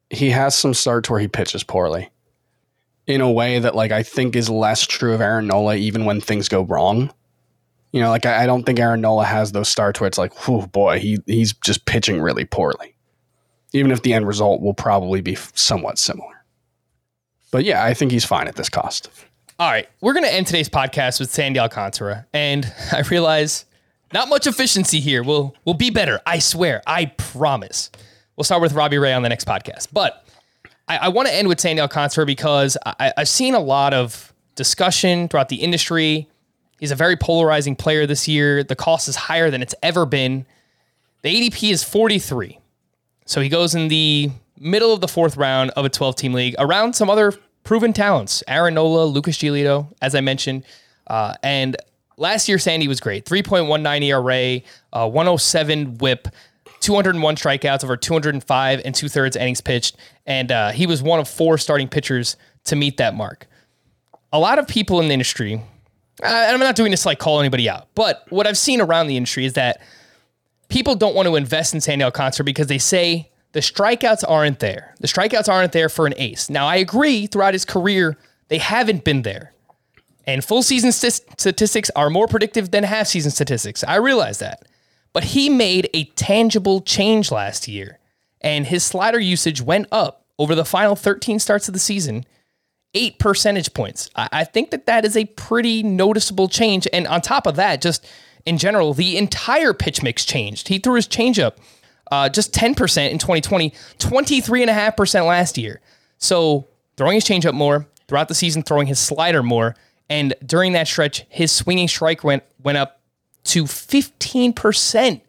[0.10, 2.10] he has some starts where he pitches poorly
[3.10, 6.22] in a way that like I think is less true of Aaron Nola even when
[6.22, 7.12] things go wrong.
[7.92, 10.48] You know, like I, I don't think Aaron Nola has those starts where it's like,
[10.48, 12.96] oh boy, he he's just pitching really poorly.
[13.74, 16.46] Even if the end result will probably be somewhat similar.
[17.52, 19.10] But yeah, I think he's fine at this cost.
[19.58, 23.66] All right, we're gonna end today's podcast with Sandy Alcantara, and I realize
[24.14, 25.24] not much efficiency here.
[25.24, 26.22] We'll we'll be better.
[26.28, 26.84] I swear.
[26.86, 27.90] I promise.
[28.36, 30.26] We'll start with Robbie Ray on the next podcast, but
[30.90, 34.34] I, I want to end with Sandy Alcantara because I, I've seen a lot of
[34.56, 36.28] discussion throughout the industry.
[36.80, 38.64] He's a very polarizing player this year.
[38.64, 40.46] The cost is higher than it's ever been.
[41.22, 42.60] The ADP is 43.
[43.26, 46.56] So he goes in the middle of the fourth round of a 12 team league
[46.58, 47.34] around some other
[47.64, 50.64] proven talents Aaron Nola, Lucas Giolito, as I mentioned.
[51.08, 51.78] Uh, and
[52.18, 54.62] last year, Sandy was great 3.19 ERA,
[54.94, 56.28] uh, 107 whip,
[56.90, 59.96] 201 strikeouts over 205 and two thirds innings pitched.
[60.26, 63.46] And uh, he was one of four starting pitchers to meet that mark.
[64.34, 65.62] A lot of people in the industry, and
[66.24, 69.18] I'm not doing this to like call anybody out, but what I've seen around the
[69.18, 69.82] industry is that
[70.70, 74.96] people don't want to invest in Sandy Alcantara because they say the strikeouts aren't there.
[75.00, 76.50] The strikeouts aren't there for an ace.
[76.50, 78.18] Now, I agree throughout his career,
[78.48, 79.54] they haven't been there.
[80.26, 83.84] And full season st- statistics are more predictive than half season statistics.
[83.84, 84.64] I realize that.
[85.14, 88.00] But he made a tangible change last year,
[88.42, 92.26] and his slider usage went up over the final 13 starts of the season
[92.94, 94.10] eight percentage points.
[94.16, 96.88] I, think that that is a pretty noticeable change.
[96.92, 98.08] And on top of that, just
[98.46, 100.70] in general, the entire pitch mix changed.
[100.70, 101.58] He threw his changeup
[102.12, 102.72] uh, just 10%
[103.12, 105.80] in 2020, 23.5% last year.
[106.18, 106.68] So
[106.98, 109.76] throwing his changeup more throughout the season, throwing his slider more.
[110.10, 112.99] And during that stretch, his swinging strike went went up
[113.46, 115.22] to 15%.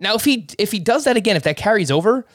[0.00, 2.26] Now, if he if he does that again, if that carries over,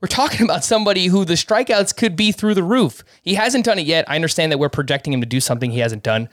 [0.00, 3.04] we're talking about somebody who the strikeouts could be through the roof.
[3.22, 4.04] He hasn't done it yet.
[4.08, 6.28] I understand that we're projecting him to do something he hasn't done,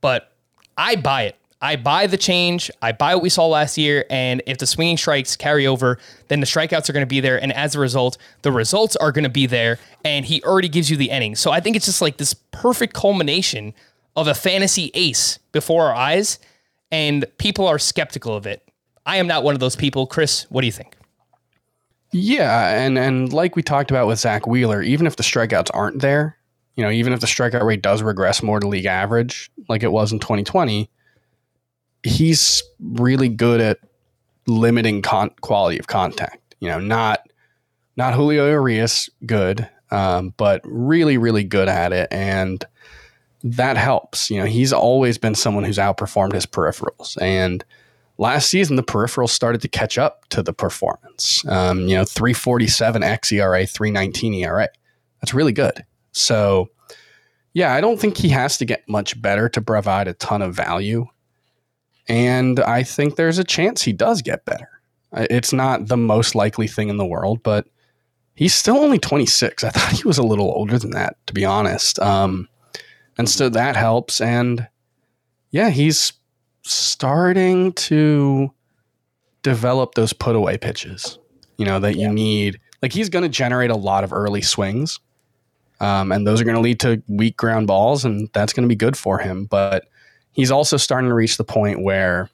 [0.00, 0.32] but
[0.76, 1.36] I buy it.
[1.62, 2.72] I buy the change.
[2.82, 4.04] I buy what we saw last year.
[4.10, 5.96] And if the swinging strikes carry over,
[6.26, 7.40] then the strikeouts are going to be there.
[7.40, 9.78] And as a result, the results are going to be there.
[10.04, 11.38] And he already gives you the innings.
[11.38, 13.74] So I think it's just like this perfect culmination
[14.16, 16.40] of a fantasy ace before our eyes.
[16.92, 18.62] And people are skeptical of it.
[19.04, 20.06] I am not one of those people.
[20.06, 20.94] Chris, what do you think?
[22.12, 26.00] Yeah, and and like we talked about with Zack Wheeler, even if the strikeouts aren't
[26.00, 26.36] there,
[26.76, 29.92] you know, even if the strikeout rate does regress more to league average, like it
[29.92, 30.90] was in 2020,
[32.02, 33.78] he's really good at
[34.46, 36.54] limiting con- quality of contact.
[36.60, 37.20] You know, not
[37.96, 42.62] not Julio Urias good, um, but really, really good at it, and
[43.44, 44.30] that helps.
[44.30, 47.64] You know, he's always been someone who's outperformed his peripherals, and
[48.18, 51.44] last season the peripherals started to catch up to the performance.
[51.48, 54.68] Um, you know, 347 xERA, 319 ERA.
[55.20, 55.84] That's really good.
[56.12, 56.68] So,
[57.54, 60.54] yeah, I don't think he has to get much better to provide a ton of
[60.54, 61.06] value.
[62.08, 64.68] And I think there's a chance he does get better.
[65.12, 67.66] It's not the most likely thing in the world, but
[68.34, 69.62] he's still only 26.
[69.64, 71.98] I thought he was a little older than that, to be honest.
[72.00, 72.48] Um,
[73.18, 74.20] and so that helps.
[74.20, 74.68] And
[75.50, 76.12] yeah, he's
[76.62, 78.52] starting to
[79.42, 81.18] develop those put away pitches,
[81.56, 82.08] you know, that yeah.
[82.08, 82.60] you need.
[82.80, 84.98] Like he's going to generate a lot of early swings.
[85.80, 88.68] Um, and those are going to lead to weak ground balls, and that's going to
[88.68, 89.46] be good for him.
[89.46, 89.88] But
[90.30, 92.30] he's also starting to reach the point where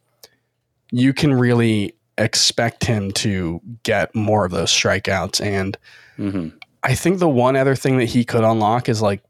[0.91, 5.41] you can really expect him to get more of those strikeouts.
[5.41, 5.79] And
[6.19, 6.49] mm-hmm.
[6.83, 9.23] I think the one other thing that he could unlock is like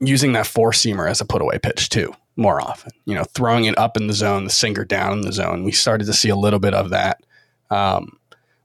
[0.00, 2.92] using that four seamer as a put away pitch too, more often.
[3.04, 5.64] You know, throwing it up in the zone, the sinker down in the zone.
[5.64, 7.24] We started to see a little bit of that.
[7.70, 8.18] Um,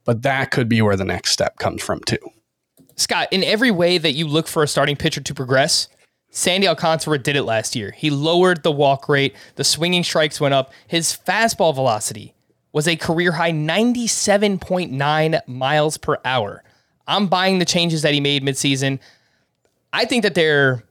[0.05, 2.19] but that could be where the next step comes from too.
[2.95, 5.87] Scott, in every way that you look for a starting pitcher to progress,
[6.31, 7.91] Sandy Alcantara did it last year.
[7.91, 12.33] He lowered the walk rate, the swinging strikes went up, his fastball velocity
[12.73, 16.63] was a career high 97.9 miles per hour.
[17.07, 18.99] I'm buying the changes that he made midseason.
[19.93, 20.83] I think that there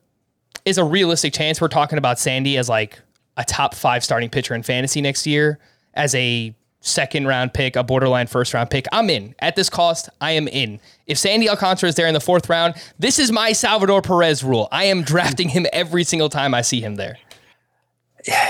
[0.66, 3.00] is a realistic chance we're talking about Sandy as like
[3.38, 5.58] a top five starting pitcher in fantasy next year
[5.94, 8.86] as a second round pick, a borderline first round pick.
[8.92, 9.34] I'm in.
[9.38, 10.80] At this cost, I am in.
[11.06, 14.68] If Sandy Alcantara is there in the fourth round, this is my Salvador Perez rule.
[14.72, 17.16] I am drafting him every single time I see him there.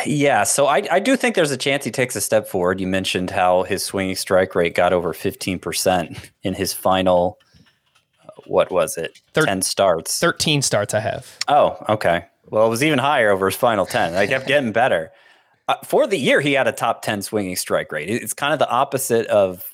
[0.06, 2.80] Yeah, so I, I do think there's a chance he takes a step forward.
[2.80, 7.38] You mentioned how his swinging strike rate got over 15% in his final,
[8.48, 10.18] what was it, Thir- 10 starts?
[10.18, 11.38] 13 starts I have.
[11.48, 12.24] Oh, okay.
[12.48, 14.14] Well, it was even higher over his final 10.
[14.14, 15.10] I kept getting better.
[15.68, 18.08] Uh, for the year, he had a top 10 swinging strike rate.
[18.08, 19.64] It's kind of the opposite of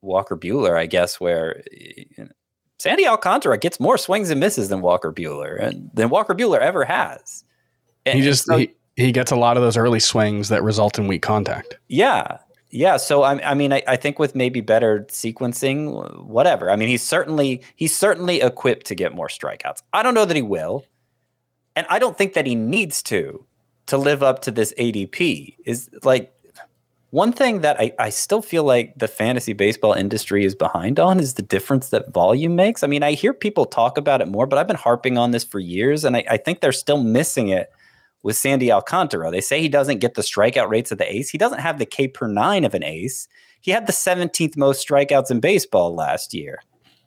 [0.00, 2.28] Walker Buehler, I guess, where you know,
[2.78, 6.84] Sandy Alcantara gets more swings and misses than Walker Buehler and than Walker Buehler ever
[6.84, 7.42] has.
[8.04, 10.98] And, he just so, he, he gets a lot of those early swings that result
[10.98, 11.76] in weak contact.
[11.88, 12.38] Yeah,
[12.76, 12.98] yeah.
[12.98, 16.70] So I, I mean, I, I think with maybe better sequencing, whatever.
[16.70, 19.82] I mean, he's certainly he's certainly equipped to get more strikeouts.
[19.92, 20.84] I don't know that he will,
[21.74, 23.44] and I don't think that he needs to
[23.86, 26.32] to live up to this ADP is like
[27.10, 31.18] one thing that I, I still feel like the fantasy baseball industry is behind on
[31.18, 32.82] is the difference that volume makes.
[32.82, 35.44] I mean, I hear people talk about it more, but I've been harping on this
[35.44, 37.70] for years, and I, I think they're still missing it
[38.26, 39.30] with Sandy Alcantara.
[39.30, 41.30] They say he doesn't get the strikeout rates of the ace.
[41.30, 43.28] He doesn't have the K per nine of an ace.
[43.60, 46.60] He had the 17th most strikeouts in baseball last year.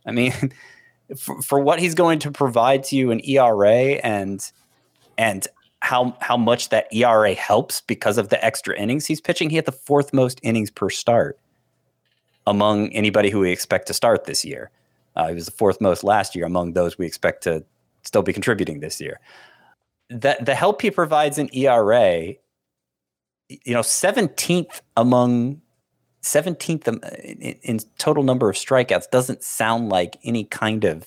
[0.06, 0.32] I mean,
[1.18, 4.50] for, for what he's going to provide to you in ERA and
[5.18, 5.46] and
[5.82, 9.50] how how much that ERA helps because of the extra innings he's pitching.
[9.50, 11.38] He had the fourth most innings per start
[12.48, 14.72] among anybody who we expect to start this year.
[15.18, 17.66] Uh, he was the fourth most last year among those we expect to
[18.04, 19.20] still be contributing this year.
[20.10, 22.34] That the help he provides in ERA,
[23.48, 25.62] you know, seventeenth among
[26.22, 31.06] seventeenth in, in total number of strikeouts doesn't sound like any kind of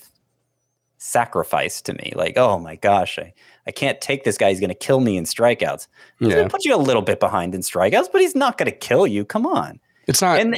[0.97, 2.13] sacrifice to me.
[2.15, 3.33] Like, oh my gosh, I,
[3.67, 4.49] I can't take this guy.
[4.49, 5.87] He's going to kill me in strikeouts.
[6.19, 6.35] He's yeah.
[6.35, 8.77] going to put you a little bit behind in strikeouts, but he's not going to
[8.77, 9.25] kill you.
[9.25, 9.79] Come on.
[10.07, 10.39] It's not.
[10.39, 10.55] And,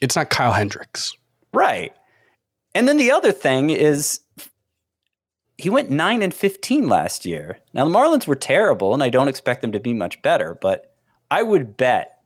[0.00, 1.14] it's not Kyle Hendricks.
[1.54, 1.94] Right.
[2.74, 4.20] And then the other thing is,
[5.58, 7.58] he went nine and fifteen last year.
[7.72, 10.58] Now the Marlins were terrible, and I don't expect them to be much better.
[10.60, 10.94] But
[11.30, 12.20] I would bet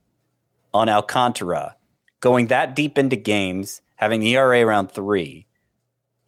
[0.74, 1.76] on Alcantara
[2.20, 5.46] going that deep into games, having ERA around three,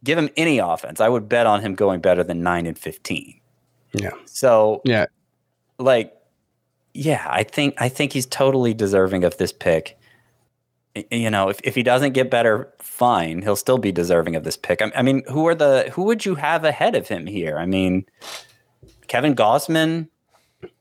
[0.03, 3.39] give him any offense, I would bet on him going better than nine and fifteen.
[3.93, 4.11] Yeah.
[4.25, 5.05] So yeah,
[5.77, 6.13] like
[6.93, 9.97] yeah, I think I think he's totally deserving of this pick.
[11.11, 14.55] You know, if, if he doesn't get better, fine, he'll still be deserving of this
[14.55, 14.81] pick.
[14.81, 17.57] I, I mean, who are the who would you have ahead of him here?
[17.57, 18.05] I mean,
[19.07, 20.09] Kevin Gausman.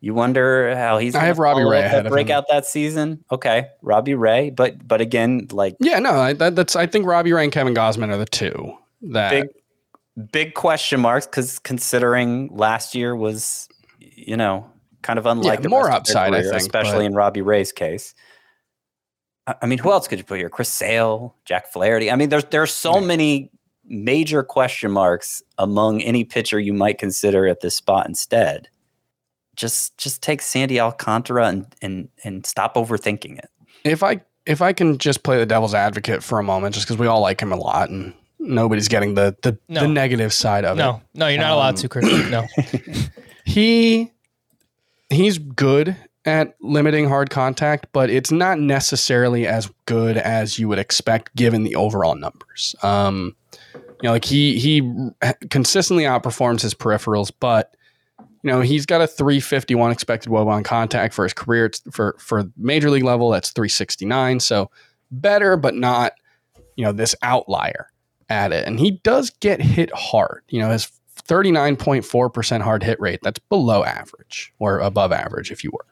[0.01, 1.17] You wonder how he's.
[1.17, 3.25] I have Robbie Ray ahead break out that season.
[3.33, 7.33] Okay, Robbie Ray, but but again, like yeah, no, I, that, that's I think Robbie
[7.33, 9.49] Ray and Kevin Gausman are the two that big
[10.31, 13.69] big question marks because considering last year was
[13.99, 14.71] you know
[15.03, 17.07] kind of unlike yeah, more upside, career, I think, especially but...
[17.07, 18.15] in Robbie Ray's case.
[19.47, 20.49] I mean, who else could you put here?
[20.49, 22.11] Chris Sale, Jack Flaherty.
[22.11, 23.07] I mean, there's there's so yeah.
[23.07, 23.51] many
[23.85, 28.69] major question marks among any pitcher you might consider at this spot instead.
[29.57, 33.51] just just take Sandy Alcantara and and and stop overthinking it.
[33.85, 36.99] If I if I can just play the devil's advocate for a moment, just because
[36.99, 39.81] we all like him a lot and nobody's getting the the, No.
[39.83, 40.83] the negative side of it.
[40.83, 42.05] No, no, you're not allowed to, Chris.
[42.31, 42.47] No.
[43.45, 44.11] he
[45.11, 50.79] he's good at limiting hard contact, but it's not necessarily as good as you would
[50.79, 52.77] expect given the overall numbers.
[52.83, 53.37] Um,
[53.75, 54.83] you know, like he he
[55.51, 57.77] consistently outperforms his peripherals, but
[58.19, 61.71] you know he's got a 351 expected woba on contact for his career.
[61.91, 64.41] For for major league level, that's 369.
[64.41, 64.71] So
[65.11, 66.13] better, but not
[66.77, 67.89] you know this outlier
[68.29, 68.67] at it.
[68.67, 70.43] And he does get hit hard.
[70.49, 70.91] You know, his
[71.29, 75.87] 39.4% hard hit rate, that's below average or above average, if you were.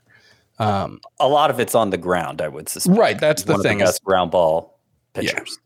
[0.60, 2.98] Um, A lot of it's on the ground, I would suspect.
[2.98, 4.78] Right, that's the thing the best ground ball
[5.16, 5.32] Yeah.
[5.32, 5.58] pitchers.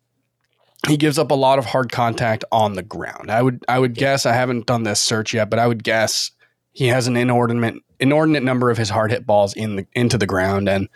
[0.88, 3.30] he gives up a lot of hard contact on the ground.
[3.30, 6.30] I would I would guess I haven't done this search yet, but I would guess
[6.72, 10.26] he has an inordinate inordinate number of his hard hit balls in the into the
[10.26, 10.88] ground and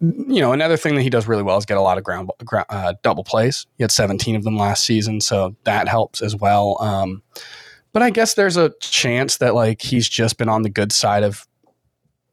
[0.00, 2.30] you know another thing that he does really well is get a lot of ground
[2.44, 3.66] gra- uh, double plays.
[3.76, 6.76] He had 17 of them last season, so that helps as well.
[6.80, 7.22] Um,
[7.92, 11.24] but I guess there's a chance that like he's just been on the good side
[11.24, 11.44] of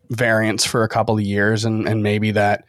[0.09, 2.65] variance for a couple of years, and and maybe that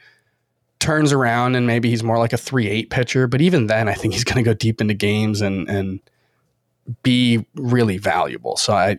[0.79, 3.27] turns around and maybe he's more like a 3-8 pitcher.
[3.27, 6.01] But even then i think he's going to go deep into games and and
[7.03, 8.57] be really valuable.
[8.57, 8.99] So i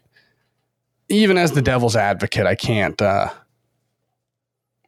[1.07, 3.29] even as the devil's advocate i can't uh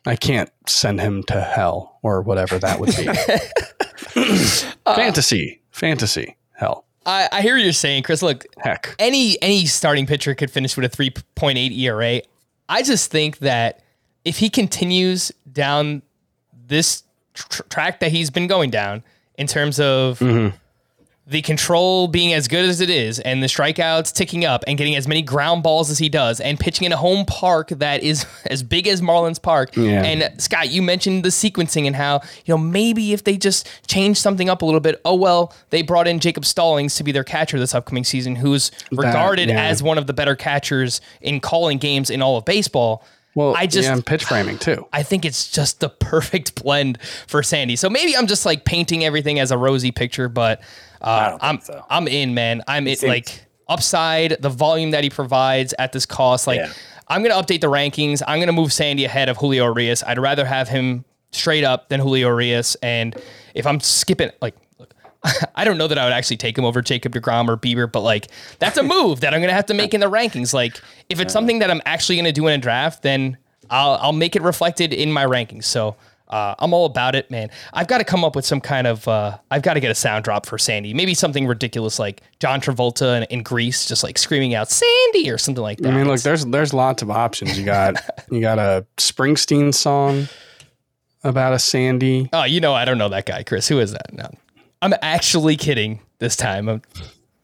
[0.06, 3.06] i can't send him to hell or whatever that would be.
[4.86, 5.62] Fantasy.
[5.72, 6.36] Fantasy.
[6.54, 6.86] Hell.
[7.06, 8.22] I, I hear what you're saying, Chris.
[8.22, 8.96] Look, heck.
[9.00, 12.22] any any starting pitcher could finish with a 3.8 ERA.
[12.72, 13.84] I just think that
[14.24, 16.04] if he continues down
[16.68, 17.04] this
[17.34, 19.04] tr- track that he's been going down
[19.38, 20.56] in terms of mm-hmm.
[21.28, 24.96] The control being as good as it is and the strikeouts ticking up and getting
[24.96, 28.26] as many ground balls as he does and pitching in a home park that is
[28.48, 29.76] as big as Marlins Park.
[29.76, 30.04] Yeah.
[30.04, 34.18] And Scott, you mentioned the sequencing and how, you know, maybe if they just change
[34.18, 37.24] something up a little bit, oh well, they brought in Jacob Stallings to be their
[37.24, 39.64] catcher this upcoming season, who's regarded yeah.
[39.64, 43.06] as one of the better catchers in calling games in all of baseball.
[43.36, 47.00] well I just yeah, and pitch framing too I think it's just the perfect blend
[47.28, 47.76] for Sandy.
[47.76, 50.62] So maybe I'm just like painting everything as a rosy picture, but
[51.04, 51.86] uh, don't I'm so.
[51.90, 52.62] I'm in, man.
[52.68, 56.48] I'm it seems- like upside the volume that he provides at this cost.
[56.48, 56.72] Like Yeah.
[57.08, 58.22] I'm gonna update the rankings.
[58.28, 60.04] I'm gonna move Sandy ahead of Julio Urias.
[60.04, 62.76] I'd rather have him straight up than Julio Urias.
[62.76, 63.16] And
[63.54, 64.56] if I'm skipping like.
[64.80, 64.94] look,
[65.56, 68.02] I don't know that I would actually take him over Jacob DeGrom or Bieber, but
[68.02, 68.28] like
[68.60, 70.54] that's a move that I'm gonna have to make in the rankings.
[70.54, 70.80] Like
[71.10, 73.38] if it's something that I'm actually gonna do in a draft, then
[73.70, 75.66] I'll I'll make it reflected in my rankings.
[75.66, 75.96] So
[76.32, 77.50] uh, I'm all about it, man.
[77.74, 79.96] I've got to come up with some kind of uh, I've got to get a
[79.96, 80.94] sound drop for Sandy.
[80.94, 85.38] Maybe something ridiculous like John Travolta in, in Grease, just like screaming out Sandy or
[85.38, 85.94] something like that.
[85.94, 87.96] i mean look there's there's lots of options you got
[88.32, 90.28] you got a springsteen song
[91.24, 93.68] about a sandy oh, you know I don't know that guy, Chris.
[93.68, 94.14] Who is that?
[94.14, 94.30] No,
[94.82, 96.68] I'm actually kidding this time.
[96.70, 96.82] I'm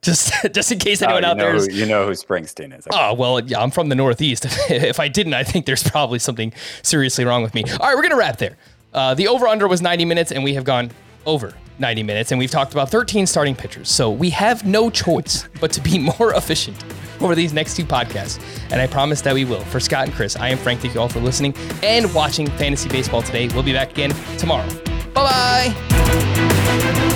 [0.02, 2.12] just just in case Oh, anyone you, out know there is who, you know who
[2.12, 2.88] Springsteen is.
[2.92, 4.46] Oh, well, yeah, I'm from the Northeast.
[4.70, 7.64] if I didn't, I think there's probably something seriously wrong with me.
[7.64, 8.58] All right, we're going to wrap there.
[8.98, 10.90] Uh, the over under was 90 minutes, and we have gone
[11.28, 13.90] over 90 minutes, and we've talked about 13 starting pitchers.
[13.90, 16.84] So we have no choice but to be more efficient
[17.22, 18.42] over these next two podcasts.
[18.72, 19.62] And I promise that we will.
[19.62, 20.82] For Scott and Chris, I am Frank.
[20.82, 21.54] Thank you all for listening
[21.84, 23.48] and watching Fantasy Baseball today.
[23.50, 24.68] We'll be back again tomorrow.
[25.14, 27.07] Bye bye.